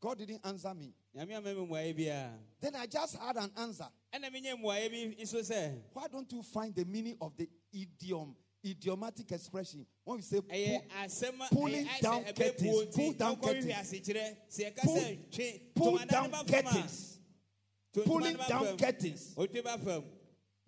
God 0.00 0.18
didn't 0.18 0.40
answer 0.44 0.74
me. 0.74 0.94
nyame 1.14 1.36
ama 1.36 1.54
mi 1.54 1.66
mmuaeɛ 1.66 1.94
biara 1.96 2.32
Then 2.60 2.74
I 2.74 2.86
just 2.86 3.16
had 3.16 3.36
an 3.36 3.50
answer. 3.56 3.88
ɛna 4.14 4.30
menyɛ 4.32 4.54
mmuaeɛ 4.58 4.90
bi 5.16 5.22
nso 5.22 5.40
sɛ 5.42 5.78
Why 5.92 6.06
don't 6.08 6.30
you 6.32 6.42
find 6.42 6.74
the 6.74 6.84
meaning 6.86 7.16
of 7.20 7.36
the 7.36 7.48
idiom, 7.74 8.34
idiomatic 8.64 9.30
expression? 9.32 9.86
When 10.04 10.18
we 10.18 10.22
say 10.22 10.40
pull, 10.40 11.48
pulling 11.52 11.88
down 12.00 12.24
curtains, 12.24 12.94
pull 12.94 13.12
down 13.12 13.36
curtains. 13.36 13.92
pull, 14.82 15.16
pull 15.74 15.98
down 16.06 16.30
no 16.30 16.30
ba 16.30 16.44
fam 16.44 16.66
a 16.66 16.70
curtains, 16.72 17.18
pulling 18.04 18.36
ntoma 18.36 18.38
no 18.38 18.38
ba 18.38 18.48
down 18.48 18.76
curtains. 18.76 19.34
otwe 19.36 19.64
ba 19.64 19.78
fam. 19.78 20.02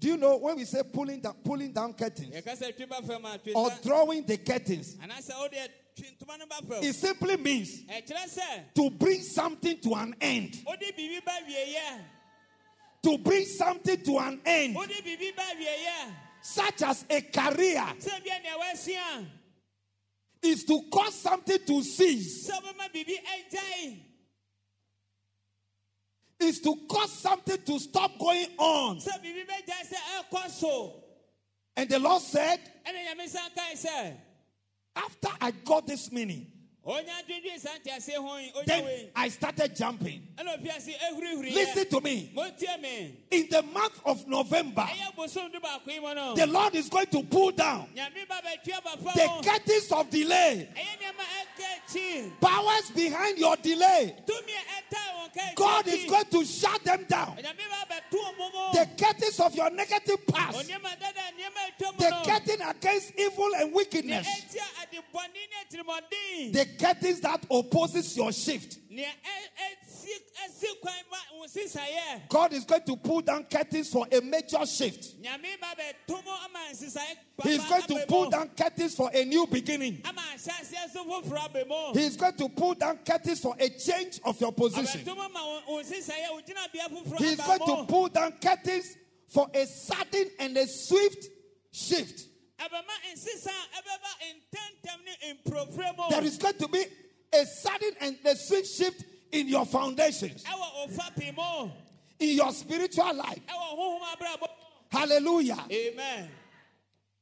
Do 0.00 0.08
you 0.08 0.16
know 0.16 0.36
when 0.36 0.56
we 0.56 0.64
say 0.64 0.82
pulling 0.92 1.20
down, 1.20 1.34
pulling 1.44 1.72
down 1.72 1.92
curtains? 1.92 2.34
Yɛka 2.34 2.56
sɛ 2.56 2.76
twe 2.76 2.88
ba 2.88 3.02
fam 3.02 3.24
ah, 3.24 3.34
a 3.34 3.38
twe 3.38 3.52
or 3.54 3.70
drawing 3.82 4.24
the 4.24 4.36
curtains? 4.38 4.96
anaasɛ 4.96 5.32
wodeɛ 5.32 5.68
twe 5.96 6.06
ntoma 6.16 6.38
no 6.38 6.46
ba 6.46 6.56
fam. 6.68 6.82
It 6.84 6.94
simply 6.94 7.36
means 7.36 7.82
eh, 7.88 8.00
to 8.74 8.90
bring 8.90 9.20
something 9.22 9.78
to 9.80 9.94
an 9.94 10.14
end. 10.20 10.62
wode 10.66 10.80
biribi 10.96 11.24
ba 11.24 11.32
wieyɛ 11.48 12.00
To 13.02 13.18
bring 13.18 13.44
something 13.44 14.02
to 14.02 14.18
an 14.18 14.40
end, 14.44 14.76
wode 16.56 16.76
biribi 16.76 16.78
ba 16.78 16.78
wieyɛ 16.78 16.78
such 16.78 16.82
as 16.82 17.04
a 17.10 17.20
career, 17.20 17.94
sɛ 17.98 18.24
bia 18.24 18.38
nea 18.42 18.56
woasua 18.58 19.26
is 20.42 20.64
to 20.64 20.82
cause 20.90 21.14
something 21.14 21.58
to 21.66 21.82
cease, 21.82 22.48
sɛ 22.48 22.60
wobɛma 22.62 22.92
biribi 22.92 23.16
agyae 23.24 23.98
is 26.40 26.60
to 26.60 26.74
cause 26.88 27.12
something 27.12 27.60
to 27.62 27.78
stop 27.78 28.18
going 28.18 28.46
on. 28.58 28.98
sɛ 28.98 29.22
biribi 29.22 29.46
bɛgyae 29.46 29.92
sɛ 29.92 29.96
ɛkɔ 30.30 30.50
so 30.50 31.04
And 31.76 31.88
the 31.88 31.98
Lord 32.00 32.22
said, 32.22 32.58
ɛne 32.84 33.06
nyame 33.06 33.28
san 33.28 33.50
kae 33.54 33.74
sɛ 33.74 34.16
after 34.96 35.28
I 35.40 35.52
got 35.52 35.86
this 35.86 36.10
meaning, 36.10 36.50
ɔnya 36.88 37.14
dwendwen 37.26 37.58
saa 37.60 37.76
nteaseɛ 37.78 38.16
ho 38.16 38.36
yi 38.38 38.50
ɔnya 38.56 38.66
then 38.66 39.10
I 39.14 39.28
started 39.28 39.76
jumping. 39.76 40.22
ɛna 40.38 40.56
ofiase 40.58 40.94
ahurihuriɛ 40.98 41.54
Listen 41.54 41.88
to 41.88 42.00
me. 42.00 42.30
In 43.30 43.46
the 43.50 43.62
month 43.62 44.00
of 44.06 44.26
November, 44.26 44.82
ɛyɛ 44.82 45.14
bosom 45.14 45.50
do 45.52 45.60
baako 45.60 45.86
yi 45.88 46.00
mu 46.00 46.14
no 46.14 46.34
the 46.34 46.46
Lord 46.46 46.74
is 46.74 46.88
going 46.88 47.06
to 47.06 47.22
pull 47.24 47.50
down 47.50 47.88
nyame 47.94 48.26
ba 48.26 48.40
bɛtwe 48.42 48.72
aba 48.78 49.02
fa 49.02 49.12
the 49.14 49.48
curtains 49.50 49.92
of 49.92 50.08
delay, 50.10 50.68
ɛyɛ 50.74 50.96
nneɛma 50.98 51.24
ɛka 51.42 51.66
akyi 51.76 52.40
powers 52.40 52.90
behind 52.94 53.38
your 53.38 53.56
delay. 53.56 54.14
God 55.54 55.86
is 55.88 56.04
going 56.10 56.24
to 56.26 56.44
shut 56.44 56.84
them 56.84 57.04
down. 57.08 57.36
nyame 57.36 57.64
ba 57.68 57.86
bɛto 57.94 58.18
ɔmo 58.18 58.52
mu 58.52 58.72
The 58.72 58.88
curtains 59.04 59.40
of 59.40 59.54
your 59.54 59.70
negative 59.70 60.26
past, 60.26 60.58
ɔnneɛma 60.58 61.00
dada 61.00 61.22
nneɛma 61.34 61.60
atwa 61.68 61.92
mu 61.92 61.98
the 61.98 62.30
curtain 62.30 62.60
against 62.68 63.12
evil 63.18 63.50
and 63.56 63.72
wickedness, 63.72 64.26
ɛtia 64.26 64.66
adebɔne 64.82 65.34
ne 65.34 65.56
atirimɔden 65.78 66.52
the 66.52 66.66
curtains 66.78 67.20
that 67.20 67.44
opposes 67.50 68.16
your 68.16 68.32
shift. 68.32 68.78
God 72.28 72.52
is 72.52 72.64
going 72.64 72.82
to 72.84 72.96
pull 72.96 73.20
down 73.20 73.44
curtains 73.44 73.90
for 73.90 74.06
a 74.10 74.20
major 74.20 74.64
shift. 74.66 75.14
He 77.42 77.50
is 77.50 77.64
going 77.64 77.82
to 77.82 78.06
pull 78.06 78.30
down 78.30 78.48
curtains 78.56 78.94
for 78.94 79.10
a 79.14 79.24
new 79.24 79.46
beginning. 79.46 80.02
He 81.94 82.04
is 82.04 82.16
going 82.16 82.36
to 82.36 82.48
pull 82.48 82.74
down 82.74 82.98
curtains 83.04 83.40
for 83.40 83.54
a 83.58 83.68
change 83.68 84.20
of 84.24 84.40
your 84.40 84.52
position. 84.52 85.00
He 85.00 85.10
is 87.26 87.40
going 87.40 87.60
to 87.66 87.84
pull 87.88 88.08
down 88.08 88.32
curtains 88.42 88.96
for 89.28 89.48
a 89.54 89.66
sudden 89.66 90.30
and 90.40 90.56
a 90.56 90.66
swift 90.66 91.26
shift. 91.70 92.28
There 96.10 96.24
is 96.24 96.38
going 96.38 96.54
to 96.58 96.68
be 96.68 96.84
a 97.32 97.46
sudden 97.46 97.90
and 98.00 98.16
a 98.24 98.34
swift 98.36 98.66
shift 98.66 99.04
in 99.32 99.48
your 99.48 99.66
foundations, 99.66 100.44
ɛwɔ 100.44 100.88
ɔfa 100.88 101.16
pii 101.16 101.32
mu 101.32 101.70
in 102.20 102.36
your 102.36 102.52
spiritual 102.52 103.14
life. 103.14 103.40
ɛwɔ 103.46 103.78
honhom 103.78 104.00
abrabɔ 104.16 104.48
Hallelujah. 104.90 105.66
amen 105.70 106.30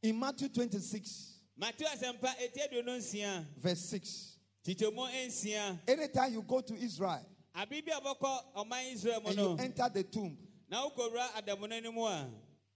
In 0.03 0.19
Matthew 0.19 0.49
26, 0.49 1.35
mateo 1.57 1.89
asɛmpa 1.89 2.35
eti 2.41 2.61
aduonu 2.61 2.99
nsia 2.99 3.45
verse 3.57 3.81
6. 3.91 4.37
kyikyɛmu 4.65 5.27
nsia 5.27 5.79
Anytime 5.89 6.33
you 6.33 6.43
go 6.43 6.61
to 6.61 6.75
Israel 6.75 7.27
abere 7.55 7.85
bi 7.85 7.93
a 7.93 8.93
israel 8.93 9.21
mu 9.23 9.29
and 9.31 9.39
you 9.39 9.57
enter 9.59 9.89
the 9.93 10.05
tomb, 10.05 10.37
na 10.69 10.89
wokɔwura 10.89 11.29
adamu 11.37 11.69
no 11.95 12.31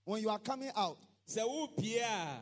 when 0.04 0.22
you 0.22 0.30
are 0.30 0.38
coming 0.38 0.72
out, 0.74 0.98
sɛ 1.28 1.42
wopie 1.46 2.00
a 2.02 2.40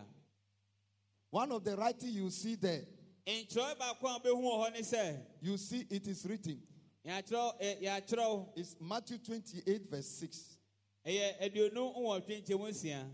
one 1.31 1.53
of 1.53 1.63
the 1.63 1.77
writing 1.77 2.11
you 2.11 2.31
see 2.31 2.55
there, 2.55 2.85
nkyerɛw 3.27 3.77
baako 3.79 4.05
a 4.17 4.21
wobɛhu 4.21 4.43
wɔ 4.43 4.73
hɔ 4.73 4.93
ne 5.03 5.17
you 5.43 5.57
see 5.59 5.87
it 5.91 6.07
is 6.07 6.25
written. 6.27 6.63
Yɛakyerɛw 7.09 8.49
eh, 8.57 8.61
It's 8.61 8.77
Matthew 8.81 9.19
28, 9.19 9.91
verse 9.91 10.07
6. 10.07 10.57
ɛyɛ 11.07 11.41
aduonu 11.41 11.95
nwɔtwe 11.97 12.43
nkyɛmu 12.45 12.69
nsia 12.71 13.05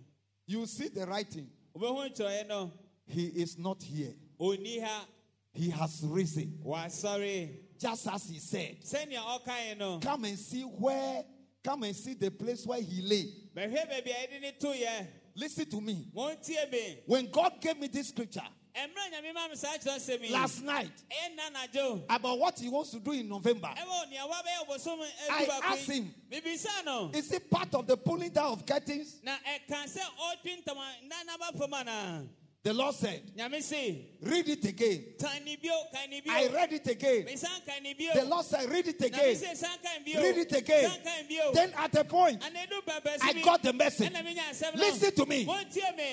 You 0.46 0.66
see 0.66 0.88
the 0.88 1.06
writing. 1.06 1.48
wobɛhu 1.76 2.10
nkyerɛwɛ 2.12 2.48
no 2.48 2.72
He 3.06 3.26
is 3.26 3.58
not 3.58 3.82
here. 3.82 4.14
He 5.52 5.70
has 5.70 6.02
risen. 6.04 6.60
sorry 6.88 7.60
Just 7.78 8.06
as 8.08 8.28
he 8.28 8.38
said. 8.38 8.78
Come 10.00 10.24
and 10.24 10.38
see 10.38 10.62
where, 10.62 11.24
come 11.62 11.82
and 11.84 11.94
see 11.94 12.14
the 12.14 12.30
place 12.30 12.66
where 12.66 12.80
he 12.80 13.02
lay. 13.02 13.32
bɛhwɛ 13.54 13.88
baabi 13.90 14.10
a 14.10 14.26
yɛde 14.26 14.40
ne 14.40 14.52
toyɛ 14.58 15.06
Listen 15.36 15.66
to 15.66 15.80
me 15.80 16.08
When 17.06 17.30
God 17.30 17.60
gave 17.60 17.78
me 17.78 17.88
this 17.88 18.08
scripture 18.08 18.40
ɛmmerɛ 18.74 19.10
nyame 19.12 19.34
ma 19.34 19.48
me 19.48 19.54
saa 19.56 19.76
kyerɛ 19.78 19.96
sɛm 19.98 20.22
yi. 20.22 20.30
Last 20.30 20.62
night. 20.62 20.92
Ɛyɛ 21.10 21.34
nna 21.34 21.50
nadwo 21.56 22.02
about 22.08 22.38
what 22.38 22.58
he 22.58 22.68
wants 22.68 22.90
to 22.90 23.00
do 23.00 23.12
in 23.12 23.28
November, 23.28 23.68
ɛwɔ 23.68 24.10
nea 24.10 24.26
wabɛyɛ 24.26 24.66
bosom 24.66 25.00
I 25.30 25.60
asked 25.64 25.90
him. 25.90 26.14
is 27.14 27.32
it 27.32 27.50
part 27.50 27.74
of 27.74 27.86
the 27.86 27.96
pulling 27.96 28.30
down 28.30 28.52
of 28.52 28.66
curtains? 28.66 29.20
Na 32.64 32.72
ɛka 32.72 32.92
sɛ 32.92 33.08
ɔtwe 33.08 33.20
ntama 33.20 33.36
na 33.36 33.48
naba 33.48 33.62
fam 33.62 33.64
anaa 33.64 33.64
The 33.64 33.64
Lord 33.64 33.64
said, 33.64 34.04
read 34.22 34.48
it 34.48 34.64
again. 34.64 35.04
kan 35.20 35.44
ne 35.44 35.56
bio 35.56 35.72
kan 35.92 36.08
ne 36.10 36.20
bio 36.22 36.32
I 36.32 36.48
read 36.48 36.72
it 36.72 36.86
again. 36.86 37.24
mesan 37.26 37.60
kan 37.66 37.82
ne 37.82 37.92
bio 37.94 38.12
The 38.14 38.24
Lord 38.24 38.46
said, 38.46 38.70
read 38.70 38.88
it 38.88 39.02
again. 39.02 39.36
se 39.36 39.54
san 39.54 39.78
kan 39.82 40.02
bio 40.04 40.22
Read 40.22 40.38
it 40.38 40.52
again. 40.56 40.90
san 40.90 41.00
kan 41.04 41.26
bio 41.28 41.52
Then 41.52 41.72
at 41.76 41.94
a 41.94 42.04
point, 42.04 42.42
I 43.22 43.32
got 43.44 43.62
the 43.62 43.72
message. 43.74 44.10
ɛna 44.10 44.24
menya 44.24 44.48
asɛm 44.50 44.76
no 44.76 44.80
Listen 44.80 45.12
to 45.14 45.26
me. 45.26 45.44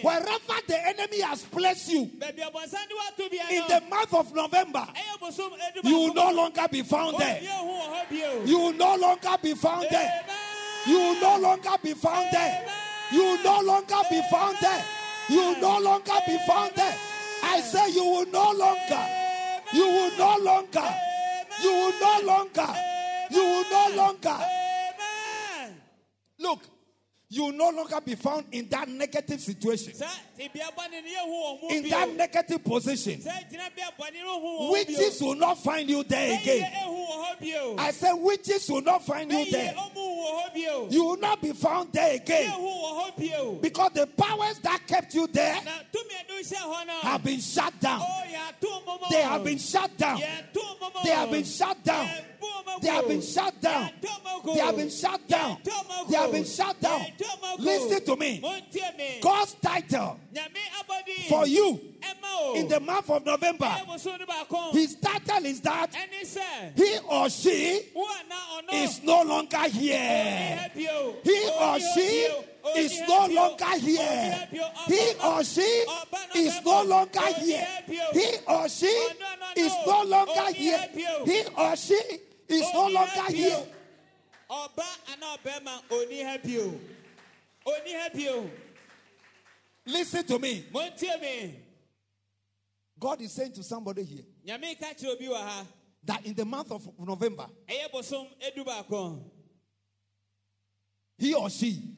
Wherever 0.02 0.56
the 0.68 0.88
enemy 0.88 1.22
has 1.22 1.43
placed 1.43 1.89
you 1.89 2.06
baabi 2.20 2.39
ɔbɔnsan 2.39 2.88
de 2.88 2.95
wato 2.95 3.32
bia 3.32 3.43
in 3.49 3.68
the 3.70 3.82
month 3.89 4.14
of 4.14 4.34
November, 4.34 4.88
ɛyɛ 4.93 5.20
bosom 5.20 5.52
edu 5.54 5.88
you 5.89 5.95
will 5.95 6.14
no 6.14 6.32
longer 6.32 6.68
be 6.70 6.82
found 6.82 7.18
there. 7.18 7.36
hu 7.39 7.45
wɔ 7.45 7.82
hɔ 7.88 8.10
bio 8.10 8.43
You 8.45 8.60
will 8.60 8.74
no 8.74 8.95
longer 8.97 9.38
be 9.41 9.54
found 9.54 9.88
there. 9.89 10.26
You 10.86 10.97
will 10.97 11.22
no 11.22 11.38
longer 11.38 11.78
be 11.82 11.93
found 11.93 12.28
there. 12.34 12.68
You 13.14 13.24
will 13.24 13.43
no 13.43 13.62
longer 13.62 14.02
be 14.10 14.22
found 14.30 14.58
there. 14.60 14.86
You 15.30 15.38
will 15.38 15.59
no 15.61 15.80
longer 15.80 16.13
be 16.28 16.38
found 16.47 16.74
there. 16.76 16.95
I 17.43 17.61
say 17.61 17.91
you 17.91 18.03
will 18.03 18.26
no 18.28 18.51
longer. 18.51 19.05
You 19.74 19.86
will 19.88 20.17
no 20.17 20.38
longer. 20.43 20.95
You 21.61 21.72
will 21.72 21.99
no 21.99 22.22
longer. 22.26 22.76
You 23.32 23.39
will 23.39 23.69
no 23.72 23.95
longer. 23.95 24.30
Amen. 24.30 25.82
Look, 26.39 26.59
you 27.32 27.43
will 27.43 27.53
no 27.53 27.69
longer 27.69 28.01
be 28.01 28.15
found 28.15 28.45
in 28.51 28.67
that 28.67 28.89
negative 28.89 29.39
situation, 29.39 29.93
sɛ 29.93 30.05
tebea 30.38 30.67
bɔne 30.76 30.99
no 31.01 31.09
yɛhu 31.15 31.32
wɔn 31.32 31.61
mu 31.61 31.69
in 31.69 31.89
that 31.89 32.09
negative 32.13 32.61
position. 32.61 33.22
sɛ 33.22 33.49
gyinabea 33.49 33.88
bɔne 33.97 34.22
no 34.22 34.39
hu 34.41 34.59
wɔn 34.59 34.72
Witches 34.74 35.22
will 35.22 35.36
not 35.36 35.57
find 35.63 35.89
you 35.89 36.03
there 36.03 36.38
again. 36.38 36.69
ehu 36.84 37.07
wɔ 37.07 37.26
hɔ 37.26 37.39
bio 37.39 37.76
I 37.78 37.91
said, 37.91 38.13
witches 38.15 38.69
will 38.69 38.82
not 38.82 39.05
find 39.05 39.32
you 39.32 39.49
there. 39.49 39.74
Ɔmu 40.22 40.26
wɔ 40.26 40.43
hɔ 40.43 40.53
bio 40.53 40.88
You 40.89 41.03
will 41.05 41.17
not 41.17 41.41
be 41.41 41.51
found 41.53 41.91
there 41.93 42.15
again. 42.15 42.51
ehu 42.51 42.59
wɔ 42.61 42.89
hɔ 42.99 43.17
bio 43.17 43.51
Because 43.61 43.91
the 43.93 44.07
powers 44.07 44.59
that 44.59 44.88
kept 44.88 45.13
you 45.13 45.28
there 45.28 45.55
na 45.65 45.72
tumi 45.91 46.13
a 46.19 46.32
ɛde 46.32 46.39
hyɛ 46.49 46.57
hɔ 46.57 46.88
no 46.88 46.93
have 47.01 47.24
been 47.24 47.39
shut 47.39 47.80
down. 47.80 48.01
yɛato 48.01 48.86
mo 48.86 48.97
mo 48.99 49.07
They 49.09 49.22
have 49.22 49.43
been 49.43 49.57
shut 49.57 49.97
down. 49.97 50.19
yɛto 50.19 50.80
mo 50.80 50.89
mo 50.93 51.01
They 51.03 51.09
have 51.11 51.32
been 51.32 51.43
shut 51.45 51.84
down. 51.84 52.09
They 52.82 52.88
have 52.89 53.07
been 53.07 53.22
shut 53.22 53.61
down. 53.61 53.89
Yɛto 53.89 54.24
mo 54.24 54.41
go. 54.43 54.53
They 54.53 54.59
have 54.59 54.76
been 54.78 54.89
shut 54.89 55.28
down. 55.30 55.57
They 56.09 56.15
have 56.17 56.32
been 56.32 56.45
shut 56.45 56.80
down. 56.82 57.01
Yɛto 57.01 57.41
mo 57.41 57.57
go. 57.57 57.63
Listen 57.63 58.05
to 58.05 58.15
me. 58.15 58.41
God's 59.22 59.53
title 59.61 60.19
for 61.30 61.45
you 61.47 61.80
in 62.56 62.68
the 62.68 62.80
month 62.80 63.10
of 63.10 63.26
November, 63.26 63.66
ɛyɛ 63.66 63.88
bosom 63.88 64.18
no 64.20 64.26
baako 64.26 64.72
his 64.74 64.96
title 64.96 65.46
is 65.46 65.62
that 65.62 65.94
he 66.76 66.98
or 67.08 67.30
she 67.30 67.90
wo 67.94 68.06
a 68.06 68.28
na 68.28 68.36
ɔno 68.36 68.84
is 68.84 69.04
no 69.04 69.22
longer 69.24 69.68
here. 69.70 70.72
He 70.74 71.50
or 71.60 71.80
she 71.80 72.28
is 72.78 73.02
no 73.08 73.28
longer 73.28 73.78
here. 73.78 74.48
He 74.88 75.14
or 75.24 75.44
she 75.44 75.86
is 76.36 76.62
no 76.66 76.84
longer 76.84 77.34
here. 77.40 77.68
He 78.14 78.28
or 78.48 78.70
she 78.70 78.86
is 79.56 79.74
no. 79.86 80.04
longer 80.04 80.54
here. 80.54 80.88
He 81.26 81.44
or 81.58 81.76
she 81.76 82.02
is 82.48 82.66
no 82.74 82.88
longer 82.88 83.32
here. 83.32 83.66
ɔba 84.50 84.86
anaa 85.12 85.38
ɔbɛrima 85.38 85.74
ɔnni 85.90 86.24
ha 86.26 86.38
bio 86.44 86.80
ɔnni 87.66 87.94
ha 87.94 88.10
bio 88.14 88.50
Listen 89.86 90.24
to 90.26 90.38
me. 90.40 90.66
montie 90.74 91.22
me 91.22 91.56
God 93.02 93.20
is 93.22 93.32
saying 93.32 93.54
to 93.54 93.64
somebody 93.64 94.04
here 94.04 94.24
nyame 94.47 94.80
ka 94.80 94.93
kyerɛ 94.93 95.14
obi 95.16 95.26
wɔ 95.28 95.36
ha 95.36 95.66
that 96.04 96.26
in 96.26 96.34
the 96.36 96.45
month 96.45 96.72
of 96.72 96.88
November, 96.99 97.47
ɛyɛ 97.68 97.91
bosom 97.91 98.28
edu 98.39 98.64
baako 98.64 99.20
he 101.18 101.34
or 101.34 101.49
she 101.49 101.95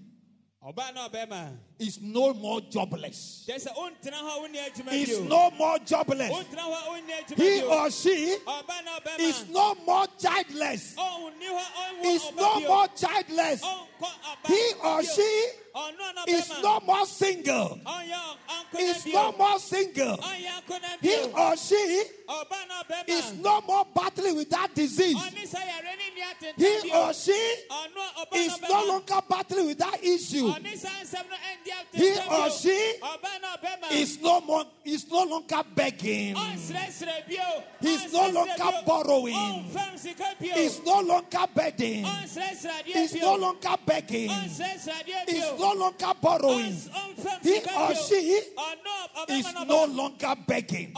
ɔba 0.65 0.93
na 0.93 1.09
ɔbɛrima 1.09 1.57
is 1.77 1.99
no 2.01 2.33
more 2.33 2.61
jobless. 2.61 3.43
kyerɛ 3.45 3.67
sɛ 3.67 3.75
ɔntena 3.75 4.13
hɔ 4.13 4.29
a 4.29 4.39
wonni 4.39 4.59
adwuma 4.59 4.93
Is 4.93 5.19
no 5.19 5.51
more 5.51 5.79
jobless. 5.79 6.31
ɔntena 6.31 6.63
hɔ 6.63 6.71
a 6.71 6.89
wonni 6.89 7.11
adwuma 7.11 7.37
He 7.37 7.61
or 7.63 7.91
she 7.91 8.37
ɔba 8.47 8.85
na 8.85 8.99
ɔbɛrima 8.99 9.19
is 9.19 9.49
no 9.49 9.75
more 9.85 10.07
childless. 10.17 10.95
Oh, 10.97 11.31
hɔ 11.37 11.49
ɔnwɔ 11.49 11.65
oh, 11.77 12.15
Is 12.15 12.31
no 12.33 12.59
more 12.61 12.87
childless. 12.95 13.61
Oh, 13.61 13.87
he 14.47 14.73
or 14.81 15.03
she 15.03 15.49
is 16.27 16.51
no 16.61 16.79
more 16.81 17.05
single. 17.05 17.79
Is 18.79 19.05
no 19.05 19.31
more 19.33 19.59
single. 19.59 20.17
ɔnyɛ 20.17 20.49
ɔnkɔ 20.67 20.81
na 20.81 20.87
He 21.01 21.15
or 21.31 21.57
she 21.57 22.03
ɔba 22.27 22.67
na 22.67 22.83
ɔbɛrima 22.83 23.09
is 23.09 23.33
no 23.33 23.61
more 23.61 23.85
battling 23.93 24.35
with 24.35 24.49
that 24.49 24.73
disease. 24.73 25.15
ɔne 25.15 25.43
sɛ 25.47 25.59
yɛre 25.59 25.93
ne 25.97 26.05
nni 26.09 26.23
atenten 26.31 26.83
He 26.83 26.91
or 26.91 27.13
she 27.13 27.55
is 28.35 28.61
no 28.61 28.85
longer 28.85 29.19
battling 29.29 29.67
with 29.67 29.77
that 29.77 30.03
issue. 30.03 30.47
ɔne 30.47 30.77
saa 30.77 30.89
nsɛm 31.03 31.25
no 31.29 31.35
ɛndi 31.35 31.95
He 31.95 32.09
or 32.29 32.49
she 32.49 32.93
ɔba 33.01 33.41
na 33.41 33.57
ɔbɛrima 33.57 33.91
is 33.91 34.19
no 34.21 34.41
more 34.41 34.65
is 34.85 35.09
no 35.11 35.23
longer 35.23 35.63
begging. 35.75 36.35
He's 37.79 38.11
no 38.13 38.29
longer 38.29 38.71
borrowing. 38.85 39.35
ɔmfam 39.35 39.99
sika 39.99 40.35
bio 40.39 40.55
Is 40.55 40.81
no 40.83 41.01
longer 41.01 41.45
begging. 41.53 42.05
Is 42.87 43.15
no 43.15 43.35
longer 43.35 43.75
begging. 43.85 44.31
Is 44.31 45.43
bio 45.57 45.62
no 45.63 45.73
longer 45.73 46.11
borrowing. 46.21 46.75
He 47.41 47.59
or 47.77 47.95
she 47.95 48.41
is 49.29 49.53
no 49.67 49.85
longer 49.85 50.35
begging. 50.45 50.93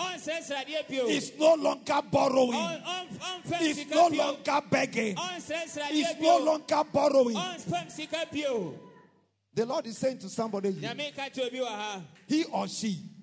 Is 1.08 1.34
no 1.38 1.56
longer 1.56 2.02
borrowing. 2.12 2.82
Is 3.62 3.86
no 3.90 4.08
longer 4.08 4.62
begging. 4.70 5.18
Is 5.92 6.16
no 6.20 6.38
longer 6.40 6.84
borrowing. 6.92 7.36
ɔmfam 7.36 7.92
sika 7.92 8.26
bio 8.32 8.74
The 9.54 9.66
Lord 9.66 9.88
is 9.88 9.98
saying 9.98 10.18
to 10.20 10.30
somebody 10.30 10.72
here, 10.72 10.90
nyame 10.90 11.16
ka 11.16 11.30
kyerɛ 11.30 11.48
obi 11.48 11.60
wɔ 11.60 11.68
ha 11.68 12.02
he 12.28 12.44
or 12.46 12.68
she 12.68 12.98
ɔba 12.98 12.98
na 12.98 13.04
ɔbɛrima 13.04 13.15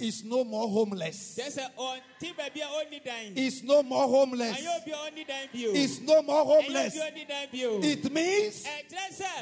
is 0.00 0.24
no 0.24 0.44
more 0.44 0.68
homeless. 0.68 1.36
kyerɛ 1.36 1.50
sɛ 1.50 1.74
ɔnte 1.76 2.36
baabi 2.36 2.60
a 2.60 2.66
ɔnni 2.66 3.04
dan 3.04 3.32
Is 3.36 3.62
no 3.64 3.82
more 3.82 4.06
homeless. 4.06 4.56
ɛnyɛ 4.56 4.82
obi 4.82 4.90
a 4.92 4.96
ɔnni 4.96 5.26
dan 5.26 5.48
bio 5.52 5.70
Is 5.72 6.00
no 6.00 6.22
more 6.22 6.44
homeless. 6.44 6.96
obi 6.96 7.00
a 7.00 7.10
ɔnni 7.10 7.28
dan 7.28 7.48
bio 7.52 7.80
It 7.82 8.12
means 8.12 8.66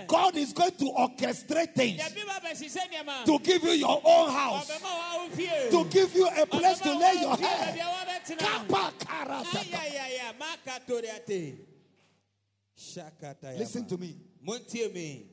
God 0.07 0.37
is 0.37 0.53
going 0.55 0.71
to 0.73 0.85
orchestrate 0.87 1.75
things 1.75 2.01
yɛbi 2.01 2.27
ba 2.27 2.41
bɛhyehyɛ 2.49 2.91
nneɛma 2.91 3.25
to 3.27 3.39
give 3.41 3.63
you 3.63 3.73
your 3.73 4.01
own 4.05 4.31
house, 4.31 4.71
ɔbɛma 4.71 4.89
wɔ 4.89 5.03
awo 5.13 5.31
fie 5.33 5.71
to 5.71 5.85
give 5.91 6.15
you 6.15 6.27
a 6.29 6.47
place 6.47 6.81
to 6.81 6.95
lay 6.95 7.15
your 7.21 7.37
head. 7.37 7.79
Listen 13.59 13.87
to 13.87 13.99
me. 13.99 15.27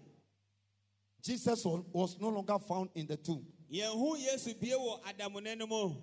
Jesus 1.23 1.65
was 1.65 2.19
no 2.19 2.29
longer 2.29 2.59
found 2.59 2.89
in 2.95 3.07
the 3.07 3.17
tomb. 3.17 3.45
Yɛnhu 3.79 4.17
yesu 4.17 4.53
bie 4.59 4.73
wɔ 4.75 5.01
adamuna 5.03 5.57
no 5.57 5.67
mu 5.67 5.95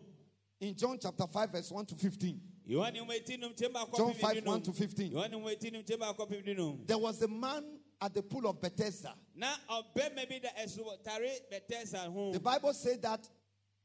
In 0.61 0.77
John 0.77 0.97
chapter 1.01 1.27
5, 1.27 1.51
verse 1.51 1.71
1 1.73 1.87
to 1.87 1.95
15, 1.97 2.41
yohane 2.69 3.05
mu 3.07 3.13
eti 3.13 3.37
nom 3.39 3.53
kyɛm 3.53 3.73
baakɔ 3.73 3.97
John 3.97 4.15
5, 4.15 4.45
1 4.47 4.63
to 4.63 4.73
15. 4.73 5.13
yohane 5.13 5.41
mu 5.41 5.49
eti 5.49 5.71
nom 5.73 5.83
kyɛm 5.83 5.99
baakɔ 5.99 6.29
pem 6.29 6.43
du 6.45 6.55
nom 6.55 6.81
there 6.87 6.99
was 6.99 7.21
a 7.23 7.29
man 7.29 7.65
at 8.01 8.13
the 8.15 8.23
pool 8.23 8.47
of 8.49 8.61
Bethesda. 8.61 9.15
na 9.35 9.55
ɔbɛrima 9.71 10.29
bi 10.29 10.39
da 10.39 10.49
ɛso 10.61 11.03
tare 11.03 11.29
bɛtɛsa 11.51 12.13
ho 12.13 12.33
The 12.33 12.41
Bible 12.41 12.75
said 12.75 13.01
that 13.03 13.29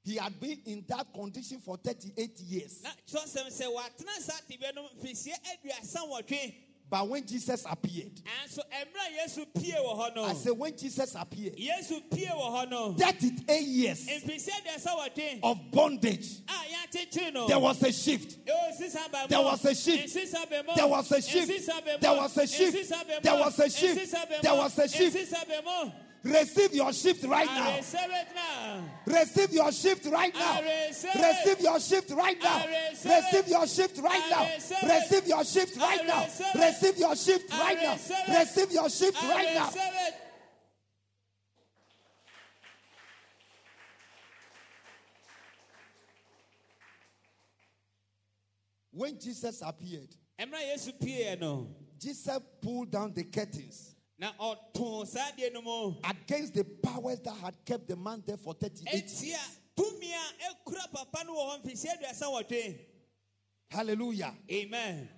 he 0.03 0.15
had 0.15 0.39
been 0.39 0.61
in 0.65 0.85
that 0.87 1.13
condition 1.13 1.59
for 1.59 1.75
38 1.77 2.39
years. 2.39 2.81
Na 6.91 7.03
kyerɛsɛm 7.03 7.07
sɛ 7.07 7.07
watena 7.07 7.07
saa 7.07 7.07
tebea 7.07 7.07
no 7.07 7.07
mfihyia 7.07 7.07
aduasa 7.07 7.07
wɔtwe 7.07 7.07
But 7.07 7.09
when 7.09 7.27
Jesus 7.27 7.65
appeared, 7.69 8.11
nanso 8.15 8.59
mmerɛ 8.59 9.03
a 9.07 9.27
yesu 9.27 9.45
pie 9.53 9.77
wɔ 9.77 9.97
hɔ 9.97 10.15
no 10.15 10.23
I 10.23 10.33
said, 10.33 10.53
when 10.53 10.77
Jesus 10.77 11.15
appeared, 11.15 11.55
yesu 11.55 12.01
pie 12.09 12.31
wɔ 12.31 12.51
hɔ 12.51 12.69
no 12.69 12.93
38 12.93 13.61
years 13.61 14.07
mfihyia 14.07 14.51
aduasa 14.65 14.91
wɔtwe 14.95 15.39
of 15.43 15.71
bondage, 15.71 16.27
a 16.47 16.51
yɛakyekyere 16.51 17.33
no 17.33 17.47
there 17.47 17.59
was 17.59 17.83
a 17.83 17.91
shift. 17.91 18.45
There 18.45 18.55
was 18.55 19.65
a 19.65 19.75
shift. 19.75 20.09
There 20.15 20.87
was 20.87 21.11
a 21.11 21.21
shift. 21.21 21.65
There 22.01 22.13
was 22.13 22.37
a 22.37 22.47
shift. 22.47 22.87
There 23.21 23.35
was 23.35 23.59
a 23.59 23.69
shift. 23.69 24.13
There 24.41 24.55
was 24.55 24.79
a 24.79 24.87
shift. 24.87 25.17
Receive 26.27 26.73
your 26.73 26.91
shift 26.91 27.23
right 27.23 27.47
now. 27.47 27.77
receive 27.77 27.99
it 28.01 28.27
now. 28.35 28.83
Receive 29.05 29.51
your 29.53 29.71
shift 29.71 30.05
right 30.07 30.33
now. 30.35 30.61
Receive. 30.61 31.15
Receive 31.15 31.61
your 31.61 31.79
shift 31.79 32.11
right 32.11 32.37
now. 32.41 32.65
Receive 33.05 33.47
your 33.47 33.67
shift 33.67 33.97
right 34.01 34.23
now. 34.29 34.43
receive 34.83 35.27
your 35.27 35.45
shift 35.45 35.77
right 35.77 36.05
now. 36.05 36.25
receive 36.55 36.97
your 36.97 37.15
shift 37.15 37.51
right 37.53 37.77
now. 37.81 38.39
receive 38.39 38.71
your 38.71 38.89
shift 38.89 39.23
right 39.23 39.53
now. 39.53 39.69
When 48.91 49.19
Jesus 49.19 49.61
appeared, 49.63 50.09
Mmerɛ 50.39 50.57
a 50.57 50.77
yesu 50.77 50.91
pie 50.99 51.37
no 51.39 51.67
Jesus 51.99 52.39
pulled 52.61 52.91
down 52.91 53.13
the 53.13 53.23
curtains 53.23 53.96
na 54.19 54.31
ɔtoo 54.39 55.05
saa 55.07 55.31
deɛ 55.37 55.53
no 55.53 55.61
mu 55.61 55.95
against 56.03 56.53
the 56.53 56.63
powers 56.63 57.19
that 57.21 57.35
had 57.35 57.55
kept 57.65 57.87
the 57.87 57.95
man 57.95 58.23
there 58.25 58.37
for 58.37 58.53
38 58.53 58.93
years. 59.21 59.59
tumi 59.75 60.09
a 60.11 60.49
ekura 60.53 60.91
papa 60.91 61.23
no 61.25 61.35
wɔ 61.35 61.49
hɔ 61.49 61.63
mfihyia 61.63 61.97
aduasa 62.01 62.25
wɔtwe 62.25 62.79
Hallelujah. 63.69 64.33
amen 64.51 65.09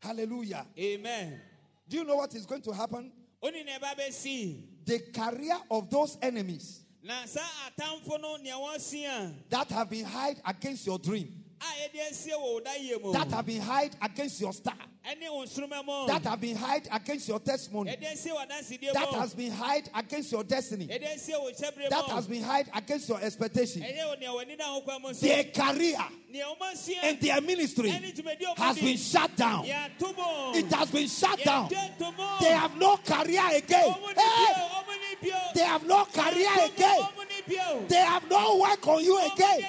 Hallelujah. 0.00 0.66
amen 0.78 1.40
Do 1.88 1.98
you 1.98 2.04
know 2.04 2.16
what 2.16 2.34
is 2.34 2.46
going 2.46 2.62
to 2.62 2.72
happen? 2.72 3.12
oni 3.42 3.62
na 3.64 3.72
ɛba 3.78 3.94
bɛsi 3.98 4.62
The 4.86 4.98
career 5.12 5.58
of 5.70 5.90
those 5.90 6.16
enemies 6.22 6.80
na 7.02 7.24
saa 7.26 7.40
atamfo 7.70 8.20
no 8.20 8.36
nea 8.36 8.54
wɔsia 8.54 9.34
that 9.50 9.68
have 9.70 9.90
been 9.90 10.04
hide 10.04 10.40
against 10.46 10.86
your 10.86 10.98
dream, 10.98 11.44
a 11.60 11.64
yɛde 11.64 12.10
asie 12.10 12.32
wɔ 12.32 12.40
wo 12.40 12.60
da 12.60 12.70
yie 12.74 12.96
mu 13.02 13.12
that 13.12 13.30
have 13.30 13.44
been 13.46 13.60
hide 13.60 13.94
against 14.00 14.40
your 14.40 14.52
star, 14.52 14.74
ɛne 15.06 15.30
wo 15.30 15.44
nsoroma 15.44 15.84
mu 15.84 16.06
that 16.08 16.24
have 16.24 16.40
been 16.40 16.56
hide 16.56 16.88
against 16.90 17.28
your 17.28 17.38
testimony, 17.38 17.90
yɛde 17.92 18.12
asie 18.12 18.30
wɔ 18.32 18.46
adansedie 18.46 18.92
that 18.92 19.08
has 19.14 19.34
been 19.34 19.52
hide 19.52 19.88
against 19.94 20.32
your 20.32 20.42
destiny, 20.44 20.86
yɛde 20.88 21.14
asie 21.14 21.34
wɔ 21.34 21.56
hyɛbere 21.56 21.88
that 21.88 22.04
has 22.06 22.26
been 22.26 22.42
hide 22.42 22.68
against 22.74 23.08
your 23.08 23.20
expectation. 23.20 23.82
ɛyɛ 23.82 24.02
wɔ 24.04 24.20
nea 24.20 24.28
w'ani 24.30 24.58
da 24.58 24.64
ho 24.64 24.80
kwan 24.80 25.00
mu 25.02 25.14
so 25.14 25.26
Their 25.26 25.44
career 25.44 25.98
nea 26.30 26.44
wɔn 26.44 26.72
asia 26.72 27.00
and 27.04 27.20
their 27.20 27.40
ministry 27.40 27.90
ɛne 27.90 28.14
dwumadi 28.14 28.42
a 28.42 28.54
wɔn 28.54 28.56
has 28.58 28.78
been 28.78 28.96
shut 28.96 29.36
down. 29.36 29.64
It 29.64 30.72
has 30.72 30.90
been 30.90 31.08
shut 31.08 31.38
down. 31.44 31.68
yɛde 31.68 31.98
to 31.98 32.04
mu 32.12 32.38
They 32.40 32.52
have 32.52 32.76
no 32.76 32.96
career 32.96 33.42
again. 33.52 33.92
Hey, 33.92 34.14
bio, 34.16 34.68
wɔn 34.86 34.98
ni 35.22 35.30
bio. 35.30 35.38
they 35.54 35.60
have 35.64 35.86
no 35.86 36.04
career 36.06 36.50
again. 36.64 37.00
wɔn 37.16 37.28
ni 37.28 37.54
bio. 37.56 37.84
They 37.88 37.96
have 37.96 38.28
no 38.28 38.56
work 38.58 38.86
on 38.88 39.04
you 39.04 39.18
again. 39.32 39.60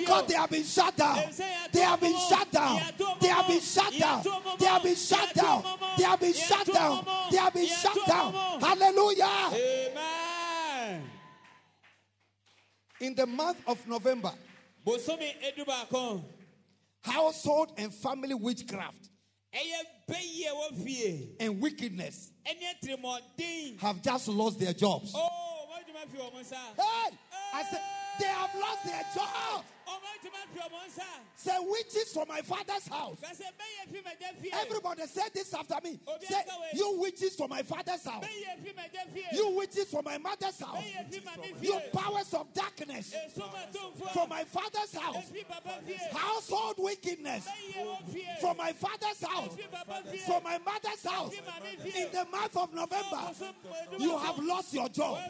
Because 0.00 0.26
they 0.26 0.34
have 0.34 0.50
been 0.50 0.64
shut 0.64 0.96
down. 0.96 1.22
They 1.72 1.80
have 1.80 2.00
been 2.00 2.16
shut 2.28 2.50
down. 2.52 2.80
They 3.20 3.28
have 3.28 3.46
been 3.46 3.60
shut 3.60 3.98
down. 3.98 4.24
They 4.58 4.66
have 4.66 4.82
been 4.82 4.94
shut 4.96 5.34
down. 5.34 5.64
They 5.96 6.04
have 6.04 6.20
been 6.20 6.34
shut 6.34 6.66
down. 6.66 7.06
They 7.30 7.36
have 7.38 7.54
been 7.54 7.66
shut 7.66 8.06
down. 8.06 8.32
Hallelujah. 8.60 9.50
Amen. 9.52 11.02
In 13.00 13.14
the 13.14 13.26
month 13.26 13.58
of 13.66 13.86
November, 13.86 14.32
Bosomi 14.86 15.34
edu 15.44 15.64
baako. 15.66 16.22
household 17.02 17.72
and 17.76 17.92
family 17.92 18.34
witchcraft 18.34 19.10
Ɛyɛ 19.52 19.80
bɛyɛ 20.08 20.50
wɔ 20.54 20.84
fie. 20.84 21.28
and 21.40 21.60
wickedness 21.60 22.30
have 23.78 24.02
just 24.02 24.28
lost 24.28 24.58
their 24.58 24.72
jobs. 24.72 25.12
Oh, 25.14 25.68
wɔn 25.70 25.82
adwuma 25.82 26.10
fi 26.10 26.18
wɔn 26.18 26.42
nsa. 26.42 26.56
Hey, 26.76 27.16
I 27.52 27.62
said 27.70 27.82
they 28.20 28.26
have 28.26 28.54
lost 28.54 28.84
their 28.84 29.04
jobs. 29.14 29.64
Wɔn 29.86 30.02
adwuma 30.12 30.42
fi 30.52 30.60
wɔn 30.60 30.86
nsa. 30.88 31.04
Say 31.36 31.56
witches 31.60 32.12
from 32.12 32.28
my 32.28 32.40
father's 32.42 32.88
house. 32.88 33.18
Kasɛ 33.22 33.46
bɛyɛ 33.54 33.92
fi 33.92 33.98
mɛgya 34.02 34.40
fie. 34.42 34.50
Everybody 34.52 35.06
said 35.06 35.30
this 35.32 35.54
after 35.54 35.76
me. 35.84 36.00
Say 36.22 36.42
you 36.74 36.98
witches 37.00 37.36
from 37.36 37.50
my 37.50 37.62
father's 37.62 38.04
house. 38.04 38.24
Bɛyɛ 38.24 38.64
fi 38.64 38.70
mɛgya 38.72 39.12
fie. 39.14 39.36
You 39.36 39.50
witches 39.56 39.84
from 39.90 40.04
my 40.04 40.18
mother's 40.18 40.58
house. 40.58 40.82
Bɛyɛ 40.82 41.12
fi 41.12 41.20
mami 41.20 41.56
fie. 41.60 41.66
You 41.66 41.80
powers 41.92 42.34
of 42.34 42.52
darkness 42.52 43.14
from 44.12 44.28
my 44.28 44.44
father's 44.44 44.94
house. 44.94 45.24
Efi 45.30 45.46
papa 45.46 45.74
fie. 45.86 45.94
Household 46.12 46.74
wickedness 46.78 47.46
Bɛyɛ 47.46 47.86
wɔ 47.86 48.12
fie. 48.12 48.26
from 48.40 48.56
my 48.56 48.72
father's 48.72 49.22
house. 49.22 49.56
From 50.26 50.42
my 50.42 50.58
mother's 50.58 51.04
house. 51.06 51.32
Efi 51.32 51.42
mami 51.44 51.92
fie. 51.92 52.02
In 52.02 52.12
the 52.12 52.24
month 52.24 52.56
of 52.56 52.74
November, 52.74 53.30
you 53.98 54.18
have 54.18 54.38
lost 54.38 54.74
your 54.74 54.88
job. 54.88 55.20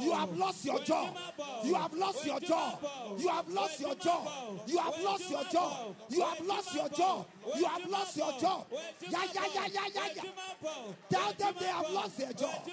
You 0.00 0.12
have 0.12 0.36
lost 0.36 0.64
your 0.64 0.78
job. 0.80 1.16
You 1.64 1.74
have 1.74 1.92
lost 1.94 2.24
your 2.24 2.38
job. 2.40 2.86
You 3.18 3.28
have 3.28 3.48
lost 3.48 3.79
your 3.80 3.94
job. 3.94 4.28
You 4.66 4.78
have 4.78 5.02
lost 5.02 5.30
your 5.30 5.44
job. 5.44 5.96
You 6.08 6.22
have 6.22 6.40
lost 6.46 6.74
your 6.74 6.88
job. 6.88 7.26
You 7.56 7.64
have 7.64 7.86
lost 7.90 8.16
your 8.16 8.32
job. 8.40 8.66
Yeah, 9.08 9.24
yeah, 9.34 9.46
yeah, 9.54 9.66
yeah, 9.72 9.86
yeah, 9.94 10.08
yeah. 10.16 10.22
Tell 11.10 11.32
them 11.32 11.54
they 11.58 11.66
have 11.66 11.90
lost 11.90 12.18
their 12.18 12.32
job. 12.32 12.54
You 12.60 12.72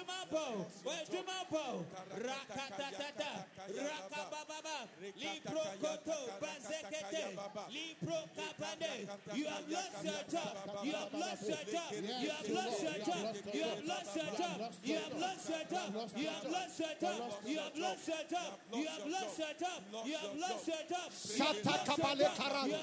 have 8.24 8.68
lost 8.68 8.84
your 8.84 8.92
job. 9.08 9.28
You 9.34 9.44
have 9.44 9.68
lost 9.68 10.04
your 10.04 10.22
job. 10.28 10.52
You 10.84 10.92
have 10.92 11.12
lost 11.14 11.48
your 11.48 11.62
job. 11.62 11.92
You 11.94 12.12
have 12.12 13.82
lost 13.84 14.16
your 14.16 14.32
job. 14.36 14.62
You 14.82 14.94
have 14.94 15.14
lost 15.18 15.48
your 15.48 15.64
job. 15.68 15.92
You 16.14 16.26
have 16.28 16.48
lost 16.48 16.78
your 16.78 16.94
job. 17.00 17.22
You 17.44 17.56
have 17.58 17.76
lost 17.76 18.08
your 18.08 18.24
job. 18.30 18.52
You 18.74 18.86
have 18.86 19.06
lost 19.06 19.38
your 19.38 19.54
job. 19.58 19.80
You 20.04 20.14
have 20.14 20.36
lost 20.38 20.68
your 20.68 20.84
job. 20.88 20.97
Sata 21.12 21.74
kabale 21.86 22.28
karani. 22.36 22.78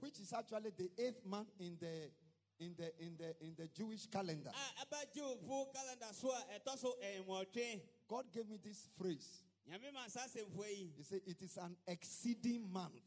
which 0.00 0.18
is 0.20 0.32
actually 0.32 0.70
the 0.76 0.90
eighth 0.98 1.24
month 1.24 1.48
in 1.58 1.76
the 1.80 2.10
in 2.60 2.74
the 2.76 2.90
in 3.00 3.16
the 3.16 3.34
in 3.40 3.54
the 3.56 3.68
Jewish 3.68 4.06
calendar. 4.06 4.50
God 8.08 8.24
gave 8.32 8.48
me 8.48 8.58
this 8.62 8.88
phrase. 8.98 9.42
He 10.96 11.02
said 11.02 11.20
it 11.26 11.42
is 11.42 11.56
an 11.58 11.76
exceeding 11.86 12.70
month. 12.72 13.02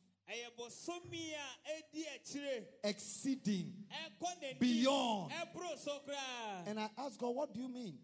Exceeding. 2.84 3.74
Beyond. 4.60 5.32
And 6.68 6.80
I 6.80 6.90
ask 6.98 7.20
God, 7.20 7.36
what 7.36 7.54
do 7.54 7.60
you 7.60 7.68
mean? 7.70 7.98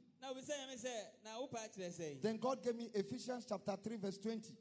Then 2.21 2.37
God 2.37 2.61
gave 2.63 2.75
me 2.75 2.89
Ephesians 2.93 3.45
chapter 3.47 3.75
3 3.77 3.97
verse 3.97 4.17
20. 4.17 4.51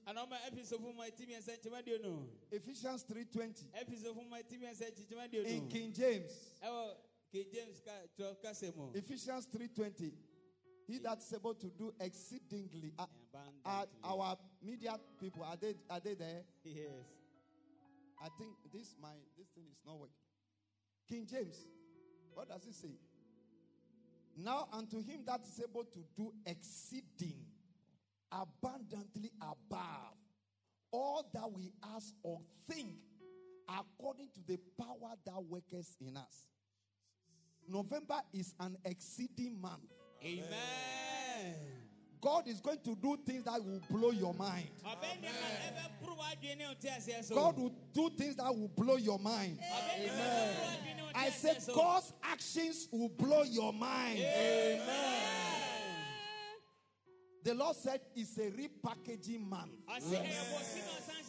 Ephesians 2.53 3.05
3:20. 3.05 3.65
In 5.47 5.69
King 5.69 5.93
James. 5.93 6.31
Ephesians 8.95 9.47
3:20. 9.47 10.13
He 10.87 10.99
that's 10.99 11.33
able 11.33 11.55
to 11.55 11.67
do 11.71 11.93
exceedingly. 12.01 12.93
Uh, 12.99 13.07
uh, 13.65 13.87
our 14.05 14.37
media 14.63 15.01
people 15.19 15.43
are 15.43 15.57
they 15.57 15.75
are 15.91 16.01
they 16.01 16.15
there? 16.15 16.45
Yes. 16.63 17.16
I 18.23 18.29
think 18.39 18.53
this 18.73 18.95
my 19.01 19.15
this 19.37 19.49
thing 19.49 19.65
is 19.71 19.79
not 19.87 19.99
working. 19.99 20.15
King 21.09 21.27
James, 21.27 21.67
what 22.35 22.49
does 22.49 22.67
it 22.67 22.75
say? 22.75 22.99
Now 24.37 24.69
unto 24.73 24.99
him 24.99 25.21
that 25.27 25.41
is 25.47 25.61
able 25.63 25.85
to 25.85 25.99
do 26.17 26.33
exceeding 26.45 27.47
abundantly 28.31 29.31
above 29.41 30.15
all 30.91 31.29
that 31.33 31.51
we 31.53 31.73
ask 31.95 32.15
or 32.23 32.41
think 32.71 32.97
according 33.69 34.29
to 34.35 34.41
the 34.47 34.59
power 34.79 35.15
that 35.25 35.43
worketh 35.49 35.97
in 36.01 36.17
us. 36.17 36.47
November 37.69 38.21
is 38.33 38.55
an 38.61 38.77
exceeding 38.85 39.61
month. 39.61 39.91
amen 40.25 41.76
God 42.21 42.49
is 42.49 42.61
going 42.61 42.79
to 42.85 42.95
do 42.97 43.19
things 43.25 43.45
that 43.45 43.63
will 43.63 43.81
blow 43.91 44.11
your 44.11 44.35
mind. 44.35 44.69
Amen. 44.85 45.33
God 47.33 47.59
will 47.59 47.73
do 47.93 48.11
things 48.11 48.37
that 48.37 48.55
will 48.55 48.69
blow 48.69 48.97
your 48.97 49.19
mind. 49.19 49.59
Amen. 49.99 50.57
I 51.15 51.31
said, 51.31 51.63
God's 51.75 52.13
actions 52.23 52.89
will 52.91 53.09
blow 53.09 53.43
your 53.43 53.73
mind. 53.73 54.19
Amen. 54.19 54.81
The 57.43 57.55
Lord 57.55 57.77
said, 57.77 58.01
It's 58.17 58.37
a 58.39 58.51
repackaging 58.51 59.49
man." 59.49 59.71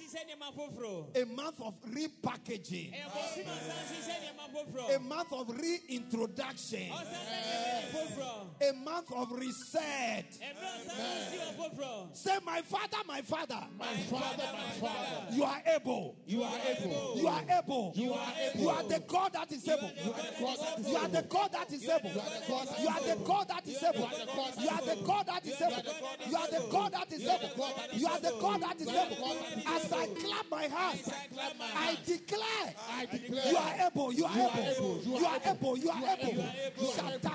A 0.08 0.18
ɔsan 0.18 0.26
hyehyɛ 0.26 0.38
nneɛma 0.38 0.54
foforɔ 0.56 1.22
A 1.22 1.26
month 1.26 1.62
of 1.62 1.74
repackaging. 1.86 2.94
ɛyɛ 2.94 3.06
a 3.06 3.10
ɔsan 3.10 3.46
hyehyɛ 3.88 4.16
nneɛma 4.22 4.46
A 4.46 5.00
foforɔ 5.00 5.02
month 5.02 5.34
of 5.34 5.50
reintroduction. 5.58 6.90
ɔsan 6.90 7.06
bɛ 7.06 7.36
nneɛma 7.44 7.92
foforɔ 7.92 8.70
A 8.70 8.74
month 8.74 9.12
of 9.12 9.32
reset. 9.32 10.32
ɛmɛ 10.40 10.64
ɔsan 10.64 10.98
bɛ 10.98 11.32
si 11.32 11.38
wɔ 11.38 11.56
foforɔ 11.58 12.16
Say, 12.16 12.38
my 12.46 12.62
father, 12.62 12.98
my 13.08 13.22
father, 13.22 13.68
My 13.78 13.86
father, 14.10 14.44
my 14.54 14.72
father, 14.80 15.36
you 15.36 15.44
are 15.44 15.62
able. 15.76 16.16
you 16.26 16.44
are 16.44 16.60
able. 16.68 17.14
You 17.18 17.28
are 17.28 17.42
able. 17.58 17.94
You 17.96 18.14
are 18.14 18.34
able. 18.50 18.62
You 18.64 18.70
are 18.70 18.84
the 18.84 19.00
God 19.08 19.34
that 19.34 19.52
is 19.52 19.68
able. 19.68 19.92
You 20.04 20.12
are 20.12 20.22
the 20.22 20.34
God 20.40 20.58
that 20.62 20.80
is 20.80 20.88
You 20.88 20.98
are 20.98 21.10
the 21.10 21.22
God 21.24 21.52
that 21.52 21.72
is 21.72 21.84
able. 21.90 22.12
You 22.12 22.90
are 22.90 23.02
the 23.02 23.24
God 23.26 23.48
that 23.48 23.68
is 23.68 23.84
able. 23.84 24.10
You 24.62 24.70
are 24.70 24.82
the 24.82 25.04
God 25.06 25.28
that 25.28 25.46
is 25.46 25.62
able. 25.62 25.84
You 26.28 26.38
are 26.38 26.48
the 26.48 26.68
God 26.72 26.92
that 26.94 27.12
is 27.12 27.28
able. 27.28 27.68
You 27.94 28.08
are 28.08 28.20
the 28.20 28.32
God 28.40 28.62
that 28.62 28.82
is 28.82 28.88
able. 28.88 29.38
As 29.68 29.92
I 29.98 30.06
clap 30.08 30.50
my 30.52 30.64
hands, 30.64 31.10
I 31.10 31.98
declare 32.06 32.74
I 32.90 33.06
declare 33.06 33.48
you 33.52 33.58
are 33.58 33.76
able. 33.88 34.14
You 34.14 34.26
are 34.26 34.38
able. 34.38 34.64
able. 34.68 35.02
You 35.04 35.26
are 35.26 35.40
able. 35.46 35.78
You 35.78 35.90
are 35.90 36.04
able. 36.04 36.34
You 36.38 36.38
are 36.38 36.44
able. 36.44 37.28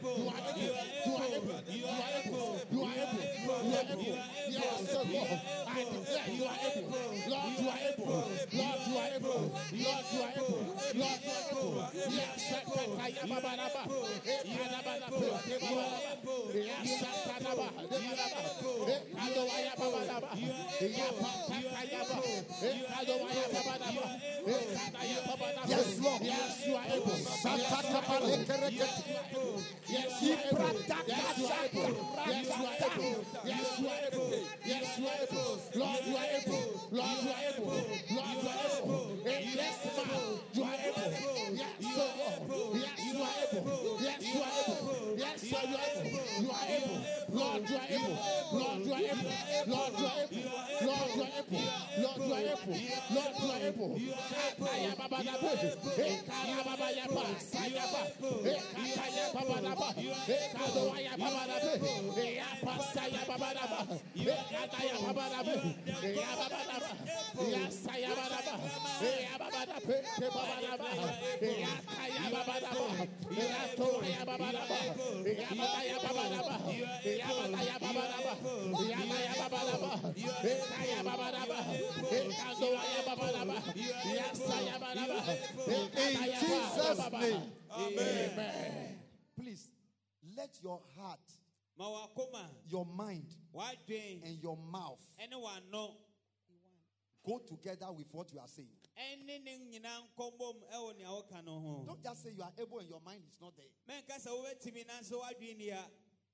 You 0.01 0.27
are 0.27 0.39
able. 0.41 0.57
You 0.91 1.15
are 1.15 1.27
able. 1.31 1.59
You 1.69 1.85
are 1.85 2.09
able. 2.25 2.59
You 2.71 2.83
are 2.83 2.95
able. 2.97 3.40
You 3.51 3.75
are 3.75 3.85
able. 3.91 4.17
Yes, 4.51 4.81
Lord. 4.93 5.41
I 5.67 5.83
declare 5.83 6.29
you 6.31 6.45
are 6.45 6.59
able. 6.71 6.91
Lord, 7.31 7.51
you 7.59 7.67
are 7.69 7.81
able. 7.91 8.05
Lord, 8.07 8.79
you 8.87 8.97
are 8.97 9.11
able. 9.15 9.41
Lord, 9.41 10.05
you 10.11 10.21
are 10.21 10.31
able. 10.35 10.63
Lord, 10.91 11.19
you 11.21 11.31
are 11.31 11.47
able. 11.51 11.91
Yes, 12.11 12.39
Sakaya 12.51 13.23
Baba 13.29 13.51
Baba. 13.57 13.83
Ekana 14.25 14.79
Baba 14.85 15.07
Baba. 15.11 15.39
Yes, 16.53 16.89
Sakana 17.01 17.51
Baba. 17.55 17.81
Ekado 18.91 19.41
Waya 19.47 19.73
Baba 19.77 20.01
Baba. 20.09 20.29
Yapa 20.81 21.31
Takaya 21.47 22.01
Baba. 22.09 22.27
Ekado 22.67 23.13
Waya 23.21 23.45
Baba 23.53 23.75
Baba. 23.79 24.05
Ekada 24.47 25.01
Ya 25.05 25.19
Baba 25.27 25.47
Baba. 25.55 25.61
Yes, 25.67 25.89
Lord. 26.01 26.21
Yes, 26.21 26.67
you 26.67 26.75
are 26.75 26.87
able. 26.91 27.11
Yes, 27.11 27.37
you 27.41 27.55
are 27.55 28.05
able. 29.31 29.61
Yes, 29.87 30.21
you 30.21 30.33
are 30.33 31.65
able. 31.65 31.93
Yes, 32.27 32.47
you 32.47 32.65
are 32.65 32.77
able. 32.91 33.40
Yes, 33.43 33.79
you 33.79 33.87
are 33.87 33.97
able. 34.11 34.33
Yes, 34.65 34.99
you 34.99 35.07
are 35.07 35.19
able. 35.21 35.61
Lord, 35.75 35.99
you 36.05 36.15
are 36.15 36.29
able. 36.37 36.89
Lord, 36.91 37.17
you 37.23 37.29
are 37.29 37.43
able. 37.49 37.71
Lord, 37.71 38.37
you 38.41 38.49
are 38.49 38.61
able. 38.77 39.05
In 39.25 39.43
this 39.57 39.77
month, 39.97 40.41
you 40.53 40.63
are 40.63 40.77
able. 40.85 41.11
Yes, 41.51 41.81
Lord. 41.97 42.75
Yes, 42.75 42.99
you 43.01 43.21
are 43.21 43.35
able. 43.51 43.97
Yes, 44.01 44.21
you 44.21 44.41
are 44.41 44.55
able. 44.67 45.17
Yes, 45.17 45.43
you 45.43 45.57
are 45.57 45.63
able. 45.95 46.43
You 46.43 46.49
are 46.51 46.67
able. 46.69 47.20
Lord, 47.31 47.69
you 47.69 47.75
are 47.75 47.87
able. 47.89 48.17
Lord, 48.53 48.85
you 48.85 48.93
are 48.93 48.99
able. 48.99 49.31
Lord, 49.67 49.93
you 49.99 50.05
are 50.05 50.19
able. 50.21 50.51
Lord, 50.81 51.11
you 51.15 51.23
are 51.23 51.33
able. 51.39 51.63
Lord, 52.01 52.19
you 52.27 52.33
are 52.33 52.41
able. 52.41 52.75
Lord, 53.11 53.33
you 53.39 53.51
are 53.51 53.63
able. 53.67 53.93
Akaya 54.61 54.91
baba 54.97 55.23
da 55.23 55.33
bo. 55.41 55.51
Ekaya 55.95 56.59
baba 56.65 56.87
ya 56.91 57.05
ba. 57.07 57.23
Saya 57.39 57.85
ba. 57.91 58.01
Ekaya 58.51 59.25
baba 59.33 59.57
da 59.61 59.73
ba. 59.75 59.89
Ekado 60.27 60.83
ya 60.99 61.13
baba 61.17 61.43
da 61.47 61.57
bo. 61.61 61.67
Eya 62.21 62.47
pasa 62.63 63.03
ya 63.07 63.21
baba 63.27 63.49
da 63.53 63.65
ba. 63.71 63.79
Ekada 64.15 64.79
ya 64.83 64.95
baba 65.05 65.25
da 65.31 65.39
bo. 65.43 65.55
Eya 66.03 66.31
baba 66.39 66.59
da 66.67 66.77
ba. 66.83 66.91
Eya 67.41 67.63
saya 67.71 68.09
baba 68.11 68.39
da 68.45 68.53
ba. 68.57 68.69
Eya 69.01 69.33
baba 69.39 69.61
da 69.65 69.77
pe 69.79 69.95
ke 70.19 70.27
baba 70.35 70.57
da 70.61 70.73
ba. 70.77 70.89
Eya 71.41 71.71
kaya 71.87 72.25
baba 72.31 72.55
da 72.59 72.71
ba. 72.75 72.87
Eya 73.31 73.61
to 73.77 73.89
ya 74.03 74.21
baba 74.25 74.47
da 74.51 74.63
ba. 74.69 74.79
Eya 75.25 75.49
baba 75.55 75.79
ya 75.89 75.97
baba 76.03 76.23
da 76.33 76.41
ba. 76.47 76.57
In 85.67 86.31
Jesus' 86.39 87.11
name. 87.11 87.51
Amen. 87.71 88.99
Please, 89.35 89.71
let 90.37 90.49
your 90.61 90.81
heart, 90.97 91.19
your 92.67 92.85
mind, 92.85 93.27
and 94.23 94.41
your 94.41 94.57
mouth 94.71 94.99
go 97.23 97.39
together 97.47 97.91
with 97.91 98.07
what 98.13 98.31
you 98.33 98.39
are 98.39 98.47
saying. 98.47 98.69
Don't 101.85 102.03
just 102.03 102.23
say 102.23 102.31
you 102.35 102.43
are 102.43 102.53
able 102.59 102.79
and 102.79 102.89
your 102.89 103.01
mind 103.05 103.21
is 103.27 103.37
not 103.41 103.53
there. 103.55 103.69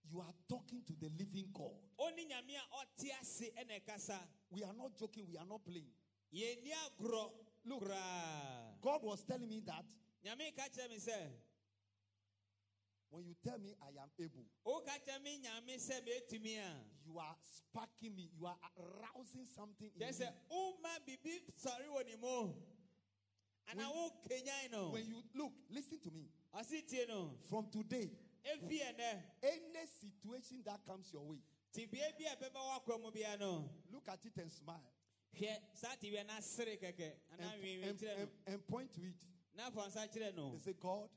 You 0.09 0.21
are 0.21 0.33
talking 0.47 0.81
to 0.85 0.93
the 0.93 1.09
living 1.09 1.49
God. 1.53 1.75
We 4.51 4.63
are 4.63 4.73
not 4.73 4.97
joking, 4.97 5.25
we 5.29 5.37
are 5.37 5.45
not 5.45 5.63
playing. 5.65 5.91
Look, 7.65 7.83
God 8.81 9.03
was 9.03 9.23
telling 9.25 9.49
me 9.49 9.59
that 9.61 9.83
when 13.09 13.25
you 13.25 13.35
tell 13.41 13.57
me 13.59 13.73
I 13.81 13.87
am 14.01 14.09
able, 14.19 14.45
you 17.05 17.17
are 17.19 17.35
sparking 17.41 18.15
me, 18.15 18.29
you 18.37 18.45
are 18.47 18.57
arousing 18.77 19.45
something 19.45 19.91
in 19.93 19.99
me. 19.99 20.25
When, 23.75 23.83
when 24.91 25.05
you 25.07 25.21
look, 25.35 25.53
listen 25.69 25.99
to 25.99 26.11
me. 26.11 26.29
From 27.49 27.69
today, 27.71 28.09
any 29.43 29.85
situation 29.99 30.61
that 30.65 30.79
comes 30.85 31.11
your 31.13 31.23
way. 31.23 31.41
look 33.91 34.07
at 34.07 34.25
it 34.25 34.37
and 34.37 34.51
smile. 34.51 34.91
hwɛ 35.35 35.57
saa 35.73 35.95
tibie 35.95 36.17
and 38.47 38.67
point 38.67 38.93
to 38.93 39.01
it. 39.01 39.25
n'afɔ 39.57 39.91
say 40.63 40.73
God. 40.79 41.09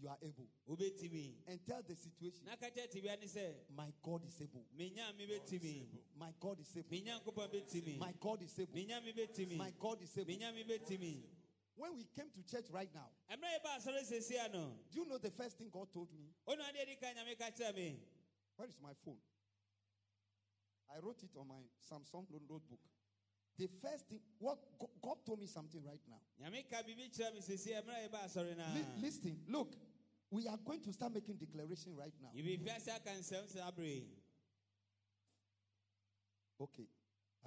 you 0.00 0.08
are 0.08 0.18
able. 0.22 0.48
obetumi. 0.68 1.34
and 1.46 1.60
tell 1.66 1.82
the 1.82 1.94
situation. 1.94 2.44
My 2.46 2.56
God 2.56 3.22
is 3.22 3.36
able. 3.36 3.64
my 3.76 3.92
God 4.02 4.24
is 4.26 4.40
able. 4.40 4.64
mi 4.76 4.90
nya 4.90 5.16
mi 5.16 5.26
betumi. 5.26 5.86
my 6.18 6.32
God 6.40 6.60
is 6.60 6.76
able. 6.76 7.98
my 8.00 8.12
God 8.20 8.42
is 8.42 8.58
able. 8.58 9.56
my 9.56 9.72
God 9.78 10.02
is 10.02 10.18
able. 10.18 11.37
When 11.78 11.94
we 11.96 12.04
came 12.16 12.26
to 12.34 12.42
church 12.42 12.66
right 12.72 12.90
now, 12.92 13.06
ɛmmerɛ 13.30 13.62
yɛba 13.62 13.78
asɔre 13.78 14.02
sesia 14.04 14.52
no 14.52 14.74
do 14.90 14.98
you 14.98 15.06
know 15.06 15.16
the 15.18 15.30
first 15.30 15.56
thing 15.58 15.68
God 15.70 15.86
told 15.92 16.08
me? 16.12 16.26
ɔnu 16.48 16.58
adeɛ 16.60 16.86
di 16.86 16.96
ka 16.96 17.06
nyame 17.14 17.38
ka 17.38 17.50
kyerɛ 17.50 17.74
me 17.76 18.00
Where 18.56 18.68
is 18.68 18.76
my 18.82 18.92
phone? 19.04 19.18
I 20.92 20.98
wrote 20.98 21.22
it 21.22 21.30
on 21.38 21.46
my 21.46 21.62
Samsung 21.88 22.26
notebook. 22.48 22.80
The 23.56 23.68
first 23.80 24.08
thing, 24.08 24.20
what 24.38 24.58
God, 25.00 25.18
told 25.24 25.38
me 25.40 25.46
something 25.46 25.80
right 25.84 26.00
now. 26.08 26.20
nyame 26.42 26.68
ka 26.68 26.82
biribi 26.82 27.14
kyerɛ 27.16 27.34
me 27.34 27.40
sesia 27.40 27.80
ɛmmerɛ 27.80 28.08
yɛba 28.10 28.24
asɔre 28.24 28.56
no 28.56 28.64
Li- 28.74 29.00
listen, 29.02 29.40
look, 29.46 29.76
we 30.30 30.48
are 30.48 30.58
going 30.58 30.80
to 30.80 30.92
start 30.92 31.12
making 31.14 31.36
declaration 31.36 31.94
right 31.94 32.12
now. 32.20 32.30
yɛbɛfiase 32.34 32.88
aka 32.88 33.10
nsɛm 33.10 33.46
sɛ 33.46 33.62
abere 33.72 34.04
Okay, 36.60 36.88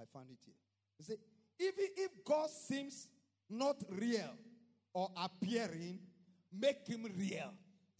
I 0.00 0.06
found 0.06 0.30
it 0.30 0.38
here. 0.46 0.54
You 0.98 1.04
see, 1.04 1.16
even 1.58 1.84
if 1.98 2.24
God 2.24 2.48
seems 2.48 3.08
not 3.52 3.76
real 3.90 4.34
or 4.94 5.10
appearing, 5.16 5.98
make 6.52 6.86
him 6.86 7.04
real 7.16 7.52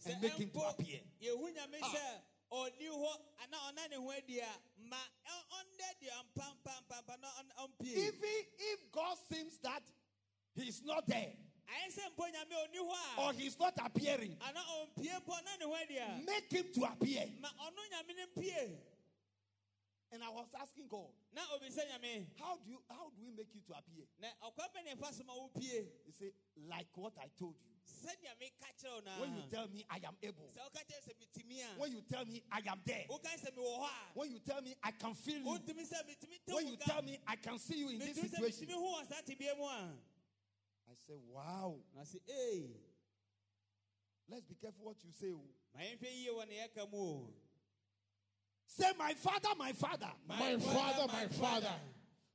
and 0.05 0.21
make 0.21 0.33
him 0.33 0.49
to 0.49 0.59
appear. 0.67 0.99
yɛhu 1.21 1.53
nyame 1.53 1.79
ah. 1.81 1.93
sɛ 1.95 2.21
ɔni 2.51 2.87
hɔ 2.89 3.11
anaa 3.43 3.71
ɔna 3.71 3.89
ne 3.89 3.95
ho 3.95 4.11
adi 4.11 4.39
a 4.39 4.49
ma 4.89 4.97
ɛ- 4.97 5.45
ɔndɛ 5.57 5.89
deɛ 6.01 7.19
na 7.21 7.65
ɔmpie 7.65 7.95
Even 7.95 8.45
if 8.59 8.91
God 8.91 9.17
seems 9.31 9.57
that 9.59 9.81
he's 10.55 10.81
not 10.83 11.07
there 11.07 11.33
ayɛ 11.67 11.93
sɛ 11.95 12.01
mpo 12.15 12.25
nyame 12.31 12.51
ɔni 12.51 12.77
hɔ 12.77 13.17
or 13.25 13.33
he's 13.33 13.57
not 13.59 13.73
appearing, 13.83 14.35
anaa 14.41 14.63
ɔmpie 14.85 15.21
mpo 15.23 15.43
na 15.45 15.55
ne 15.59 15.65
ho 15.65 15.73
adi 15.73 15.97
a 15.97 16.21
make 16.25 16.51
him 16.51 16.65
to 16.73 16.83
appear. 16.83 17.25
ma 17.39 17.49
ɔno 17.49 17.79
nyame 17.91 18.15
no 18.17 18.41
mpie 18.41 18.77
and 20.13 20.21
I 20.23 20.29
was 20.29 20.45
asking 20.61 20.85
God, 20.87 21.09
how 21.33 22.55
do 22.61 22.69
you 22.69 22.77
how 22.87 23.09
do 23.17 23.25
we 23.25 23.31
make 23.33 23.49
you 23.51 23.61
to 23.65 23.73
appear? 23.73 24.05
He 26.05 26.11
said, 26.11 26.33
like 26.69 26.87
what 26.93 27.17
I 27.17 27.27
told 27.39 27.55
you. 27.57 27.73
When 29.19 29.33
you 29.33 29.41
tell 29.49 29.67
me 29.67 29.83
I 29.89 29.97
am 30.05 30.15
able. 30.21 30.47
When 31.77 31.91
you 31.91 32.01
tell 32.07 32.25
me 32.25 32.43
I 32.51 32.61
am 32.69 32.79
there. 32.85 33.05
When 34.13 34.29
you 34.29 34.39
tell 34.39 34.61
me 34.61 34.75
I 34.83 34.91
can 34.91 35.15
feel 35.15 35.39
you. 35.39 35.45
When 36.45 36.67
you 36.67 36.77
tell 36.77 37.01
me 37.01 37.17
I 37.27 37.35
can 37.35 37.57
see 37.57 37.79
you 37.79 37.89
in 37.89 37.97
this 37.99 38.15
situation. 38.21 38.67
I 40.87 40.95
said, 41.07 41.17
wow. 41.33 41.75
I 41.99 42.03
said, 42.03 42.21
hey. 42.27 42.69
Let's 44.29 44.45
be 44.45 44.55
careful 44.55 44.85
what 44.85 45.03
you 45.03 45.11
say. 45.11 45.33
Oh. 45.33 45.43
Say, 48.75 48.91
my 48.97 49.13
father, 49.13 49.49
my 49.57 49.71
father, 49.73 50.09
My 50.27 50.57
father, 50.57 51.13
my 51.13 51.27
father, 51.27 51.73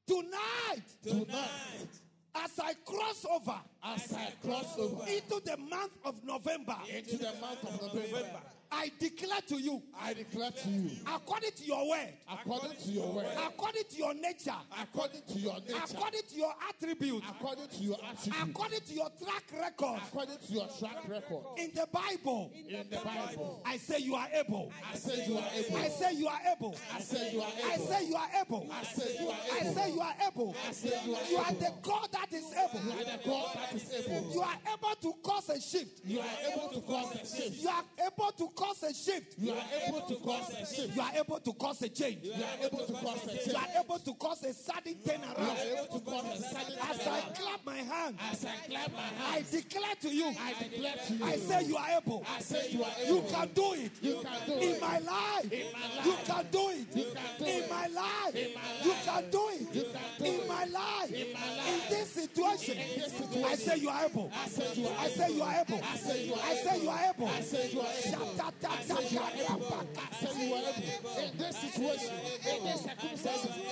tonight, 0.06 0.82
tonight. 1.02 1.88
as 2.34 2.58
I 2.60 2.74
cross 2.84 3.26
over 3.28 3.56
as 3.84 4.12
I 4.12 4.32
cross 4.46 4.78
over 4.78 5.04
into 5.08 5.40
the 5.44 5.56
month 5.56 5.96
of 6.04 6.22
November, 6.24 6.76
into 6.94 7.16
the 7.16 7.32
month 7.40 7.64
of 7.64 7.82
November, 7.94 8.40
I 8.70 8.92
declare 8.98 9.40
to 9.48 9.60
you, 9.60 9.82
I 9.98 10.14
declare 10.14 10.50
to 10.50 10.68
you, 10.68 10.90
according 11.06 11.52
to 11.52 11.64
your 11.64 11.88
word, 11.88 12.12
according 12.30 12.76
to 12.76 12.88
your 12.90 13.12
word, 13.12 13.26
according 13.46 13.84
to 13.90 13.96
your 13.96 14.14
nature, 14.14 14.50
according 14.80 15.22
to 15.28 15.38
your 15.38 15.54
nature, 15.60 15.76
according 15.90 16.22
to 16.28 16.36
your 16.36 16.54
attributes, 16.68 17.26
according 17.28 17.68
to 17.68 17.76
your 17.82 17.96
attribute, 18.10 18.48
according 18.50 18.80
to 18.80 18.94
your 18.94 19.10
track 19.22 19.44
record 19.60 20.00
according 20.04 20.36
to 20.46 20.52
your 20.52 20.68
track 20.78 21.08
record 21.08 21.44
in 21.56 21.70
the 21.74 21.86
Bible, 21.92 22.52
in 22.54 22.86
the 22.90 22.98
Bible. 22.98 23.62
I 23.64 23.78
say 23.78 23.98
you 24.00 24.14
are 24.14 24.28
able. 24.34 24.72
I 24.92 24.96
say 24.96 25.26
you 25.26 25.38
are 25.38 25.48
able. 25.56 25.76
I 25.78 25.88
say 25.88 26.12
you 26.14 26.28
are 26.28 26.40
able. 26.52 26.76
I 26.94 27.00
say 27.00 27.30
you 27.32 27.40
are 27.40 27.50
able. 27.58 27.68
I 27.68 27.74
able. 27.74 27.86
say 27.86 28.06
you 28.06 28.16
are 28.16 28.28
able. 28.36 28.66
I 28.70 28.82
say 28.82 29.16
you 29.18 29.28
are 29.28 29.36
I 29.50 29.58
able. 29.60 29.74
say 29.74 29.92
you 29.92 30.00
are 30.00 30.14
able. 30.26 30.56
I 30.68 30.72
say 30.72 31.00
you 31.06 31.14
are 31.14 31.24
You 31.30 31.36
are 31.38 31.52
the 31.52 31.72
God 31.82 32.08
that 32.12 32.32
is 32.32 32.52
able. 32.52 32.84
You 32.84 32.92
are 32.92 33.04
the 33.04 33.20
God 33.24 33.48
that 33.54 33.74
is 33.74 33.92
able. 33.94 34.32
You 34.32 34.40
are 34.42 34.58
able 34.72 34.94
to 35.02 35.12
cause 35.22 35.48
a 35.48 35.60
shift. 35.60 36.00
You 36.04 36.20
are 36.20 36.52
able 36.52 36.68
to 36.68 36.80
cause 36.82 37.14
a 37.14 37.18
shift. 37.18 37.62
You 37.62 37.68
are 37.68 37.84
able 38.06 38.32
to 38.32 38.48
cause 38.58 38.82
a 38.82 38.92
shift. 38.94 39.38
You 39.38 39.52
are 39.52 39.64
able 39.86 40.00
to 40.08 40.14
cause 40.16 40.50
a 40.50 40.66
shift. 40.66 40.96
You 40.96 41.02
are 41.02 41.12
able 41.16 41.38
to 41.40 41.52
cause 41.52 41.82
a 41.82 41.88
change. 41.88 42.18
You 42.24 42.32
are 42.32 42.66
able 42.66 42.78
to 42.86 42.92
cause 42.92 43.24
a 43.24 43.28
change. 43.28 43.46
You 43.46 43.56
are 43.56 43.68
able 43.84 43.98
to 43.98 44.12
cause 44.14 44.42
a 44.44 44.52
sudden 44.52 44.96
You 45.04 45.12
are 45.12 45.16
turnaround. 45.18 45.84
able 45.86 45.98
to 45.98 46.04
cause 46.10 46.26
a 46.40 46.42
sudden 46.42 46.78
As 46.90 47.06
I 47.06 47.20
clap 47.38 47.60
my 47.64 47.76
hand, 47.76 48.16
As 48.30 48.44
I 48.44 48.54
clap 48.68 48.92
my 48.92 48.98
I 49.36 49.44
declare 49.50 49.94
to 50.02 50.08
you, 50.08 50.26
I 50.40 50.54
declare 50.62 50.94
to 51.06 51.14
you. 51.14 51.24
I 51.24 51.36
say 51.36 51.64
you 51.64 51.76
are 51.76 51.88
able. 51.96 52.24
I 52.36 52.40
say 52.40 52.70
you 52.70 52.82
are 52.82 52.92
able. 53.04 53.14
You 53.16 53.22
can 53.30 53.48
do 53.54 53.72
it. 53.74 53.90
You 54.02 54.20
can 54.22 54.46
do 54.46 54.52
In 54.54 54.74
it. 54.74 54.80
my 54.80 54.98
life. 54.98 55.52
In 55.52 55.66
my 55.72 55.96
life. 55.96 56.06
You 56.06 56.14
can 56.26 56.46
do 56.50 56.68
it. 56.70 56.96
You 56.96 57.04
can 57.14 57.30
do 57.38 57.44
In 57.44 57.62
it. 57.62 57.70
my 57.70 57.86
life. 57.86 58.34
In 58.34 58.54
my 58.54 58.60
You 58.84 58.90
life. 58.90 59.04
can 59.04 59.30
do 59.30 59.42
it. 59.52 59.74
You 59.74 59.82
can 59.82 60.08
do 60.18 60.24
In 60.24 60.40
it. 60.40 60.48
my 60.48 60.64
life. 60.64 61.10
In 61.12 61.32
my 61.32 61.56
life. 61.56 61.88
this 61.90 62.08
situation. 62.10 62.76
In 62.78 63.00
this 63.00 63.12
situation. 63.12 63.44
I 63.44 63.54
say 63.54 63.76
you 63.78 63.88
are 63.88 64.04
able. 64.04 64.32
I 64.34 64.48
say 64.48 64.66
you 64.74 64.86
are 64.88 64.96
I 64.98 65.08
say 65.08 65.32
you 65.32 65.42
are 65.42 65.54
able. 65.60 65.80
I 65.84 65.96
say 65.96 66.24
you 66.26 66.34
are 66.34 66.40
I 66.42 66.54
say 66.56 66.82
you 66.82 66.88
are 66.90 67.00
able. 67.14 67.28
I 67.28 67.40
say 67.42 67.70
you 67.72 67.80
are 67.80 67.86
able. 68.06 68.34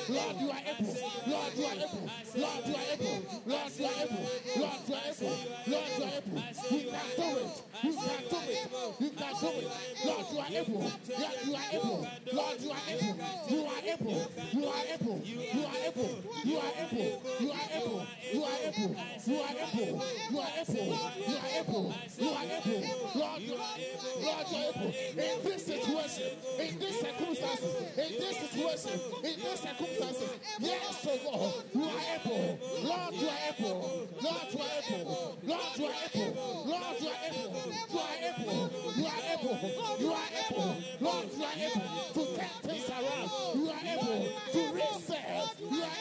Lord, 0.09 0.37
you 0.41 0.51
are 0.51 0.61
able. 0.67 0.97
Lord, 1.27 1.57
you 1.57 1.65
are 1.65 1.73
able. 1.73 2.11
Lord, 2.37 2.67
you 2.67 2.75
are 2.75 2.87
able. 2.93 3.23
Lord, 3.47 3.73
you 3.77 3.87
are 3.87 3.97
able. 3.97 4.21
Lord, 4.57 4.81
you 4.87 4.95
are 4.95 5.07
able. 5.07 5.35
Lord, 5.67 5.89
you 5.97 6.05
are 6.05 6.13
able. 6.17 6.41
You 6.71 6.81
can 6.91 7.09
do 7.17 7.29
it. 7.37 7.63
You 7.83 7.93
can 7.93 8.21
do 8.29 8.37
it. 8.37 8.61
You 9.01 9.11
can 9.11 9.33
do 9.41 9.49
it. 9.49 9.71
Lord, 10.05 10.27
you 10.31 10.39
are 10.39 10.53
able. 10.53 10.81
Lord, 10.83 11.39
you 11.47 11.55
are 11.55 11.69
able. 11.73 12.01
Lord, 12.33 12.61
you 12.61 12.71
are 12.71 12.87
able. 12.89 13.17
You 13.49 13.61
are 13.67 13.83
able. 13.87 14.29
You 14.53 14.67
are 14.67 14.85
able. 14.95 15.19
You 15.25 15.37
are 15.37 15.81
able. 15.87 16.13
You 16.45 16.57
are 16.57 16.73
able. 16.77 17.03
You 17.37 17.53
are 17.53 17.71
able. 17.77 18.07
You 18.33 18.43
are 18.43 18.61
able. 18.67 18.97
You 19.17 19.33
are 19.33 19.53
able. 19.57 19.57
You 19.57 19.57
are 19.57 19.57
able. 19.57 20.03
You 20.29 20.41
are 20.41 20.55
able. 20.57 20.85
You 21.27 21.37
are 21.37 21.51
able. 21.59 21.95
Lord, 22.19 23.41
you 23.41 23.55
are 23.55 23.69
able. 23.77 24.07
Lord, 24.23 24.47
you 24.51 24.59
are 24.59 24.66
able. 24.69 24.91
In 24.91 25.43
this 25.45 25.67
situation, 25.67 26.31
in 26.59 26.79
this 26.79 27.01
circumstances, 27.01 27.75
in 27.97 28.13
this 28.19 28.37
situation, 28.37 29.01
in 29.25 29.41
this 29.41 29.61
circumstances, 29.61 30.31
yes, 30.59 31.07
oh 31.09 31.19
God, 31.25 31.65
you 31.75 31.85
are 31.85 32.03
able. 32.15 32.59
Lord, 32.83 33.15
you 33.15 33.29
are 33.29 33.43
able. 33.51 34.09
Lord, 34.23 34.47
you 34.53 34.61
are 34.61 34.81
able. 34.91 35.39
Lord, 35.45 35.61
you 35.77 35.87
are 35.87 35.95
able. 36.15 36.67
Lord, 36.67 36.97
you 37.01 37.09
are 37.09 37.23
able. 37.27 37.73
You 37.91 37.99
are 37.99 38.19
able. 38.27 38.71
You 38.97 39.07
are 39.07 39.23
able. 39.35 39.57
You 40.01 40.13
are 40.13 40.31
able. 40.51 40.77
Lord, 41.01 41.27
you 41.37 41.45
are 41.45 41.57
able 41.57 41.87
to 42.15 42.23
turn 42.37 42.55
things 42.63 42.89
around. 42.91 43.31
You 43.55 43.71
are 43.71 43.85
able 43.85 44.19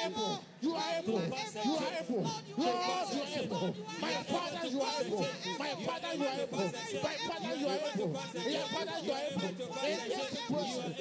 able. 0.06 0.44
You 0.62 0.72
are 0.76 0.92
able. 0.98 1.14
You 1.14 1.20
are 1.76 1.94
able. 2.02 2.24
Lord, 2.56 2.56
you 2.56 2.62
are 3.22 3.28
able. 3.44 3.76
My 4.02 4.14
Father, 4.26 4.64
you 4.68 4.82
are 4.82 5.02
able. 5.02 5.26
My 5.60 5.72
Father, 5.86 6.12
you 6.16 6.26
are 6.26 6.40
able. 6.42 6.58
My 6.58 6.64
Father, 7.28 7.56
you 7.56 7.68
are 7.68 7.80
able. 7.94 8.10
My 8.10 8.20
Father, 8.74 8.98
you 9.06 9.12
are 9.12 9.26
able. 9.30 9.50
In 9.86 9.98
this 10.10 10.26
situation, 10.30 10.86
in 10.86 10.92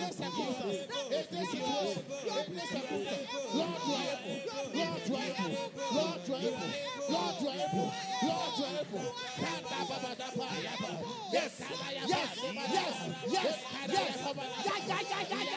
this 0.00 0.14
circumstance, 0.16 0.70
in 0.70 0.74
this 1.10 1.26
situation, 1.50 2.02
in 2.30 2.34
this 2.54 2.68
circumstance, 2.70 3.26
Lord, 3.54 3.80
you 3.86 3.94
are 3.94 4.08
able. 4.10 4.36
Lord, 4.74 5.00
you 5.06 5.14
are 5.14 5.30
able. 5.30 5.54
Lord, 5.92 6.20
you 6.26 6.34
are 6.34 6.40
able. 6.40 6.70
Lord, 7.10 7.34
you 7.40 7.48
are 7.48 7.60
able. 7.60 7.90
Lord, 8.20 8.52
you 8.56 8.64
are 8.64 8.76
able. 8.80 9.06
Yes, 11.32 11.52
yes, 12.06 12.08
yes, 12.08 12.36
yes, 13.28 13.56
yes. 13.88 14.16
Yeah, 14.60 14.78
yeah, 14.86 15.00
yeah, 15.10 15.24
yeah, 15.30 15.42
yeah. 15.42 15.56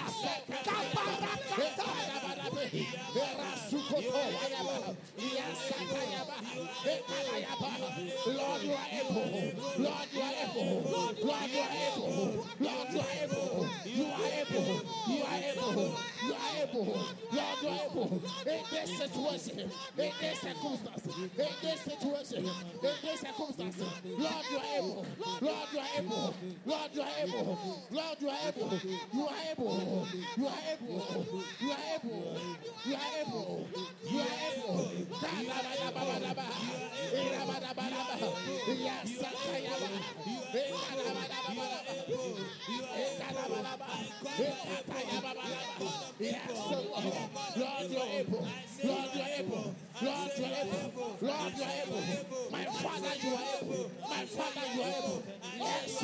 Lord, 8.27 8.61
you 8.63 8.71
are 8.73 8.89
able. 8.91 9.27
Lord, 9.77 10.07
you 10.13 10.21
are 10.21 10.35
able. 10.43 10.69
Lord, 10.93 11.49
you 11.49 11.59
are 11.59 11.73
able. 11.73 12.45
Lord, 12.59 12.87
you 12.93 12.99
are 12.99 13.15
able. 13.23 13.69
You 13.85 14.05
are 14.05 14.27
able. 14.41 14.81
You 15.07 15.23
are 15.23 15.39
able. 15.39 15.95
You 16.23 16.33
are 16.33 16.53
able. 16.63 16.85
Lord, 17.33 17.57
you 17.61 17.69
are 17.69 17.79
able. 17.85 18.21
In 18.45 18.61
this 18.71 18.89
situation, 18.97 19.59
in 19.59 19.69
this 20.19 20.39
circumstance, 20.41 21.05
in 21.17 21.29
this 21.61 21.79
situation, 21.81 22.45
in 22.45 22.51
this 22.81 23.19
circumstance, 23.19 23.77
Lord, 23.79 24.45
you 24.51 24.57
are 24.57 24.71
able. 24.77 25.05
Lord, 25.41 25.69
you 25.73 25.79
are 25.79 25.91
able. 25.97 26.33
Lord, 26.65 26.89
you 26.93 27.01
are 27.01 27.15
able. 27.23 27.57
Lord, 27.91 28.17
you 28.19 28.29
are 28.29 28.41
able. 28.47 28.79
You 29.13 29.27
are 29.27 29.37
able. 29.51 30.07
You 30.37 30.47
are 30.47 30.61
able. 30.71 31.25
You 31.59 31.71
are 31.71 31.77
able. 31.95 32.22
You 32.85 32.95
are 32.95 32.99
able. 33.21 33.67
You 34.11 34.19
are 34.19 34.25
able. 34.57 34.93
Yes, 46.19 46.49
Lord. 46.71 47.03
You 47.55 47.97
are 47.97 48.07
able. 48.19 48.47
Lord, 48.83 49.09
you 49.15 49.21
are 49.21 49.33
able. 49.39 49.75
Lord, 50.01 50.31
you 50.35 50.43
are 50.43 50.53
able. 50.59 51.15
Lord, 51.21 51.53
you 51.55 51.63
are 51.63 51.75
able. 51.83 52.51
My 52.51 52.65
Father, 52.65 53.13
you 53.23 53.33
are 53.33 53.47
able. 53.61 53.91
My 54.09 54.25
Father, 54.25 54.65
you 54.75 54.81
are 54.81 54.93
able. 54.97 55.23
Yes. 55.57 56.01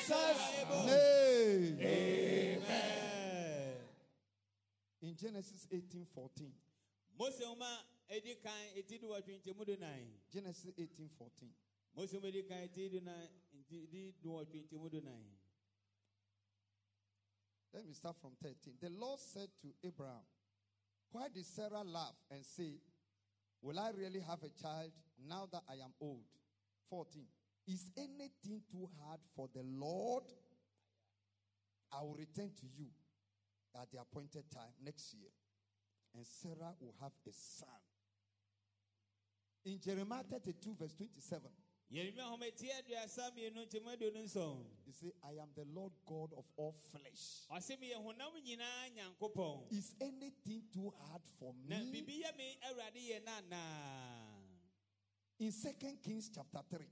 Jesus' 0.10 0.86
name. 0.86 1.78
Amen. 1.82 3.74
In 5.02 5.16
Genesis 5.16 5.68
18 5.72 6.06
14. 6.16 6.52
Mose 7.18 7.46
nwoma 7.46 7.68
edi 8.10 8.36
kan 8.36 8.58
eti 8.76 8.98
du 8.98 9.08
wɔtwe 9.08 9.38
nkyɛmu 9.38 9.66
du 9.66 9.76
nan. 9.78 10.20
Genesis 10.32 10.74
18 10.78 11.10
14. 11.18 11.54
Mose 11.96 12.14
nwoma 12.14 12.28
edi 12.28 12.44
kan 12.44 12.58
eti 12.64 12.90
du 12.90 13.00
nan 13.02 13.30
nti 13.54 13.88
di 13.92 14.14
du 14.22 14.30
wɔtwe 14.30 14.64
nkyɛmu 14.66 14.90
du 14.90 15.02
nan. 15.02 15.24
Let 17.74 17.86
me 17.86 17.94
start 17.94 18.16
from 18.20 18.36
13. 18.42 18.78
The 18.82 18.90
Lord 18.90 19.20
said 19.20 19.50
to 19.62 19.68
Abraham, 19.84 20.26
Why 21.12 21.28
did 21.30 21.46
Sarah 21.46 21.84
laugh 21.84 22.16
and 22.32 22.44
say, 22.44 22.82
Will 23.62 23.80
I 23.80 23.92
really 23.92 24.22
have 24.22 24.42
a 24.42 24.50
child 24.50 24.92
now 25.28 25.48
that 25.52 25.64
I 25.70 25.76
am 25.76 25.94
old? 26.02 26.26
14. 26.90 27.28
Is 27.70 27.92
anything 27.98 28.62
too 28.72 28.90
hard 29.00 29.20
for 29.36 29.48
the 29.54 29.62
Lord? 29.64 30.24
I 31.92 32.02
will 32.02 32.16
return 32.16 32.50
to 32.62 32.66
you 32.78 32.88
at 33.80 33.92
the 33.92 34.00
appointed 34.02 34.46
time 34.52 34.74
next 34.84 35.14
year, 35.14 35.30
and 36.16 36.26
Sarah 36.26 36.74
will 36.80 36.96
have 37.00 37.12
a 37.28 37.32
son. 37.32 37.70
In 39.66 39.80
Jeremiah 39.80 40.24
32, 40.24 40.76
verse 40.80 40.94
27, 40.96 41.42
You 41.92 42.04
nwoma 42.14 42.46
eti 42.48 42.72
aduasa 42.72 43.32
mmienu 43.32 43.66
nkyɛmu 43.66 43.90
aduonu 43.94 44.24
nson. 44.24 44.66
he 44.86 44.92
said, 44.92 45.12
I 45.24 45.34
am 45.42 45.50
the 45.56 45.66
Lord 45.74 45.92
God 46.08 46.34
of 46.38 46.46
all 46.58 46.72
flesh. 46.92 47.46
Ɔse 47.52 47.80
mi 47.80 47.90
yɛ 47.92 47.98
honam 47.98 48.34
nyinaa 48.44 48.90
nyankopɔn. 48.96 49.72
Is 49.72 49.94
anything 50.02 50.64
too 50.74 50.92
hard 51.02 51.22
for 51.40 51.54
me? 51.68 51.76
biribi 51.92 52.24
yɛ 52.24 52.36
me 52.38 52.58
Awurade 52.68 53.02
yɛ 53.10 53.24
nanaa. 53.24 54.40
In 55.40 55.52
Second 55.52 56.02
Kings 56.02 56.30
chapter 56.34 56.62
3, 56.70 56.86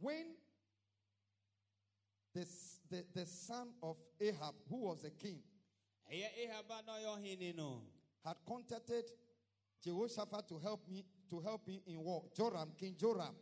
when 0.00 0.36
this, 2.34 2.80
the, 2.88 3.04
the 3.14 3.26
son 3.26 3.72
of 3.82 3.96
Ahab, 4.20 4.54
who 4.68 4.76
was 4.88 5.04
a 5.04 5.10
king, 5.10 5.42
had 8.24 8.36
contacted 8.46 9.04
Jehoshaphat 9.82 10.48
to 10.48 10.58
help 10.58 10.86
me 10.88 11.04
to 11.30 11.40
help 11.40 11.66
him 11.68 11.80
in 11.86 11.98
war. 12.04 12.24
Joram, 12.36 12.72
King 12.76 12.96
Joram. 12.98 13.34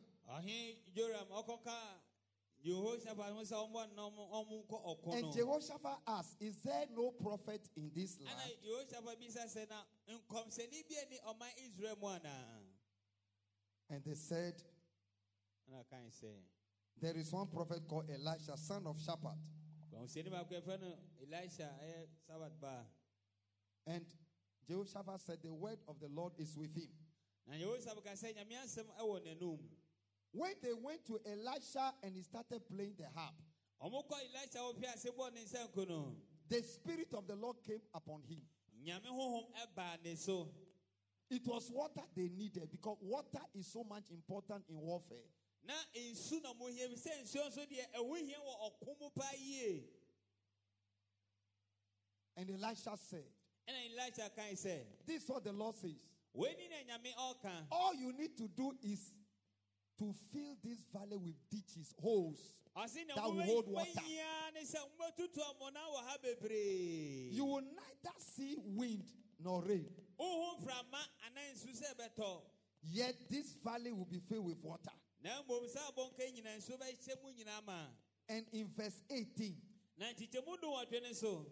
And 5.14 5.32
Jehoshaphat 5.34 5.98
asked, 6.06 6.36
Is 6.40 6.60
there 6.62 6.86
no 6.90 7.10
prophet 7.12 7.62
in 7.76 7.90
this 7.94 8.18
land? 8.20 8.36
And 13.90 14.04
they 14.04 14.14
said, 14.14 14.54
There 17.00 17.16
is 17.16 17.32
one 17.32 17.46
prophet 17.48 17.86
called 17.88 18.10
Elisha, 18.10 18.56
son 18.56 18.86
of 18.86 18.96
Shaphat. 18.98 19.36
And 23.86 24.04
Jehoshaphat 24.66 25.20
said, 25.20 25.38
The 25.42 25.52
word 25.52 25.78
of 25.88 25.98
the 26.00 26.08
Lord 26.08 26.32
is 26.38 26.56
with 26.56 26.74
him. 26.74 26.90
When 30.32 30.54
they 30.60 30.74
went 30.74 31.06
to 31.06 31.18
Elisha 31.24 31.94
and 32.02 32.14
he 32.14 32.22
started 32.22 32.60
playing 32.68 32.94
the 32.98 33.08
harp, 33.14 33.34
the 36.48 36.62
Spirit 36.62 37.14
of 37.14 37.26
the 37.26 37.36
Lord 37.36 37.56
came 37.62 37.80
upon 37.94 38.22
him. 38.24 38.42
It 41.30 41.42
was 41.46 41.70
water 41.70 42.02
they 42.16 42.28
needed 42.28 42.68
because 42.70 42.96
water 43.02 43.44
is 43.54 43.66
so 43.66 43.84
much 43.84 44.04
important 44.10 44.64
in 44.70 44.76
warfare. 44.80 45.18
na 45.66 45.74
nsu 45.94 46.42
na 46.42 46.54
mo 46.54 46.66
hia 46.68 46.88
sɛ 46.88 47.22
nsuo 47.22 47.48
nso 47.50 47.66
deɛ 47.66 47.84
ɛho 47.94 48.16
hia 48.16 48.38
wɔ 48.38 48.54
ɔko 48.72 49.00
mu 49.00 49.10
paa 49.10 49.32
yie 49.36 49.84
And 52.36 52.48
Elisha 52.50 52.96
said, 52.96 53.24
ɛna 53.68 53.86
elisha 53.90 54.30
kan 54.34 54.54
sɛ 54.54 54.80
This 55.04 55.24
is 55.24 55.28
what 55.28 55.44
the 55.44 55.52
Lord 55.52 55.74
says. 55.74 55.96
wei 56.32 56.54
ni 56.56 56.68
na 56.68 56.96
nyame 56.96 57.12
ɔka 57.14 57.66
All 57.70 57.94
you 57.94 58.12
need 58.12 58.36
to 58.38 58.48
do 58.48 58.72
is 58.82 59.12
to 59.98 60.14
fill 60.32 60.56
this 60.62 60.78
valley 60.94 61.16
with 61.16 61.34
ditches, 61.50 61.92
holes. 62.00 62.52
That 62.76 63.24
will 63.24 63.42
hold 63.42 63.68
water. 63.68 63.90
mobɛhia 63.90 64.54
ne 64.54 64.60
sɛ 64.62 64.78
mobɛtutu 64.96 65.40
amɔna 65.42 65.80
wɔ 65.92 66.04
ha 66.06 66.16
bebree 66.22 67.28
You 67.32 67.44
will 67.44 67.60
neither 67.60 68.16
see 68.20 68.54
wind 68.56 69.04
nor 69.38 69.62
rain. 69.64 69.88
Yet 72.82 73.16
this 73.28 73.54
valley 73.64 73.92
will 73.92 74.06
be 74.06 74.20
filled 74.20 74.46
with 74.46 74.62
water. 74.62 74.92
And 78.28 78.46
in 78.52 78.68
verse 78.68 79.02
18, 79.10 79.56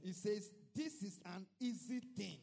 it 0.04 0.14
says, 0.14 0.52
This 0.74 1.02
is 1.02 1.20
an 1.24 1.46
easy 1.60 2.00
thing 2.00 2.38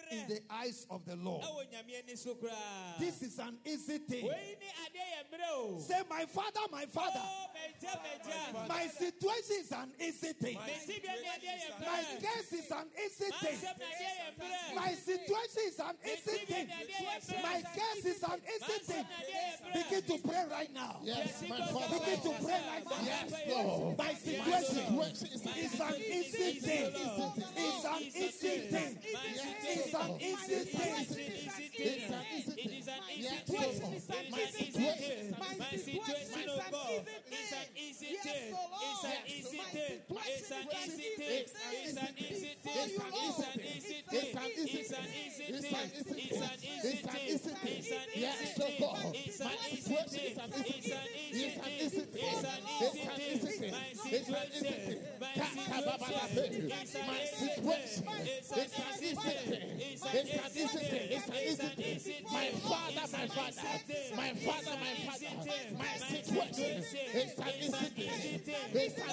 ɔse 0.00 0.10
wei 0.10 0.16
ne 0.16 0.20
adeɛ 0.20 0.20
ɛyɛ 0.20 0.22
in 0.22 0.28
the 0.28 0.40
eyes 0.54 0.86
of 0.90 1.04
the 1.04 1.16
Lord. 1.16 1.42
ɛwɔ 1.42 1.70
nyame 1.72 2.02
ani 2.02 2.16
so 2.16 2.34
koraa 2.34 2.98
This 2.98 3.22
is 3.22 3.38
an 3.38 3.58
easy 3.64 3.98
thing. 3.98 4.24
wei 4.26 4.56
ne 4.60 4.66
adeɛ 4.66 5.04
yɛ 5.12 5.20
mmerɛ 5.30 5.48
o 5.50 5.78
Say, 5.80 6.02
My 6.08 6.26
father, 6.26 6.60
my 6.70 6.86
father, 6.86 7.20
Oh, 7.22 7.46
magya 7.54 7.90
magya 8.00 8.68
my 8.68 8.86
situation 8.88 9.56
is 9.60 9.72
an 9.72 9.92
easy 10.00 10.32
thing. 10.32 10.56
mesi 10.58 11.00
bia 11.02 11.12
ne 11.12 11.28
adeɛ 11.28 11.52
yɛ 11.60 11.80
My 11.80 12.02
case 12.20 12.52
is 12.52 12.70
an 12.70 12.86
easy 13.04 13.30
thing. 13.30 13.58
mansɛm 13.58 13.78
na 13.78 13.86
adeɛ 13.86 14.10
yɛ 14.20 14.34
mmerɛ 14.38 14.74
My 14.74 14.94
situation 14.94 15.62
is 15.66 15.78
an 15.80 15.96
easy 16.04 16.38
thing. 16.46 16.68
My 17.42 17.62
case 17.74 18.04
is 18.06 18.22
an 18.22 18.40
easy 18.54 18.78
thing. 18.84 19.06
Begin 19.72 20.02
to 20.02 20.28
pray 20.28 20.44
right 20.50 20.72
now. 20.74 21.00
Yes, 21.02 21.42
my 21.48 21.60
Father. 21.66 21.98
Begin 21.98 22.20
to 22.20 22.44
pray 22.44 22.60
right 22.70 22.84
now. 22.84 22.96
Yes, 23.02 23.32
Lord. 23.48 23.98
My 23.98 24.04
My 24.10 24.14
situation 24.14 25.14
situation 25.14 25.28
is 25.58 25.80
an 25.80 25.94
easy 25.96 26.60
thing. 26.60 26.92
It's 26.94 27.84
an 27.84 28.02
easy 28.02 28.58
thing. 28.70 28.98
It's 29.02 29.24
an 29.24 29.54
easy 29.64 29.80
thing. 29.80 29.89
It's 29.90 29.98
an 29.98 30.14
easy 30.20 30.54
thing. 30.70 30.94
It's 31.00 31.10
an 31.10 32.22
easy 32.30 32.50
thing. 32.50 32.70
It 32.70 32.78
is 32.78 32.86
an 32.86 33.02
easy 33.10 33.34
thing. 33.50 34.30
My 34.30 34.38
situation, 34.46 35.34
my 35.40 35.66
situation, 35.74 36.46
oh 36.48 36.62
God, 36.70 37.02
is 37.26 37.50
an 37.50 37.68
easy 37.74 38.14
thing. 38.22 38.54
It's 38.54 39.02
an 39.04 39.18
easy 39.26 39.58
thing. 39.58 39.98
It's 40.14 40.50
an 40.50 40.62
easy 40.70 41.10
thing. 41.18 41.42
It's 41.42 41.98
an 41.98 42.14
easy 42.16 42.54
thing. 42.54 42.70
It's 42.70 42.94
an 42.94 43.18
easy 43.18 43.58
thing. 43.90 44.20
It's 44.20 44.34
an 44.34 44.46
easy 44.46 44.82
thing. 44.82 45.10
It's 45.50 45.66
an 45.66 45.86
easy 45.90 46.94
thing. 47.00 47.26
It's 47.26 47.46
an 47.46 47.56
easy 47.66 47.90
thing. 47.90 48.14
Yes, 48.14 48.60
oh 48.60 48.70
God. 48.78 49.10
It's 49.14 49.40
an 49.40 49.50
easy 49.72 49.90
thing. 49.90 50.06
It's 50.06 50.38
an 50.38 50.52
easy 50.66 50.90
thing. 50.90 51.10
It's 51.32 51.56
an 51.56 51.74
easy 53.30 53.50
thing. 53.58 53.74
It's 54.10 54.28
an 54.28 54.38
easy 54.54 54.70
thing. 54.70 55.00
My 55.30 56.14
situation, 56.40 56.66
my 57.06 57.20
situation, 57.24 58.04
my 58.06 58.20
situation. 58.20 58.54
It's 58.56 58.74
an 58.78 58.84
easy 59.02 59.14
thing. 59.14 59.69
It's 59.78 60.04
an 60.04 61.66
My 62.32 62.46
father, 62.50 63.06
my 63.12 63.26
father. 63.26 63.62
My 64.16 64.30
father, 64.34 64.74
my 64.80 64.94
father. 65.06 65.30
My 65.78 65.92
situation. 65.98 66.84
It's 67.12 67.38
an 67.38 67.52
incident. 67.60 68.10
It's 68.74 68.98
an 68.98 69.10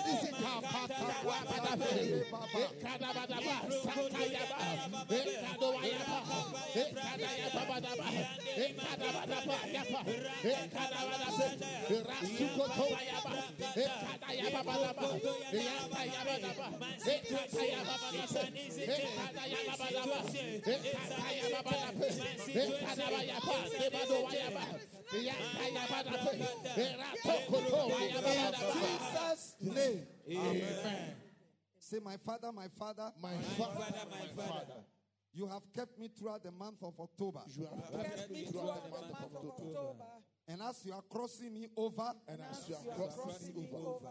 Jesus' 28.73 29.55
name. 29.61 30.07
Amen. 30.29 31.15
Say, 31.79 31.99
my 32.03 32.17
father, 32.17 32.51
my 32.51 32.67
father, 32.77 33.11
my, 33.21 33.33
father, 33.57 33.85
my, 34.11 34.43
father. 34.43 34.83
You 35.33 35.47
have 35.47 35.61
kept 35.73 35.97
me 35.99 36.09
throughout 36.17 36.43
the 36.43 36.51
month 36.51 36.83
of 36.83 36.99
October. 36.99 37.41
You 37.55 37.67
have, 37.67 38.03
kept, 38.03 38.31
me 38.31 38.45
throughout 38.45 38.83
the 38.83 38.89
month, 38.89 39.13
of 39.23 39.45
October. 39.45 40.03
And 40.47 40.61
as 40.61 40.83
you 40.83 40.93
are 40.93 41.03
crossing 41.09 41.53
me 41.53 41.67
over, 41.77 42.11
and 42.27 42.41
as, 42.49 42.67
you 42.67 42.75
are 42.75 42.97
crossing, 43.07 43.55
me 43.55 43.69
over, 43.73 44.09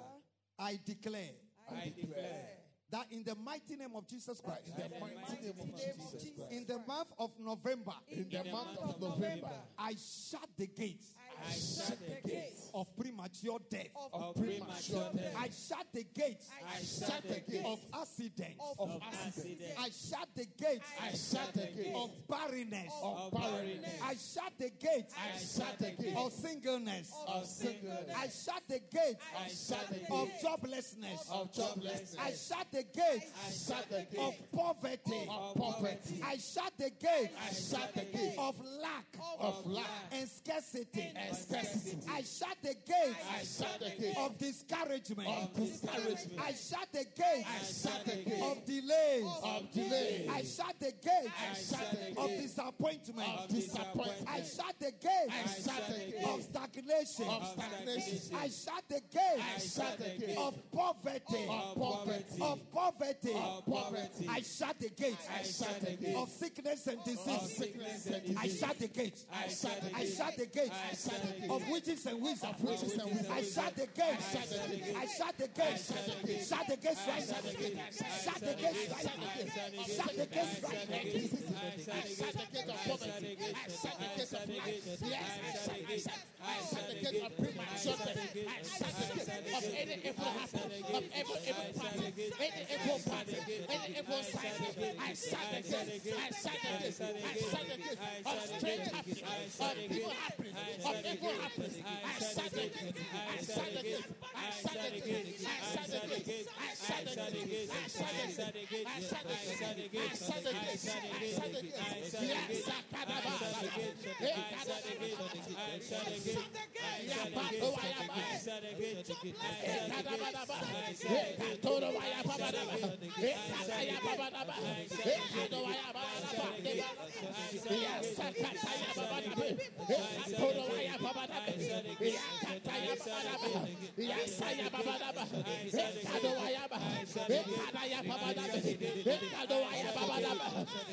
I 0.58 0.78
declare, 0.84 1.32
I 1.70 1.92
declare 1.94 2.65
that 2.90 3.06
in 3.10 3.24
the 3.24 3.34
mighty 3.34 3.76
name 3.76 3.94
of 3.96 4.06
Jesus 4.06 4.40
Christ, 4.40 4.62
in 4.66 4.74
the 4.76 5.00
mighty 5.00 5.42
name 5.42 5.54
of 5.60 5.70
Jesus 5.74 6.10
Christ, 6.36 6.52
in 6.52 6.66
the 6.66 6.78
month 6.86 7.08
of 7.18 7.30
November, 7.38 7.92
in 8.08 8.28
the 8.30 8.44
month 8.50 8.78
of 8.78 9.00
November, 9.00 9.50
I 9.78 9.94
shut 9.94 10.48
the 10.56 10.66
gates 10.68 11.12
I 11.48 11.52
shut 11.52 11.98
the 12.00 12.28
gates 12.28 12.70
of 12.74 12.86
premature 12.96 13.58
death. 13.70 13.86
of 14.12 14.34
premature 14.34 15.10
death. 15.16 15.34
I 15.38 15.48
shut 15.48 15.86
the 15.92 16.04
gates 16.14 16.48
I 16.66 16.78
shut 16.82 17.22
the 17.22 17.40
gates 17.50 17.64
of 17.66 17.78
accidents. 17.94 18.60
of 18.78 19.02
accident. 19.02 19.60
I 19.78 19.88
shut 19.88 20.28
the 20.34 20.46
gates 20.58 20.84
I 21.00 21.08
shut 21.10 21.52
the 21.54 21.82
gate 21.82 21.94
of 21.94 22.10
barrenness. 22.28 22.92
of 23.02 23.32
barrenness. 23.32 24.00
I 24.02 24.14
shut 24.14 24.52
the 24.58 24.70
gates 24.70 25.14
I 25.16 25.38
shut 25.38 25.78
the 25.78 26.02
gate 26.02 26.16
of 26.16 26.32
singleness. 26.32 27.12
of 27.28 27.46
singleness. 27.46 28.14
I 28.16 28.26
shut 28.28 28.62
the 28.68 28.80
gates 28.92 29.20
I 29.38 29.48
shut 29.48 29.88
the 29.88 30.14
of 30.14 30.28
gate 30.28 30.42
joblessness. 30.42 31.30
of 31.30 31.52
joblessness. 31.52 32.18
I 32.18 32.30
shut 32.32 32.66
the 32.72 32.82
gates 32.82 33.26
I 33.46 33.50
shut 33.74 33.88
the 33.90 34.06
gate 34.10 34.20
of 34.20 34.34
poverty. 34.52 35.28
of 35.30 35.54
poverty. 35.54 36.20
I 36.24 36.36
shut 36.36 36.72
the 36.78 36.90
gate 36.90 37.30
I 37.40 37.52
shut 37.54 37.94
the 37.94 38.04
gate 38.04 38.34
of 38.38 38.54
lack 38.82 39.06
of 39.40 39.66
lack 39.66 39.86
and 40.12 40.28
scarcity. 40.28 41.10
Scarcity. 41.34 41.98
I 42.10 42.22
shut 42.22 42.56
the 42.62 42.74
gate 42.86 43.16
I 43.32 43.42
shut 43.42 43.80
the 43.80 44.02
gate 44.02 44.16
of 44.18 44.38
discouragement. 44.38 45.28
of 45.28 45.54
discouragement. 45.54 46.40
I 46.40 46.52
shut 46.52 46.88
the 46.92 47.04
gate 47.16 47.44
I 47.46 47.64
shut 47.64 48.04
the 48.04 48.16
gate 48.30 48.42
of 48.42 48.64
delays. 48.66 49.26
of 49.42 49.72
delay. 49.72 50.28
I 50.30 50.42
shut 50.42 50.74
the 50.80 50.92
gate 51.02 51.30
I 51.50 51.54
shut 51.54 52.14
the 52.14 52.20
of 52.20 52.28
disappointment. 52.30 53.28
of 53.38 53.48
disappointment. 53.48 54.28
I 54.28 54.42
shut 54.42 54.74
the 54.78 54.92
gate 54.92 55.30
I 55.30 55.46
shut 55.46 55.82
the 55.88 56.12
gate 56.12 56.24
of 56.24 56.42
stagnation. 56.42 57.28
of 57.28 57.46
stagnation. 57.48 58.36
I 58.36 58.48
shut 58.48 58.84
the 58.88 59.00
gate 59.12 59.42
I 59.56 59.58
shut 59.58 59.98
the 59.98 60.26
gate 60.26 60.36
of 60.38 60.54
poverty. 60.72 61.46
of 61.48 61.74
poverty. 61.76 62.40
Of 62.40 62.72
poverty. 62.72 63.32
Of 63.34 63.66
poverty. 63.66 64.26
I 64.28 64.40
shut 64.42 64.78
the 64.80 64.88
gate 64.90 65.16
I 65.32 65.42
shut 65.42 65.80
the 65.80 65.92
gate 65.96 66.16
of 66.16 66.28
sickness 66.30 66.86
and 66.86 66.98
of 66.98 67.04
disease. 67.04 67.56
sickness 67.56 68.06
and 68.06 68.38
I 68.38 68.48
shut 68.48 68.78
the 68.78 68.88
gate. 68.88 69.24
I 69.32 69.48
shut 69.48 69.80
the 69.82 69.96
I 69.96 70.04
gate. 70.04 70.14
shut 70.16 70.36
the 70.36 70.46
gate 70.46 70.72
I 70.72 70.94
shut 70.94 71.04
the 71.04 71.10
gate 71.10 71.15
of 71.50 71.68
witches 71.68 72.06
and 72.06 72.20
wizards. 72.22 72.60
witches 72.60 72.92
and 72.94 73.10
wizards. 73.10 73.30
I 73.30 73.42
shut 73.42 73.76
the 73.76 73.86
gate. 73.86 74.20
shut 74.32 74.48
the 74.50 74.76
gate. 74.76 74.96
I 74.96 75.06
shut 75.06 75.34
the 75.38 75.48
gate. 75.48 75.78
shut 75.78 76.04
the 76.06 76.26
gate. 76.26 76.44
Shut 76.46 76.66
the 76.68 76.76
gates 76.76 77.02
right 77.08 77.24
shut 77.26 77.42
the 77.42 77.52
gate. 77.56 77.76
now. 77.76 77.82
Shut 77.92 78.40
the 78.40 78.54
gates 78.54 78.90
right 78.90 79.04
now. 79.06 79.82
Shut 79.86 80.12
the 80.16 80.26
gates 80.26 80.62
right 80.62 80.88
now. 80.88 80.96
I 80.96 82.06
shut 82.06 82.32
the 82.32 82.46
gate 82.52 82.68
of 82.68 82.78
poverty. 82.86 83.38
I 83.42 83.68
shut 83.70 83.96
the 83.98 84.08
gate 84.16 84.32
of 84.32 84.48
life. 84.56 84.98
Yes, 85.06 85.30
I 85.68 85.96
shut, 85.96 86.35
I 86.46 86.54
I 86.54 86.82
the 86.86 87.10
gate 87.10 87.22
of 87.26 87.32
premature 87.36 87.96
death. 87.96 88.36
I 88.36 88.62
the 88.86 89.16
gate 89.16 89.30
of 89.56 89.64
any 89.76 89.96
evil 90.06 90.30
happen, 90.38 90.70
of 90.94 91.04
every 91.12 91.38
evil 91.46 91.68
party, 91.76 92.06
any 92.38 92.62
evil 92.70 93.00
party, 93.10 93.38
any 93.68 93.88
evil 93.98 94.22
side. 94.22 94.54
I 94.98 95.14
shut 95.14 95.46
the 95.50 95.60
gate. 95.66 95.86
I 96.14 96.30
shut 96.30 96.58
the 96.62 96.72
gate. 96.78 97.00
I 97.02 97.34
shut 97.36 97.64
the 97.66 97.76
gate 97.76 97.98
of 98.26 98.38
strange 98.46 98.88
happening, 98.94 99.24
of 99.60 99.74
people 99.90 100.12
happening, 100.14 100.54
of 100.86 100.96
evil 101.06 101.34
happening. 101.42 101.84
I 101.84 102.18
shut 102.22 102.50
the 102.52 102.66
gate. 102.70 102.94
I 103.16 103.42
shut 103.42 103.70
the 103.74 103.82
gate. 103.82 104.06
I 104.36 104.50
shut 104.54 104.78
the 104.78 105.00
gate. 105.02 105.26
I 105.26 105.60
shut 105.66 105.88
the 105.88 106.06
gate. 106.06 106.30
I 106.46 106.72
shut 106.76 107.06
the 107.06 107.46
gate. 107.46 107.70
I 107.70 107.88
shut 107.88 108.12
the 108.12 108.66
gate. 108.66 108.86
I 108.86 109.00
shut 109.00 109.24
the 109.24 109.82
gate. 109.86 110.00
I 110.00 110.14
shut 110.16 110.42
the 110.44 110.52
gate. 110.52 110.86
I 110.86 111.42
the 111.48 111.62
gate. 111.62 111.76
Yes. 112.22 112.66
Hey, 112.66 112.82
Kadaba. 112.92 113.16
Yaba, 113.16 113.28
oh, 113.28 113.56
Ayaba. 113.56 113.96
Hey, 114.18 114.34
Kadabadaba. 114.50 116.35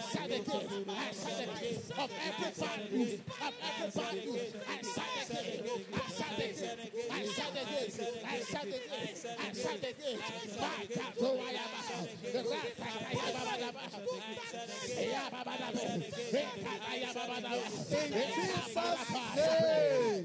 I 0.00 0.02
shut 0.02 0.28
the 0.30 0.38
gate. 0.38 0.68
I 0.88 1.12
shut 1.12 1.36
the 1.36 1.44
gate 1.60 1.84
of 1.98 2.10
every 2.24 2.50
bad 2.60 2.80
news, 2.92 3.20
of 3.20 3.54
every 3.68 3.90
bad 3.90 4.14
news. 4.24 4.54
I 4.66 4.68
shut 4.80 5.10
the 5.16 5.22
gate. 5.34 5.60
I 5.92 5.94
shut 6.16 6.32
the 6.36 6.48
gate. 6.50 6.80
I 7.10 7.12
shut 7.28 7.52
the 7.52 7.60
gate. 7.60 8.00
I 8.20 8.22
shut 8.40 8.62
the 8.62 8.70
gate. 8.70 9.26
I 9.38 9.40
shut 9.52 9.80
the 9.80 9.92
gate. 9.92 10.20
Back 10.60 10.96
up 11.04 11.12
to 11.14 11.24
Wayaba. 11.24 11.80
In 17.90 18.12
Jesus' 18.34 19.10
name. 19.36 20.24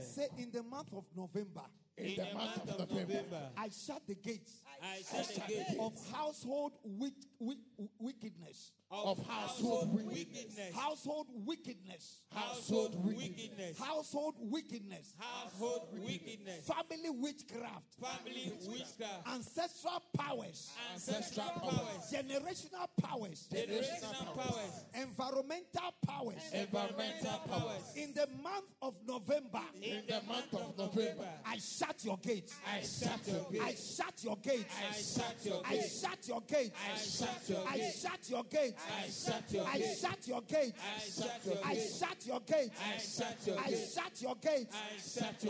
Say 0.00 0.28
in 0.38 0.50
the 0.50 0.62
month 0.62 0.92
of 0.96 1.04
November, 1.16 1.62
In 1.98 2.16
the 2.16 2.34
month 2.34 2.68
of 2.80 2.90
November, 2.90 3.50
I 3.56 3.68
shut 3.70 4.02
the 4.06 4.14
gates. 4.14 4.62
I 4.82 5.02
shut 5.02 5.34
the 5.34 5.52
gate 5.52 5.76
of 5.80 5.92
household 6.12 6.72
wick, 6.84 7.14
wick, 7.40 7.58
wickedness. 7.98 8.72
Of 8.90 9.18
household 9.26 9.92
wickedness. 9.92 10.74
Household 10.74 11.26
wickedness. 11.44 12.20
Household 12.34 12.94
wickedness. 13.04 13.78
Household 13.78 14.34
wickedness. 14.40 15.14
Household 15.18 15.88
wickedness. 15.92 16.66
Family 16.66 17.10
witchcraft. 17.10 17.94
Family 18.00 18.52
witchcraft. 18.66 19.28
Ancestral 19.34 20.02
powers. 20.16 20.70
Ancestral 20.94 21.50
powers. 21.60 22.12
Generational 22.12 22.88
powers. 23.02 23.48
Generational 23.52 24.34
powers. 24.34 24.84
Environmental 24.94 25.94
powers. 26.06 26.42
Environmental 26.52 27.40
powers. 27.48 27.92
In 27.96 28.14
the 28.14 28.26
month 28.42 28.66
of 28.80 28.94
November, 29.06 29.60
In 29.82 30.02
the 30.08 30.20
month 30.26 30.54
of 30.54 30.78
November, 30.78 31.28
I 31.46 31.58
shut 31.58 32.04
your 32.04 32.18
gates. 32.18 32.54
I 32.66 32.80
shut 32.80 33.20
your 33.26 33.46
gates. 33.50 33.64
I 33.64 33.72
shut 33.72 34.24
your 34.24 34.36
gates. 34.36 34.74
I 34.78 34.92
shut 34.92 36.28
your 36.28 36.40
gates. 36.40 36.74
I 36.90 36.96
shut 36.96 37.48
your 37.48 37.64
gates. 37.66 38.04
I 38.04 38.08
shut 38.08 38.30
your 38.30 38.44
I 38.86 39.08
shut 39.08 39.44
your 39.52 39.64
gates. 39.64 40.04
I 40.04 40.98
shut 41.10 41.46
your 41.46 41.58
I 41.64 41.74
shut 41.74 42.26
your 42.26 42.40
gates. 42.40 42.78
I 42.80 42.98
shut 42.98 43.40
your 43.46 43.56
gate. 43.56 43.58
gates. 43.58 43.58
I 43.58 44.02
shut 44.02 44.22
your 44.22 44.34
gate. 44.36 44.68
gates. 44.70 44.76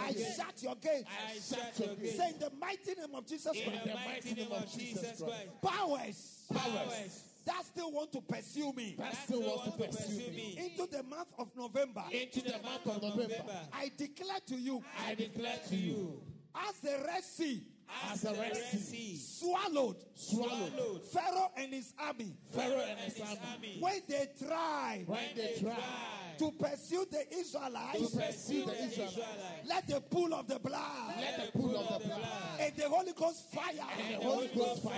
I 0.00 0.12
shut 0.36 0.62
your 0.62 0.74
gate. 0.76 0.82
gates. 0.82 1.08
I 1.08 1.56
shut 1.56 1.78
your 1.86 1.96
gate. 1.96 2.16
Say 2.16 2.28
in 2.30 2.38
the 2.38 2.50
mighty 2.60 2.94
name 2.94 3.14
of 3.14 3.26
Jesus 3.26 3.52
In 3.54 3.70
Christ. 3.70 3.84
the 3.84 3.94
mighty 3.94 4.34
name 4.34 4.52
of 4.52 4.72
Jesus 4.72 5.22
Christ. 5.22 5.62
Powers 5.62 6.44
Powers 6.52 7.24
that 7.46 7.64
still 7.64 7.90
want 7.92 8.12
to 8.12 8.20
pursue 8.20 8.72
me 8.74 8.94
That 8.98 9.16
still 9.24 9.40
wants 9.40 9.64
to 9.64 9.70
pursue 9.72 10.30
me. 10.32 10.58
into 10.58 10.90
the 10.94 11.02
month 11.02 11.28
of 11.38 11.48
November. 11.56 12.04
Into 12.12 12.42
the 12.42 12.58
month 12.62 12.86
of 12.86 13.02
November, 13.02 13.60
I 13.72 13.90
declare 13.96 14.40
to 14.48 14.54
you, 14.56 14.82
I 15.06 15.14
declare 15.14 15.58
to 15.70 15.76
you, 15.76 16.20
as 16.54 16.74
the 16.80 17.02
Red 17.06 17.24
Sea 17.24 17.62
as 18.10 18.22
the 18.22 18.32
Red 18.34 18.56
Sea 18.56 19.16
swallowed 19.16 19.96
swallowed 20.14 21.02
Pharaoh 21.12 21.50
and 21.56 21.72
his 21.72 21.92
army 21.98 22.34
Pharaoh 22.54 22.84
and 22.88 22.98
his 23.00 23.20
army, 23.20 23.76
when 23.80 24.00
they 24.08 24.28
tried 24.38 25.04
when 25.06 25.20
they 25.36 25.56
tried 25.60 26.38
to 26.38 26.52
pursue 26.52 27.04
the 27.10 27.24
Israelites. 27.36 28.10
to 28.12 28.16
pursue 28.16 28.64
the 28.64 28.84
Israelites, 28.84 29.68
let 29.68 29.86
the 29.88 30.00
pool 30.00 30.32
of 30.34 30.46
the 30.46 30.58
blood 30.58 31.14
let 31.20 31.46
the 31.52 31.58
pool 31.58 31.76
of 31.76 32.02
the 32.02 32.08
blood 32.08 32.22
and 32.60 32.76
the 32.76 32.88
Holy 32.88 33.12
Ghost 33.12 33.52
fire. 33.52 33.72
and 33.98 34.14
the 34.14 34.24
Holy 34.24 34.48
Ghost 34.48 34.82
fire 34.82 34.92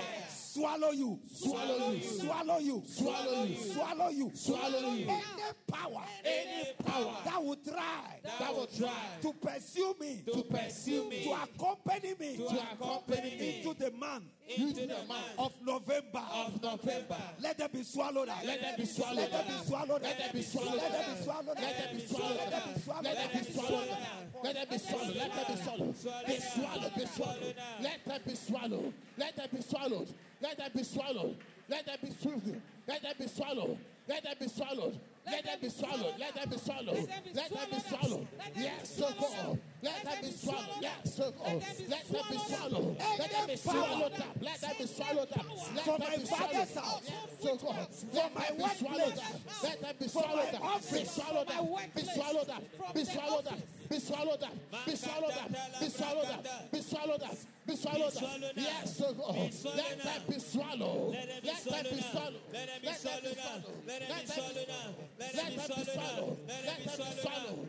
swallow 0.52 0.90
you, 0.90 1.18
swallow 1.32 1.92
you, 1.92 2.02
swallow 2.02 2.58
you, 2.58 2.82
swallow 2.86 3.44
you, 3.44 3.56
swallow 3.56 4.08
you, 4.08 4.30
swallow 4.34 4.92
you. 4.92 5.06
Any 5.08 5.22
power 5.70 6.02
Any 6.24 6.72
power 6.84 7.16
that 7.24 7.44
will 7.44 7.56
try 7.56 8.20
that 8.38 8.54
will 8.54 8.66
try 8.66 8.90
to 9.22 9.32
pursue 9.34 9.94
me, 10.00 10.22
to 10.32 10.42
pursue 10.42 11.08
me, 11.08 11.24
to 11.24 11.30
accompany 11.30 12.14
me 12.18 12.36
to 12.36 12.44
accompany 12.72 13.36
me 13.38 13.62
into 13.62 13.74
the 13.78 13.90
month 13.92 14.24
into 14.48 14.86
the 14.86 15.04
month 15.06 15.38
of 15.38 15.52
November. 15.64 16.22
of 16.34 16.60
November, 16.60 17.16
Let 17.40 17.58
them 17.58 17.70
be 17.72 17.82
swallowed 17.84 18.28
up. 18.28 18.44
let 18.44 18.60
them 18.60 18.74
be 18.76 18.84
swallowed 18.84 19.16
Let 19.16 19.30
them 19.32 19.46
be 19.46 19.52
up. 19.54 19.64
swallowed 19.66 20.02
Let 20.02 20.18
them 20.18 20.30
be 20.32 20.42
swallowed 20.42 20.76
Let 20.76 20.92
them 20.92 21.14
be 21.14 21.22
swallowed 21.22 21.48
up. 21.48 21.60
Let 21.60 21.76
them 21.78 21.96
be 21.96 22.02
swallowed 22.02 22.34
Let 22.34 22.50
them 22.50 22.60
up. 22.60 22.74
be 22.74 22.80
swallowed 22.80 23.04
Let 23.04 23.14
them 23.14 23.42
be 23.44 23.52
swallowed 23.52 23.88
up. 23.90 24.20
Let 24.42 24.54
them 24.54 24.68
be 24.70 24.78
swallowed. 24.78 25.16
Let 25.16 25.34
them 25.34 25.46
be 25.48 25.62
swallowed. 25.62 25.94
Be 26.26 26.40
swallowed. 26.40 26.94
Be 26.94 27.06
swallowed. 27.06 27.54
Let 27.80 28.04
them 28.04 28.20
be 28.26 28.34
swallowed. 28.34 28.92
Let 29.18 29.36
them 29.36 29.48
be 29.54 29.60
swallowed. 29.62 30.08
Let 30.40 30.58
them 30.58 30.70
be 30.74 30.82
swallowed. 30.82 31.36
Let 31.68 31.86
them 31.86 31.96
be 32.02 32.10
swallowed. 32.10 32.62
Let 32.86 33.02
them 33.02 33.12
be 33.18 33.28
swallowed. 33.28 33.78
Let 34.08 34.24
them 34.24 34.34
be 34.40 34.48
swallowed. 34.48 35.00
Let 35.26 35.44
them 35.44 35.58
be 35.60 35.68
swallowed. 35.68 36.14
Let 36.18 36.34
them 36.34 36.48
be 36.50 36.58
swallowed. 36.58 37.08
Let 37.34 37.50
them 37.50 37.68
be 37.70 37.80
swallowed. 37.80 38.28
Yes, 38.56 38.96
so 38.96 39.08
God. 39.20 39.58
Let 39.82 40.04
them 40.04 40.14
be 40.22 40.30
swallowed. 40.30 40.68
Yes. 40.80 41.18
Let 41.18 42.08
them 42.08 42.22
be 42.30 42.38
swallowed. 42.38 42.96
Let 43.18 43.30
them 43.30 43.46
be 43.46 43.56
swallowed 43.56 44.12
up. 44.12 44.36
Let 44.40 44.60
them 44.60 44.70
be 44.78 44.86
swallowed 44.86 45.32
up. 45.32 45.46
Them 45.84 46.00
my 46.00 46.16
be 46.16 46.24
father's 46.24 46.68
swallowed. 46.70 46.84
house. 46.84 47.02
Yes, 47.04 47.14
so 47.40 47.56
God. 47.56 47.88
Let 48.12 48.34
my 48.34 48.46
them 48.46 48.56
be 48.56 48.68
swallowed 48.74 49.00
workplace. 49.00 49.62
Let 49.62 49.80
them 49.80 49.94
be 49.98 50.08
swallowed 50.08 50.54
up. 50.54 50.82
Be 50.92 51.04
swallowed 51.04 51.50
up. 51.50 51.94
Be 51.94 52.02
swallowed 52.04 52.48
up. 52.50 52.62
From 52.76 52.92
Be 52.94 53.04
swallowed 53.04 53.48
up. 53.48 53.58
Be 53.88 53.98
swallowed 54.00 54.42
up. 54.42 54.86
Be 54.86 54.96
swallowed 54.96 55.30
up. 55.32 55.50
Let 55.50 55.52
that 55.52 55.80
be 55.80 55.88
swallowed 55.88 56.30
up. 56.30 56.46
Be 56.72 56.80
swallowed 56.80 57.22
up. 57.22 57.36
Let 57.66 57.66
that 57.66 57.66
be 57.66 57.76
swallowed 57.76 58.12
up. 58.12 58.54
Yes. 58.56 59.00
Let 59.00 59.96
them 59.96 60.26
be 60.28 60.40
swallowed. 60.40 61.14
Let 61.14 61.34
them 61.34 61.40
be 61.40 61.70
Let 61.70 61.84
them 61.84 61.96
be 61.96 62.02
swallowed. 62.02 62.40
Let 62.52 62.66
them 62.66 62.80
be 62.80 62.88
Let 62.90 63.02
them 63.02 63.20
be 63.20 63.34
swallowed. 63.34 63.74
Let 63.86 64.08
them 64.08 64.20
be 64.20 64.34
swallowed. 64.34 64.70
Let 64.70 64.70
them 64.70 64.76
be 65.10 65.26
Let 65.30 65.50
them 65.50 65.70
be 65.70 65.84
swallowed 65.84 65.90
up. 65.90 66.20
swallowed. 66.20 66.38
Let 66.48 66.64
Let 66.64 66.80
them 66.80 66.96
be 66.96 67.20
swallowed. 67.20 67.68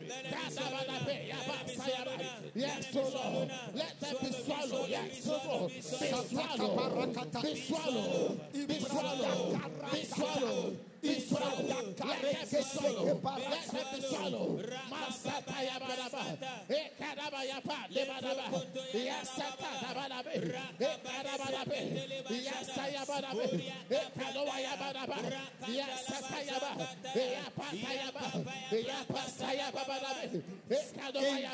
Let 0.88 1.46
them 1.46 1.66
be 1.66 1.74
swallowed 1.74 2.01
up. 2.08 2.20
Let 2.54 2.54
Let 2.54 2.80
them 2.80 2.92
be 2.92 2.92
swallowed. 2.92 3.48
Yes, 3.50 3.66
Lord. 3.72 3.72
Let 3.74 4.00
them 4.00 4.16
be 4.22 4.32
swallowed. 4.32 4.88
Yes, 4.88 5.24
so 5.24 5.30
Lord. 5.32 5.72
Be 5.72 5.80
swallowed. 5.80 7.12
Be 7.42 7.56
swallowed. 7.56 8.40
Be 8.68 8.80
swallowed. 8.80 9.60
Be 9.92 10.04
swallowed. 10.04 10.91
In 11.02 11.14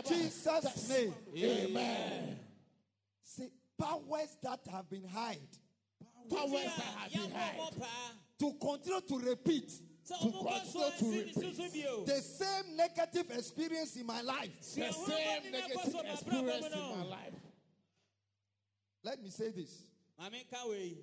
Jesus' 0.07 0.89
name, 0.89 1.15
Amen. 1.37 2.39
See 3.23 3.49
powers 3.79 4.37
that 4.43 4.61
have 4.71 4.91
been 4.91 5.05
hid. 5.05 5.39
Powers 6.31 6.53
that 6.53 6.71
have 6.99 7.13
been 7.13 7.31
hid 7.31 7.83
to 8.39 8.53
continue 8.61 9.01
to 9.01 9.19
repeat 9.19 9.71
To 10.09 10.15
continue 10.15 11.33
to 11.33 11.63
repeat. 11.63 12.07
the 12.07 12.21
same 12.23 12.77
negative 12.77 13.31
experience 13.31 13.97
in 13.97 14.07
my 14.07 14.23
life. 14.23 14.59
The 14.75 14.93
same 14.93 15.53
negative 15.53 16.01
experience 16.13 16.67
in 16.67 16.81
my 16.81 17.05
life. 17.05 17.35
Let 19.05 19.23
me 19.23 19.31
say 19.31 19.51
this. 19.51 19.83
Maame 20.21 20.49
ka 20.51 20.65
wei. 20.69 20.97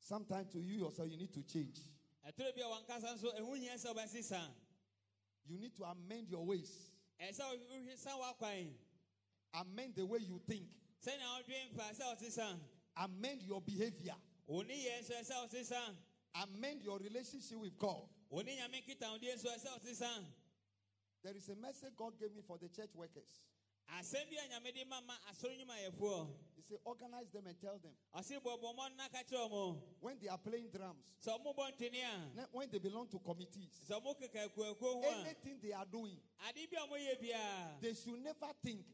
Sometimes 0.00 0.52
to 0.52 0.58
you 0.58 0.84
yourself, 0.84 1.08
you 1.10 1.16
need 1.16 1.32
to 1.32 1.42
change. 1.42 1.78
Ɛtɔrɔ 2.26 2.54
bi 2.54 2.62
a 2.62 2.66
wankasa 2.66 3.14
nso 3.16 3.32
ɛho 3.38 3.56
nyɛ 3.58 3.74
sɛ 3.78 3.94
ɔbɛsi 3.94 4.22
san. 4.24 4.50
You 5.46 5.58
need 5.58 5.76
to 5.76 5.84
amend 5.84 6.28
your 6.28 6.44
ways. 6.44 6.90
Amend 9.54 9.94
the 9.94 10.04
way 10.04 10.18
you 10.18 10.40
think. 10.46 10.66
sɛnea 11.04 11.28
wodwen 11.38 11.74
mfa 11.74 11.94
sɛ 11.94 12.16
ɔte 12.16 12.30
sa 12.30 12.56
Amend 12.96 13.42
your 13.42 13.60
behavior. 13.60 14.14
Wo 16.34 16.42
ne 16.42 16.66
yɛ 16.66 16.74
nso 16.74 16.74
ɛsɛ 16.74 16.74
ɔte 16.74 16.74
sa 16.74 16.74
Amend 16.74 16.82
your 16.84 16.98
relationship 16.98 17.58
with 17.58 17.78
God. 17.78 18.08
wo 18.30 18.40
ne 18.42 18.56
nyame 18.56 18.82
nkitahodeɛ 18.82 19.34
nso 19.36 19.48
ɛsɛ 19.54 19.68
ɔte 19.80 19.94
sa 19.94 20.20
There 21.22 21.36
is 21.36 21.48
a 21.48 21.54
message 21.54 21.94
God 21.96 22.18
gave 22.18 22.34
me 22.34 22.42
for 22.46 22.58
the 22.58 22.68
church 22.68 22.94
workers. 22.94 23.42
asɛm 23.88 24.28
bi 24.30 24.36
a 24.36 24.48
nyame 24.48 24.74
de 24.74 24.84
ma 24.84 25.00
ma 25.00 25.14
asɔre 25.30 25.56
He 26.56 26.62
said, 26.62 26.78
organize 26.86 27.30
them 27.30 27.46
and 27.46 27.60
tell 27.60 27.78
them. 27.78 27.92
Ɔse 28.16 28.40
bɔbɔ 28.40 28.74
mmɔ 28.74 28.76
no 28.90 28.94
na 28.96 29.08
ka 29.08 29.18
kyerɛ 29.22 29.50
ɔmo 29.50 29.78
when 30.00 30.18
they 30.18 30.28
are 30.28 30.38
playing 30.38 30.70
drums, 30.70 31.04
sɛ 31.24 31.38
ɔmo 31.38 31.54
bɔ 31.54 31.72
ntwene 31.76 32.02
a 32.02 32.34
ne- 32.36 32.46
when 32.52 32.70
they 32.70 32.78
belong 32.78 33.06
to 33.08 33.18
committees, 33.18 33.80
sɛ 33.88 34.00
ɔmo 34.00 34.18
keka 34.18 34.48
akuakuo 34.48 34.80
ho 34.80 35.02
a 35.02 35.20
anything 35.26 35.58
they 35.60 35.72
are 35.72 35.84
doing, 35.86 36.18
ade 36.48 36.70
bi 36.70 36.76
a 36.76 36.86
ɔmoyɛ 36.86 37.20
biara 37.20 37.80
they 37.80 37.94
should 37.94 38.18
never 38.22 38.52
think 38.62 38.84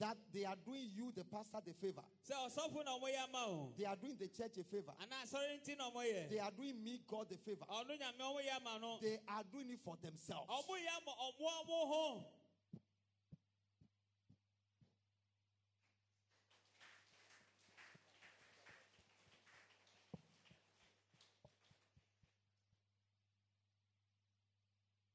ma 0.00 0.06
ɔmo 0.06 0.14
ndwen 0.14 0.14
da 0.14 0.14
sɛ 0.14 0.14
that 0.14 0.16
they 0.32 0.44
are 0.44 0.56
doing 0.56 0.90
you, 0.94 1.12
the 1.12 1.24
pastor, 1.24 1.60
the 1.64 1.72
favor. 1.74 2.04
sɛ 2.22 2.34
ɔsɔfo 2.48 2.84
na 2.84 2.98
ɔmoyɛ 2.98 3.28
ama 3.28 3.46
wo 3.48 3.72
They 3.76 3.84
are 3.84 3.96
doing 3.96 4.16
the 4.16 4.28
church 4.28 4.58
a 4.58 4.64
favor. 4.64 4.94
anaa 5.00 5.22
asɔre 5.24 5.60
nti 5.60 5.76
na 5.76 5.90
ɔmoyɛ 5.90 6.28
They 6.28 6.38
are 6.38 6.50
doing 6.50 6.82
me, 6.82 6.98
God, 7.06 7.28
the 7.28 7.36
favor. 7.38 7.64
ɔno 7.66 7.98
nyame 7.98 8.18
ɔmoyɛ 8.20 8.56
ama 8.60 8.78
no 8.78 8.98
They 9.00 9.18
are 9.28 9.44
doing 9.44 9.70
it 9.70 9.80
for 9.80 9.96
themselves. 9.96 10.48
ɔmoyɛ 10.50 10.88
ama 10.96 11.12
ɔmo 11.12 11.48
ɔmo 11.48 11.86
ho 11.88 12.24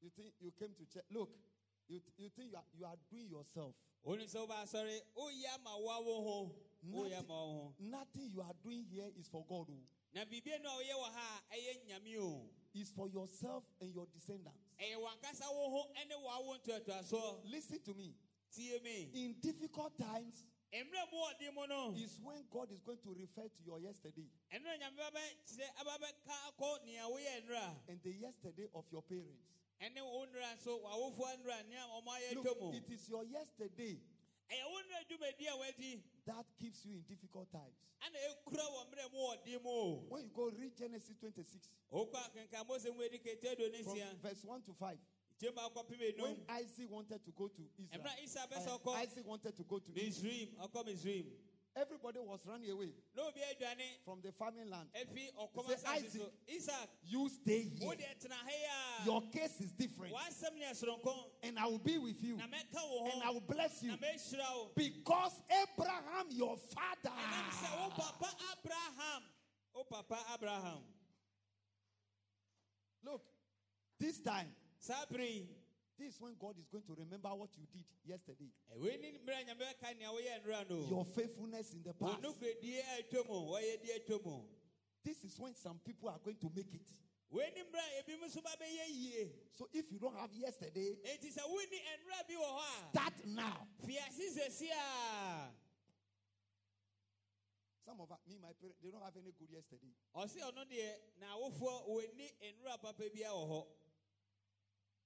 You 0.02 0.10
think 0.16 0.34
you 0.40 0.50
came 0.58 0.74
to 0.74 0.84
church? 0.92 1.04
Look, 1.10 1.30
you, 1.88 2.00
you 2.16 2.28
think 2.34 2.50
you 2.50 2.56
are, 2.56 2.64
you 2.78 2.84
are 2.86 2.98
doing 3.10 3.28
yourself. 3.28 3.74
Oni 4.04 4.24
sɛ 4.26 4.40
woba 4.46 4.62
asɔre 4.62 5.00
woyɛ 5.16 5.54
ama 5.54 5.78
woa 5.78 6.00
wo 6.02 6.22
ho 6.22 6.54
woyɛ 6.90 7.14
oh, 7.14 7.18
ama 7.18 7.34
wo 7.34 7.52
ho 7.52 7.74
nothing 7.78 8.30
you 8.34 8.40
are 8.42 8.54
doing 8.62 8.84
here 8.90 9.10
is 9.18 9.28
for 9.28 9.44
God. 9.48 9.66
oh. 9.70 9.82
na 10.14 10.24
biribi 10.24 10.62
no 10.62 10.70
a 10.80 11.10
ha 11.12 11.42
a 11.50 11.54
ɛyɛ 11.54 11.86
nyame 11.88 12.18
o 12.18 12.24
oh. 12.26 12.50
It's 12.74 12.90
for 12.90 13.06
yourself 13.06 13.64
and 13.82 13.92
your 13.94 14.06
descendants. 14.14 14.58
Eh, 14.80 14.94
ɛyɛ 14.94 14.96
wankasa 15.00 15.46
wo 15.54 15.70
ho 15.70 15.90
ne 15.94 16.14
wɔawo 16.14 16.58
ntoatoasoɔ 16.62 17.50
Listen 17.50 17.78
to 17.84 17.94
me. 17.94 18.14
In 19.14 19.34
difficult 19.40 19.96
times 19.96 20.44
mmerɛ 20.72 21.04
mu 21.12 21.18
ɔde 21.28 21.54
mu 21.54 21.66
no 21.66 21.94
is 21.96 22.18
when 22.22 22.44
God 22.50 22.70
is 22.72 22.80
going 22.80 22.98
to 23.04 23.12
refer 23.14 23.42
to 23.48 23.62
your 23.64 23.78
yesterday 23.80 24.28
ɛno 24.52 24.64
na 24.64 24.76
nyame 24.76 24.96
babɛkyerɛ 24.96 25.68
ababɛka 25.80 26.34
akɔ 26.48 26.84
nea 26.84 27.04
woyɛ 27.08 27.44
nnora 27.44 27.76
and 27.88 28.02
the 28.02 28.10
yesterday 28.12 28.66
of 28.74 28.84
your 28.90 29.02
parents. 29.02 29.61
Ɛne 29.82 30.00
wo 30.02 30.26
nnora 30.26 30.54
nso 30.54 30.78
w'awofoɔ 30.78 31.38
nnora 31.38 31.62
nea 31.68 31.84
ɔmo 31.86 32.08
ayɛ 32.08 32.34
Look, 32.34 32.74
it 32.74 32.90
is 32.90 33.08
your 33.08 33.24
yesterday 33.24 33.98
ɛyɛ 34.50 34.64
wo 34.70 34.78
nnora 34.82 35.04
dwumadi 35.08 35.46
a 35.48 35.56
wadi 35.56 36.02
that 36.24 36.46
keeps 36.58 36.86
you 36.86 36.94
in 36.94 37.02
difficult 37.02 37.50
times. 37.50 37.74
ana 38.00 38.18
ɛkura 38.18 38.62
wɔ 38.62 38.90
mmerɛ 38.90 39.12
mu 39.12 39.18
ɔde 39.18 39.62
mu 39.62 39.70
o 39.70 39.94
When 40.08 40.24
you 40.24 40.30
go 40.30 40.50
read 40.50 40.76
Genesis 40.76 41.16
26, 41.18 41.68
wokɔ 41.92 42.14
akenka 42.14 42.66
mose 42.66 42.86
mu 42.94 43.02
adi 43.02 43.18
kete 43.18 43.56
do 43.56 43.68
ne 43.70 43.82
from 43.82 43.98
verse 44.22 44.44
1 44.44 44.62
to 44.62 44.72
5, 44.72 44.98
when 45.42 46.36
Isaac 46.48 46.88
wanted 46.88 47.24
to 47.24 47.32
go 47.32 47.48
to 47.48 47.62
Israel, 47.76 48.00
Emra 48.00 48.22
Esau 48.22 48.46
bɛ 48.46 48.64
sɛ 48.64 48.86
uh, 48.86 48.90
Isaac 48.92 49.26
wanted 49.26 49.56
to 49.56 49.64
go 49.64 49.78
to 49.80 49.90
Israel. 50.00 50.48
Misraim 51.76 51.80
ɔkɔ 51.80 51.80
misraim 51.80 51.82
Everybody 51.82 52.18
was 52.20 52.40
running 52.46 52.70
away 52.70 52.92
na 53.16 53.22
obi 53.22 53.40
adwane 53.40 54.04
from 54.04 54.20
the 54.22 54.32
farming 54.32 54.68
land. 54.70 54.88
Say, 54.94 55.74
Isaac. 55.86 56.32
isak 56.46 56.88
You 57.04 57.28
stay 57.28 57.62
here. 57.62 57.88
wo 57.88 57.94
deɛ 57.94 58.18
tena 58.20 58.34
ha 58.34 59.02
Your 59.04 59.22
case 59.30 59.60
is 59.60 59.72
different. 59.72 60.14
w'asɛm 60.14 60.58
ne 60.58 60.66
ɛsoronko 60.66 61.14
And 61.42 61.58
I 61.58 61.66
will 61.66 61.78
be 61.78 61.98
with 61.98 62.22
you. 62.22 62.36
na 62.36 62.44
mɛka 62.44 62.80
wo 62.90 63.10
And 63.12 63.22
I 63.22 63.30
will 63.30 63.40
bless 63.40 63.82
you. 63.82 63.92
Because 64.74 65.42
Abraham, 65.50 66.26
your 66.30 66.56
father, 66.56 67.10
wo 67.14 67.90
papa 67.90 68.36
abraham 68.52 69.22
wo 69.74 69.84
papa 69.84 70.18
abraham 70.34 70.82
look, 73.04 73.22
this 73.98 74.20
time, 74.20 74.46
yi 75.18 75.48
this 76.02 76.14
is 76.14 76.20
when 76.20 76.34
God 76.34 76.58
is 76.58 76.66
going 76.66 76.82
to 76.90 76.94
remember 76.98 77.28
what 77.30 77.50
you 77.54 77.62
did 77.70 77.86
yesterday. 78.04 78.50
Eh, 78.70 78.74
ɛwei 78.74 78.98
ne 79.00 79.12
mmerɛ 79.22 79.38
a 79.38 79.44
nyame 79.46 79.62
bɛka 79.62 79.98
nea 79.98 80.08
woyɛ 80.10 80.42
nnora 80.42 80.68
no 80.68 80.88
Your 80.90 81.04
faithfulness 81.04 81.72
in 81.74 81.82
the 81.84 81.94
past. 81.94 82.20
nokoredie 82.20 82.82
a 82.82 83.02
atwa 83.02 83.22
mu 83.28 83.54
wɔyɛ 83.54 83.82
di 83.82 83.88
atwa 83.94 84.24
mu 84.26 84.42
This 85.04 85.22
is 85.24 85.38
when 85.38 85.54
some 85.54 85.78
people 85.84 86.08
are 86.08 86.18
going 86.18 86.36
to 86.38 86.50
make 86.54 86.74
it. 86.74 86.90
wei 87.30 87.46
ne 87.54 87.62
mmerɛ 87.62 87.86
a 87.86 88.02
ebi 88.02 88.18
nso 88.18 88.42
ba 88.42 88.50
bɛyɛ 88.58 88.86
yie 88.90 89.30
So 89.52 89.68
if 89.72 89.92
you 89.92 89.98
don't 90.00 90.18
have 90.18 90.32
yesterday, 90.34 90.98
eh, 91.04 91.16
enti 91.16 91.30
sɛ 91.30 91.46
wonni 91.46 91.78
nnora 91.78 92.26
bi 92.26 92.34
a 92.34 92.90
start 92.90 93.26
now. 93.26 93.68
fiase 93.86 94.26
sɛsi 94.36 94.70
a 94.74 95.50
Some 97.84 98.00
of 98.00 98.10
us, 98.12 98.20
me, 98.28 98.38
my 98.40 98.52
parents, 98.60 98.78
they 98.80 98.90
don't 98.90 99.02
have 99.02 99.16
any 99.16 99.34
good 99.36 99.50
yesterday. 99.50 99.90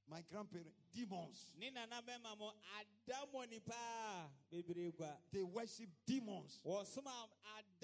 My 0.09 0.23
grandparents, 0.31 0.79
demons, 0.95 1.51
ne 1.59 1.71
nana 1.71 2.01
bɛma 2.01 2.39
mo 2.39 2.53
adamɔni 2.79 3.61
paa 3.65 4.29
bebree 4.53 4.93
kwa 4.97 5.17
they 5.33 5.43
worship 5.43 5.89
demons. 6.07 6.61
wɔsom 6.65 7.07
a- 7.07 7.29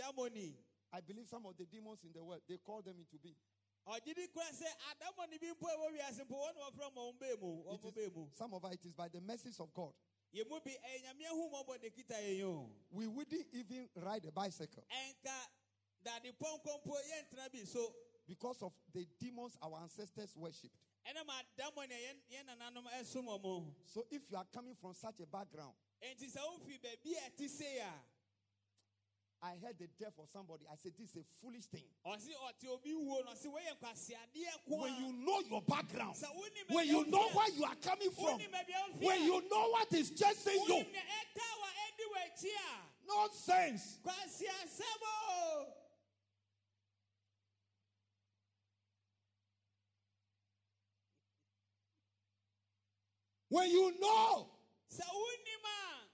adamɔni 0.01 0.55
I 0.93 1.01
believe 1.01 1.27
some 1.27 1.47
of 1.47 1.57
the 1.57 1.65
demons 1.65 2.05
in 2.05 2.13
the 2.13 2.23
world, 2.23 2.43
they 2.49 2.59
call 2.59 2.81
them 2.83 2.97
into 2.99 3.19
being. 3.19 3.35
ɔgye 3.89 4.15
di 4.15 4.27
kora 4.29 4.47
sɛ 4.53 4.67
adamɔni 4.93 5.41
bi 5.41 5.47
mpo 5.53 5.67
a 5.67 5.77
ɛwɔ 5.77 5.99
wiase 5.99 6.25
mpo 6.25 6.37
wɔne 6.37 6.57
wɔfrɛ 6.59 6.95
ma 6.95 7.01
wɔn 7.03 7.19
bɛɛ 7.19 7.41
mu 7.41 7.61
It 7.75 7.81
wɔn 7.83 7.93
bɛɛ 7.93 8.15
mu 8.15 8.27
is, 8.27 8.37
some 8.37 8.55
of 8.55 8.65
it 8.67 8.85
is 8.85 8.93
by 8.93 9.09
the 9.09 9.21
mercies 9.21 9.59
of 9.59 9.75
God. 9.75 9.93
yɛn 10.33 10.49
mu 10.49 10.61
bi 10.61 10.71
ɛyɛ 10.71 11.03
nyame 11.03 11.27
ahu 11.27 11.51
mɔbɔ 11.51 11.81
de 11.81 11.91
kita 11.91 12.15
yɛn 12.15 12.43
o 12.45 12.71
We 12.93 13.09
wouldn't 13.09 13.47
even 13.53 13.89
ride 13.97 14.25
a 14.27 14.31
bicycle 14.31 14.85
ɛnka 14.89 15.47
dade 16.05 16.33
pɔnkɔ 16.39 16.85
mpo 16.85 16.95
yɛntena 17.11 17.67
so 17.67 17.93
because 18.29 18.63
of 18.63 18.73
the 18.93 19.05
demons 19.19 19.59
our 19.61 19.81
ancestors 19.81 20.37
worshipped. 20.37 20.77
Ɛnam 21.07 21.29
adamɔni 21.29 21.93
a 21.93 22.01
yɛn 22.07 22.19
yɛn 22.31 22.47
nananom 22.47 22.87
ɛsom 23.01 23.27
wɔn 23.27 23.75
So 23.87 24.07
if 24.11 24.23
you 24.31 24.37
are 24.37 24.47
coming 24.53 24.75
from 24.75 24.95
such 24.95 25.21
a 25.21 25.27
background, 25.27 25.75
enti 26.03 26.31
sɛ 26.31 26.39
wofi 26.41 26.79
baabi 26.81 27.17
a 27.17 27.31
ɛte 27.31 27.49
se 27.49 27.79
a 27.79 27.93
I 29.45 29.59
heard 29.59 29.75
the 29.77 29.89
death 29.99 30.15
of 30.23 30.29
somebody. 30.33 30.63
I 30.71 30.77
said, 30.79 30.93
This 30.97 31.11
is 31.11 31.17
a 31.17 31.25
foolish 31.43 31.67
thing. 31.67 31.83
ɔse 32.07 32.31
ɔte 32.31 32.69
obi 32.71 32.95
wuo 32.95 33.25
no 33.25 33.33
ɔse 33.33 33.47
wɔyɛ 33.51 33.75
nkwaseadeɛ 33.75 34.55
ko 34.69 34.77
When 34.83 34.95
you 35.03 35.13
know 35.15 35.41
your 35.41 35.63
background, 35.63 36.15
when 36.71 36.87
you 36.87 37.05
know 37.07 37.29
where 37.31 37.51
you 37.51 37.65
are 37.65 37.75
coming 37.83 38.11
from, 38.13 38.39
wonim 38.39 38.51
baabi 38.55 38.71
a 38.71 38.93
wofie 38.95 39.03
when 39.05 39.23
you 39.25 39.43
know 39.51 39.69
what 39.71 39.93
is 39.95 40.11
chasing 40.13 40.63
you, 40.69 40.79
nea 40.79 41.03
ɛta 41.03 41.49
wa 41.59 41.69
ɛdi 41.83 42.05
wɔ 42.07 42.19
akyi 42.31 42.51
a 42.55 43.07
nonsense. 43.09 43.99
When 53.53 53.69
you 53.71 53.93
know, 54.01 54.49
sɛ 54.89 55.05
wonim 55.05 55.65
a 55.69 56.09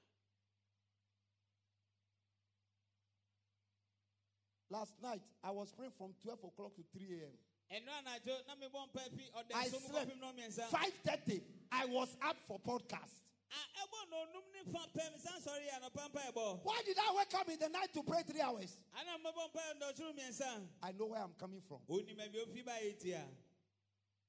last 4.74 4.90
night 5.00 5.22
I 5.44 5.52
was 5.52 5.70
praying 5.70 5.92
from 5.96 6.14
12 6.24 6.38
o'clock 6.50 6.74
to 6.74 6.82
3 6.98 7.06
a.m. 7.22 7.38
ɛno 7.70 7.94
anadwo 8.02 8.34
na 8.48 8.56
mebɔ 8.56 8.88
mpa 8.90 9.02
fi 9.14 9.22
I 9.54 9.66
ɔda 9.68 9.70
so 9.70 9.78
mu 9.78 9.86
slept 9.86 10.10
kɔpem 10.10 10.20
no 10.20 10.32
5:30. 10.66 11.42
I 11.70 11.84
was 11.84 12.16
up 12.22 12.36
for 12.48 12.58
podcast. 12.58 13.20
Ah, 13.52 13.54
a 13.54 13.86
ɛbɔ 13.86 14.10
no 14.10 14.16
onum 14.16 14.42
ne 14.52 14.62
fa 14.72 14.82
pɛm 14.98 15.14
san 15.20 15.40
sɔre 15.40 15.62
yɛ 15.62 15.78
anɔpa 15.80 16.08
mpa 16.10 16.20
ɛbɔ 16.32 16.58
Why 16.64 16.82
did 16.84 16.98
I 16.98 17.12
wake 17.14 17.34
up 17.34 17.48
in 17.48 17.58
the 17.60 17.68
night 17.68 17.92
to 17.94 18.02
pray 18.02 18.22
three 18.24 18.40
hours? 18.40 18.80
ana 18.98 19.16
mɛbɔ 19.16 19.48
mpa 19.52 19.62
ndɔsoro 19.78 20.12
mmiɛnsa 20.12 20.66
I 20.82 20.90
know 20.90 21.06
where 21.06 21.22
I'm 21.22 21.34
coming 21.34 21.60
from. 21.60 21.78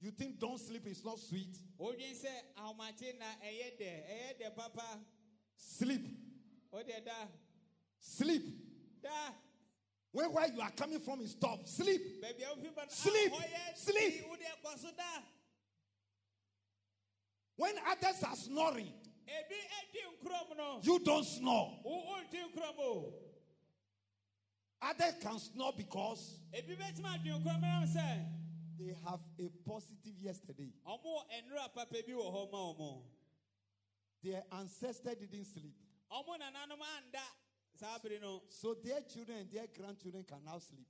You 0.01 0.11
think 0.11 0.39
don't 0.39 0.59
sleep 0.59 0.88
is 0.88 1.03
not 1.03 1.19
sweet? 1.19 1.57
wodwen 1.80 2.15
sɛ 2.15 2.31
ahomakye 2.57 3.19
na 3.19 3.26
ɛyɛ 3.43 3.77
dɛ 3.80 3.89
ɛyɛ 4.09 4.39
dɛ 4.41 4.55
papa 4.55 4.99
Sleep, 5.57 6.01
da 7.05 7.27
sleep. 7.99 8.43
da 9.03 9.34
Where 10.11 10.30
where 10.30 10.47
you 10.51 10.61
are 10.61 10.71
coming 10.71 10.99
from 11.01 11.19
is 11.21 11.35
top. 11.35 11.67
Sleep. 11.67 12.21
baabi 12.23 12.43
a 12.43 12.55
wofi 12.55 12.73
ba 12.76 12.81
no 12.84 12.88
Sleep. 12.89 13.31
yɛ 13.34 13.76
Sleep. 13.77 14.13
ti, 14.23 14.26
wode 14.30 14.39
kɔ 14.63 14.80
so 14.80 14.88
da 14.95 15.21
When 17.57 17.76
others 17.88 18.23
are 18.23 18.35
snoring, 18.38 18.88
ebi 19.27 19.57
adi 19.80 19.99
nkurom 20.15 20.57
no 20.57 20.80
you 20.81 20.99
don't 20.99 21.26
snore. 21.26 21.77
wo 21.84 22.03
wonti 22.07 22.38
nkurom 22.38 22.80
o 22.80 23.13
Others 24.81 25.15
can 25.21 25.38
snore 25.39 25.73
because 25.76 26.39
they 28.80 28.95
have 29.06 29.19
a 29.38 29.49
positive 29.68 30.15
yesterday. 30.22 30.72
Their 34.23 34.43
ancestor 34.51 35.15
didn't 35.15 35.45
sleep. 35.45 35.76
So, 37.77 38.41
so 38.49 38.73
their 38.84 39.01
children 39.01 39.39
and 39.39 39.51
their 39.51 39.68
grandchildren 39.77 40.23
can 40.23 40.39
now 40.45 40.60
sleep. 40.60 40.88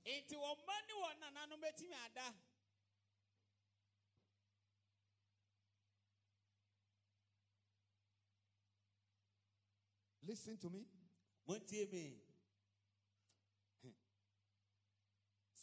Listen 10.26 10.56
to 10.58 10.70
me. 10.70 10.86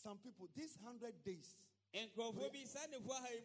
Some 0.03 0.17
people, 0.17 0.47
these 0.55 0.77
hundred 0.83 1.13
days, 1.23 1.55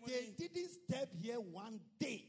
they 0.06 0.34
didn't 0.38 0.70
step 0.70 1.08
here 1.20 1.40
one 1.40 1.80
day. 1.98 2.24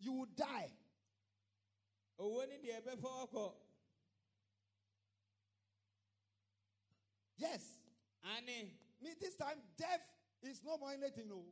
You 0.00 0.12
will 0.12 0.26
die. 0.36 0.70
Yes. 7.38 7.62
Me 9.02 9.10
this 9.20 9.36
time 9.36 9.56
death 9.78 10.02
is 10.42 10.60
no 10.64 10.76
more 10.78 10.90
anything. 10.92 11.28
No. 11.28 11.42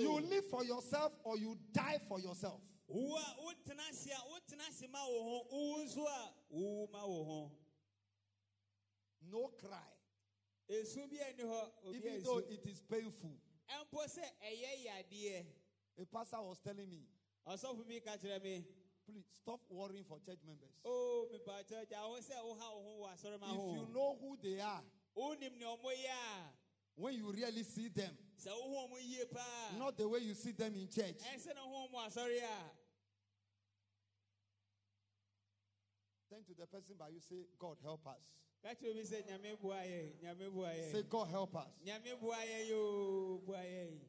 You 0.00 0.10
live 0.28 0.44
for 0.50 0.64
yourself 0.64 1.12
or 1.24 1.38
you 1.38 1.56
die 1.72 1.98
for 2.08 2.20
yourself. 2.20 2.60
Wo 2.88 3.16
a 3.16 3.36
wotena 3.44 3.82
ase 3.90 4.10
a 4.12 4.20
wotena 4.30 4.66
ase 4.68 4.86
ma 4.88 5.04
wo 5.06 5.22
ho 5.22 5.46
wowu 5.52 5.84
nso 5.84 6.06
a 6.06 6.32
wowu 6.50 6.90
ma 6.92 7.04
wo 7.06 7.24
ho 7.24 7.52
No 9.30 9.48
cry. 9.58 9.92
esu 10.68 11.06
bi 11.10 11.16
ɛni 11.18 11.44
hɔ 11.44 11.70
obi 11.86 11.96
Even 11.98 12.22
though 12.22 12.38
it 12.38 12.66
is 12.66 12.80
painful. 12.82 13.30
ɛmpo 13.68 14.04
sɛ 14.06 14.24
ɛyɛ 14.42 14.84
yadeɛ 14.86 15.46
A 16.00 16.04
pastor 16.06 16.40
was 16.42 16.58
telling 16.60 16.88
me, 16.88 17.02
ɔsɔfo 17.46 17.86
bi 17.86 18.00
ka 18.00 18.16
kyerɛ 18.16 18.42
me 18.42 18.64
please 19.04 19.24
stop 19.40 19.60
worrying 19.70 20.04
for 20.04 20.18
church 20.20 20.38
members. 20.46 20.70
o 20.84 21.26
mipakyɛ 21.32 21.88
gya 21.88 22.08
wo 22.08 22.18
sɛ 22.20 22.36
woha 22.42 22.74
wo 22.74 22.82
ho 22.82 23.04
wɔ 23.04 23.12
asɔre 23.14 23.40
ma 23.40 23.50
If 23.50 23.56
ho 23.56 23.74
you 23.74 23.86
know 23.92 24.16
who 24.16 24.36
they 24.42 24.60
are, 24.60 24.82
wonim 25.16 25.58
nea 25.58 25.66
ɔmo 25.76 25.92
yɛ 25.92 26.08
a 26.08 26.52
when 26.96 27.14
you 27.14 27.30
really 27.32 27.62
see 27.62 27.88
them, 27.88 28.16
Not 29.78 29.96
the 29.96 30.08
way 30.08 30.20
you 30.20 30.34
see 30.34 30.52
them 30.52 30.74
in 30.74 30.88
church. 30.88 31.16
Then 36.30 36.44
to 36.44 36.54
the 36.54 36.66
person 36.66 36.94
by 36.98 37.08
you 37.08 37.20
say, 37.20 37.46
God 37.58 37.76
help 37.82 38.06
us. 38.06 38.20
Say, 40.92 41.02
God 41.08 41.28
help 41.30 41.56
us. 41.56 41.68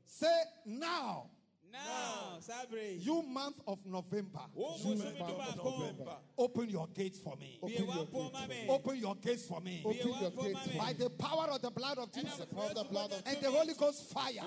Say 0.06 0.44
now 0.66 1.30
now 1.72 2.38
saa 2.40 2.64
you 3.00 3.22
month 3.24 3.60
of 3.68 3.80
November, 3.86 4.40
You 4.56 4.96
month 4.96 5.06
of 5.06 5.38
baako 5.38 5.80
November. 5.80 6.12
open 6.38 6.70
your 6.70 6.88
gates 6.96 7.20
for 7.20 7.36
me. 7.38 7.60
Open 7.62 7.76
your 7.86 8.06
wapɔ 8.06 8.34
ma 8.34 8.40
gates. 8.48 8.50
me. 8.50 8.66
Open 8.70 8.96
your 8.98 9.16
gates 9.16 9.46
for 9.46 9.62
me. 9.62 9.82
Open 9.86 10.08
your 10.08 10.16
wapɔ 10.16 10.36
ma 10.36 10.44
gates 10.44 10.68
me. 10.68 10.80
By 10.80 10.94
the 10.94 11.10
power 11.10 11.48
of 11.52 11.62
the 11.62 11.72
blood 11.72 11.98
of 11.98 12.12
Jesus. 12.14 12.40
Of 12.40 12.76
the 12.76 12.84
blood 12.86 13.12
of 13.12 13.24
and 13.26 13.38
the 13.42 13.52
Holy 13.52 13.74
Ghost 13.74 14.12
fire. 14.12 14.46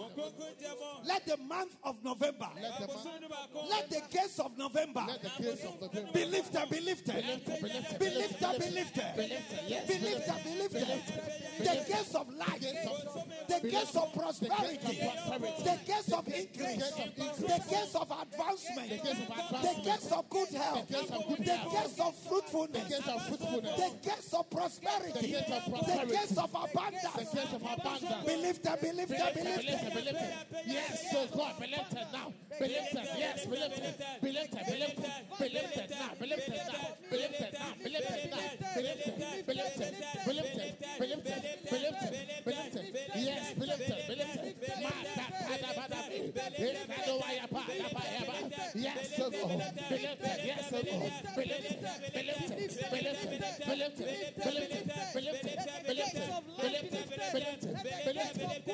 Let 1.04 1.26
the 1.26 1.36
month 1.36 1.76
of 1.84 2.02
November, 2.02 2.48
Let 2.60 2.80
the 2.80 2.86
man, 2.86 2.96
bosomi 2.96 3.20
du 3.20 3.28
baako 3.28 3.70
let 3.70 3.90
the 3.90 4.02
gates 4.10 4.38
of 4.38 4.56
November. 4.58 5.04
Let 5.06 5.22
the 5.22 5.42
gates 5.42 5.64
of 5.64 5.80
the 5.80 5.88
devil 5.88 6.12
be 6.12 6.24
lifted, 6.24 6.70
be 6.70 6.80
lifted, 6.80 7.14
be 7.14 7.22
lifted, 7.22 7.60
be 7.60 7.70
lifted, 7.70 7.98
be 7.98 8.10
lifted, 8.10 9.16
be 9.16 9.22
lifted, 9.28 9.86
be 9.86 9.98
lifted, 9.98 10.44
be 10.44 10.58
lifted. 10.60 11.20
The 11.58 11.84
gates 11.86 12.14
of 12.14 12.28
life, 12.34 12.60
the 13.48 13.68
gates 13.68 13.96
of 13.96 14.12
prosperity, 14.14 14.98
the 15.64 15.78
gates 15.86 16.12
of 16.12 16.26
increase, 16.28 16.92
the 17.16 17.62
case 17.68 17.94
of 17.94 18.10
advancement, 18.10 18.88
the 18.90 18.98
case 18.98 20.12
of, 20.12 20.28
good 20.30 20.48
health, 20.48 20.88
the 20.88 20.94
case 20.94 21.10
of, 22.00 22.16
fruitfulness, 22.28 22.88
the 22.88 23.90
case 24.02 24.34
of 24.34 24.50
prosperity, 24.50 25.12
the 25.12 25.20
case 25.20 26.36
of, 26.38 26.48
abundance. 26.50 27.02
The 27.14 27.36
case 27.36 27.52
of 27.52 27.62
abundance. 27.62 28.26
Believe 28.26 28.62
them, 28.62 28.78
believe 28.80 29.08
them, 29.08 29.34
believe 29.34 30.14
them. 30.14 30.32
Yes, 30.66 31.10
so 31.12 31.26
God, 31.36 31.54
believe 31.58 31.90
them 31.90 32.06
now. 32.12 32.32
Believe 32.58 32.90
them, 32.92 33.06
yes, 33.16 33.46
believe 33.46 33.60
them, 33.60 33.94
believe 34.22 34.50
them, 34.50 34.64
believe 34.68 34.96
them, 34.96 35.12
believe 35.38 35.74
them 35.74 35.88
now, 35.90 36.10
believe 36.18 36.46
them 36.46 36.60
now, 36.68 36.86
believe 37.10 37.38
them 37.38 37.52
now, 37.52 37.72
believe 37.82 38.08
them 38.08 38.30
now, 38.30 38.38
believe 38.74 39.04
them, 39.04 39.14
believe 39.46 39.74
them, 39.76 39.94
believe 40.26 40.52
them, 40.52 40.72
believe 40.98 41.24
them, 41.24 41.42
believe 41.70 41.96
them, 41.98 42.12
believe 42.44 42.72
them. 42.72 42.84
Yes, 43.16 43.52
believe 43.54 43.78
them, 43.88 43.98
believe 44.06 44.34
them. 44.34 44.51
Yes, 48.74 49.18
Lord. 49.18 49.62
Yes, 50.44 50.72
Lord. 50.72 51.12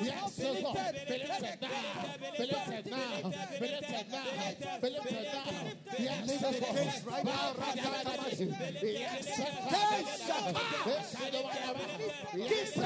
Yes, 0.00 0.38
Yes, 10.88 11.14
Yes, 12.34 12.78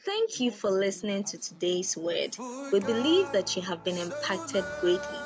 Thank 0.03 0.39
you 0.39 0.49
for 0.51 0.71
listening 0.71 1.23
to 1.25 1.37
today's 1.37 1.95
word. 1.95 2.35
We 2.71 2.79
believe 2.79 3.31
that 3.33 3.55
you 3.55 3.61
have 3.61 3.83
been 3.83 3.97
impacted 3.97 4.63
greatly. 4.79 5.19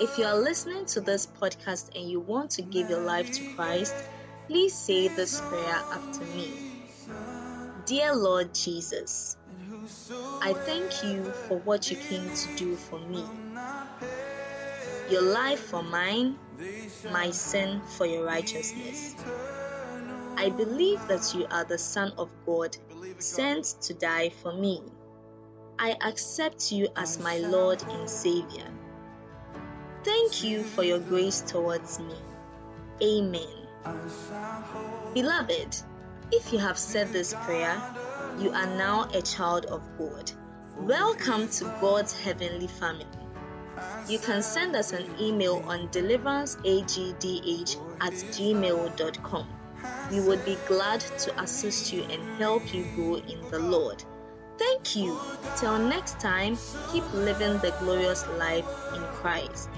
If 0.00 0.16
you 0.18 0.24
are 0.24 0.36
listening 0.36 0.86
to 0.86 1.00
this 1.02 1.26
podcast 1.26 1.94
and 1.94 2.08
you 2.08 2.18
want 2.20 2.52
to 2.52 2.62
give 2.62 2.88
your 2.88 3.02
life 3.02 3.30
to 3.32 3.54
Christ, 3.54 3.94
please 4.46 4.74
say 4.74 5.08
this 5.08 5.40
prayer 5.42 5.74
after 5.92 6.24
me. 6.24 6.50
Dear 7.84 8.14
Lord 8.14 8.54
Jesus, 8.54 9.36
I 10.40 10.54
thank 10.54 11.04
you 11.04 11.30
for 11.48 11.58
what 11.58 11.90
you 11.90 11.96
came 11.96 12.34
to 12.34 12.56
do 12.56 12.76
for 12.76 12.98
me. 12.98 13.24
Your 15.12 15.20
life 15.20 15.60
for 15.60 15.82
mine, 15.82 16.38
my 17.10 17.32
sin 17.32 17.82
for 17.98 18.06
your 18.06 18.24
righteousness. 18.24 19.14
I 20.38 20.48
believe 20.48 21.06
that 21.08 21.34
you 21.34 21.46
are 21.50 21.66
the 21.66 21.76
Son 21.76 22.14
of 22.16 22.30
God, 22.46 22.74
sent 23.18 23.66
to 23.82 23.92
die 23.92 24.30
for 24.30 24.54
me. 24.54 24.80
I 25.78 25.98
accept 26.00 26.72
you 26.72 26.88
as 26.96 27.20
my 27.20 27.36
Lord 27.36 27.82
and 27.90 28.08
Savior. 28.08 28.64
Thank 30.02 30.44
you 30.44 30.62
for 30.62 30.82
your 30.82 30.98
grace 30.98 31.42
towards 31.42 32.00
me. 32.00 32.14
Amen. 33.02 33.68
Beloved, 35.12 35.76
if 36.30 36.54
you 36.54 36.58
have 36.58 36.78
said 36.78 37.12
this 37.12 37.34
prayer, 37.44 37.78
you 38.38 38.50
are 38.52 38.78
now 38.78 39.10
a 39.12 39.20
child 39.20 39.66
of 39.66 39.82
God. 39.98 40.32
Welcome 40.78 41.50
to 41.50 41.64
God's 41.82 42.18
heavenly 42.18 42.66
family. 42.66 43.21
You 44.08 44.18
can 44.18 44.42
send 44.42 44.76
us 44.76 44.92
an 44.92 45.06
email 45.20 45.62
on 45.66 45.88
deliveranceagdh 45.88 47.76
at 48.00 48.12
gmail.com. 48.12 49.48
We 50.10 50.20
would 50.20 50.44
be 50.44 50.58
glad 50.66 51.00
to 51.00 51.40
assist 51.40 51.92
you 51.92 52.02
and 52.04 52.38
help 52.38 52.74
you 52.74 52.84
grow 52.94 53.16
in 53.16 53.50
the 53.50 53.58
Lord. 53.58 54.04
Thank 54.58 54.96
you. 54.96 55.18
Till 55.56 55.78
next 55.78 56.20
time, 56.20 56.56
keep 56.92 57.10
living 57.12 57.58
the 57.58 57.74
glorious 57.80 58.26
life 58.38 58.66
in 58.94 59.02
Christ. 59.14 59.68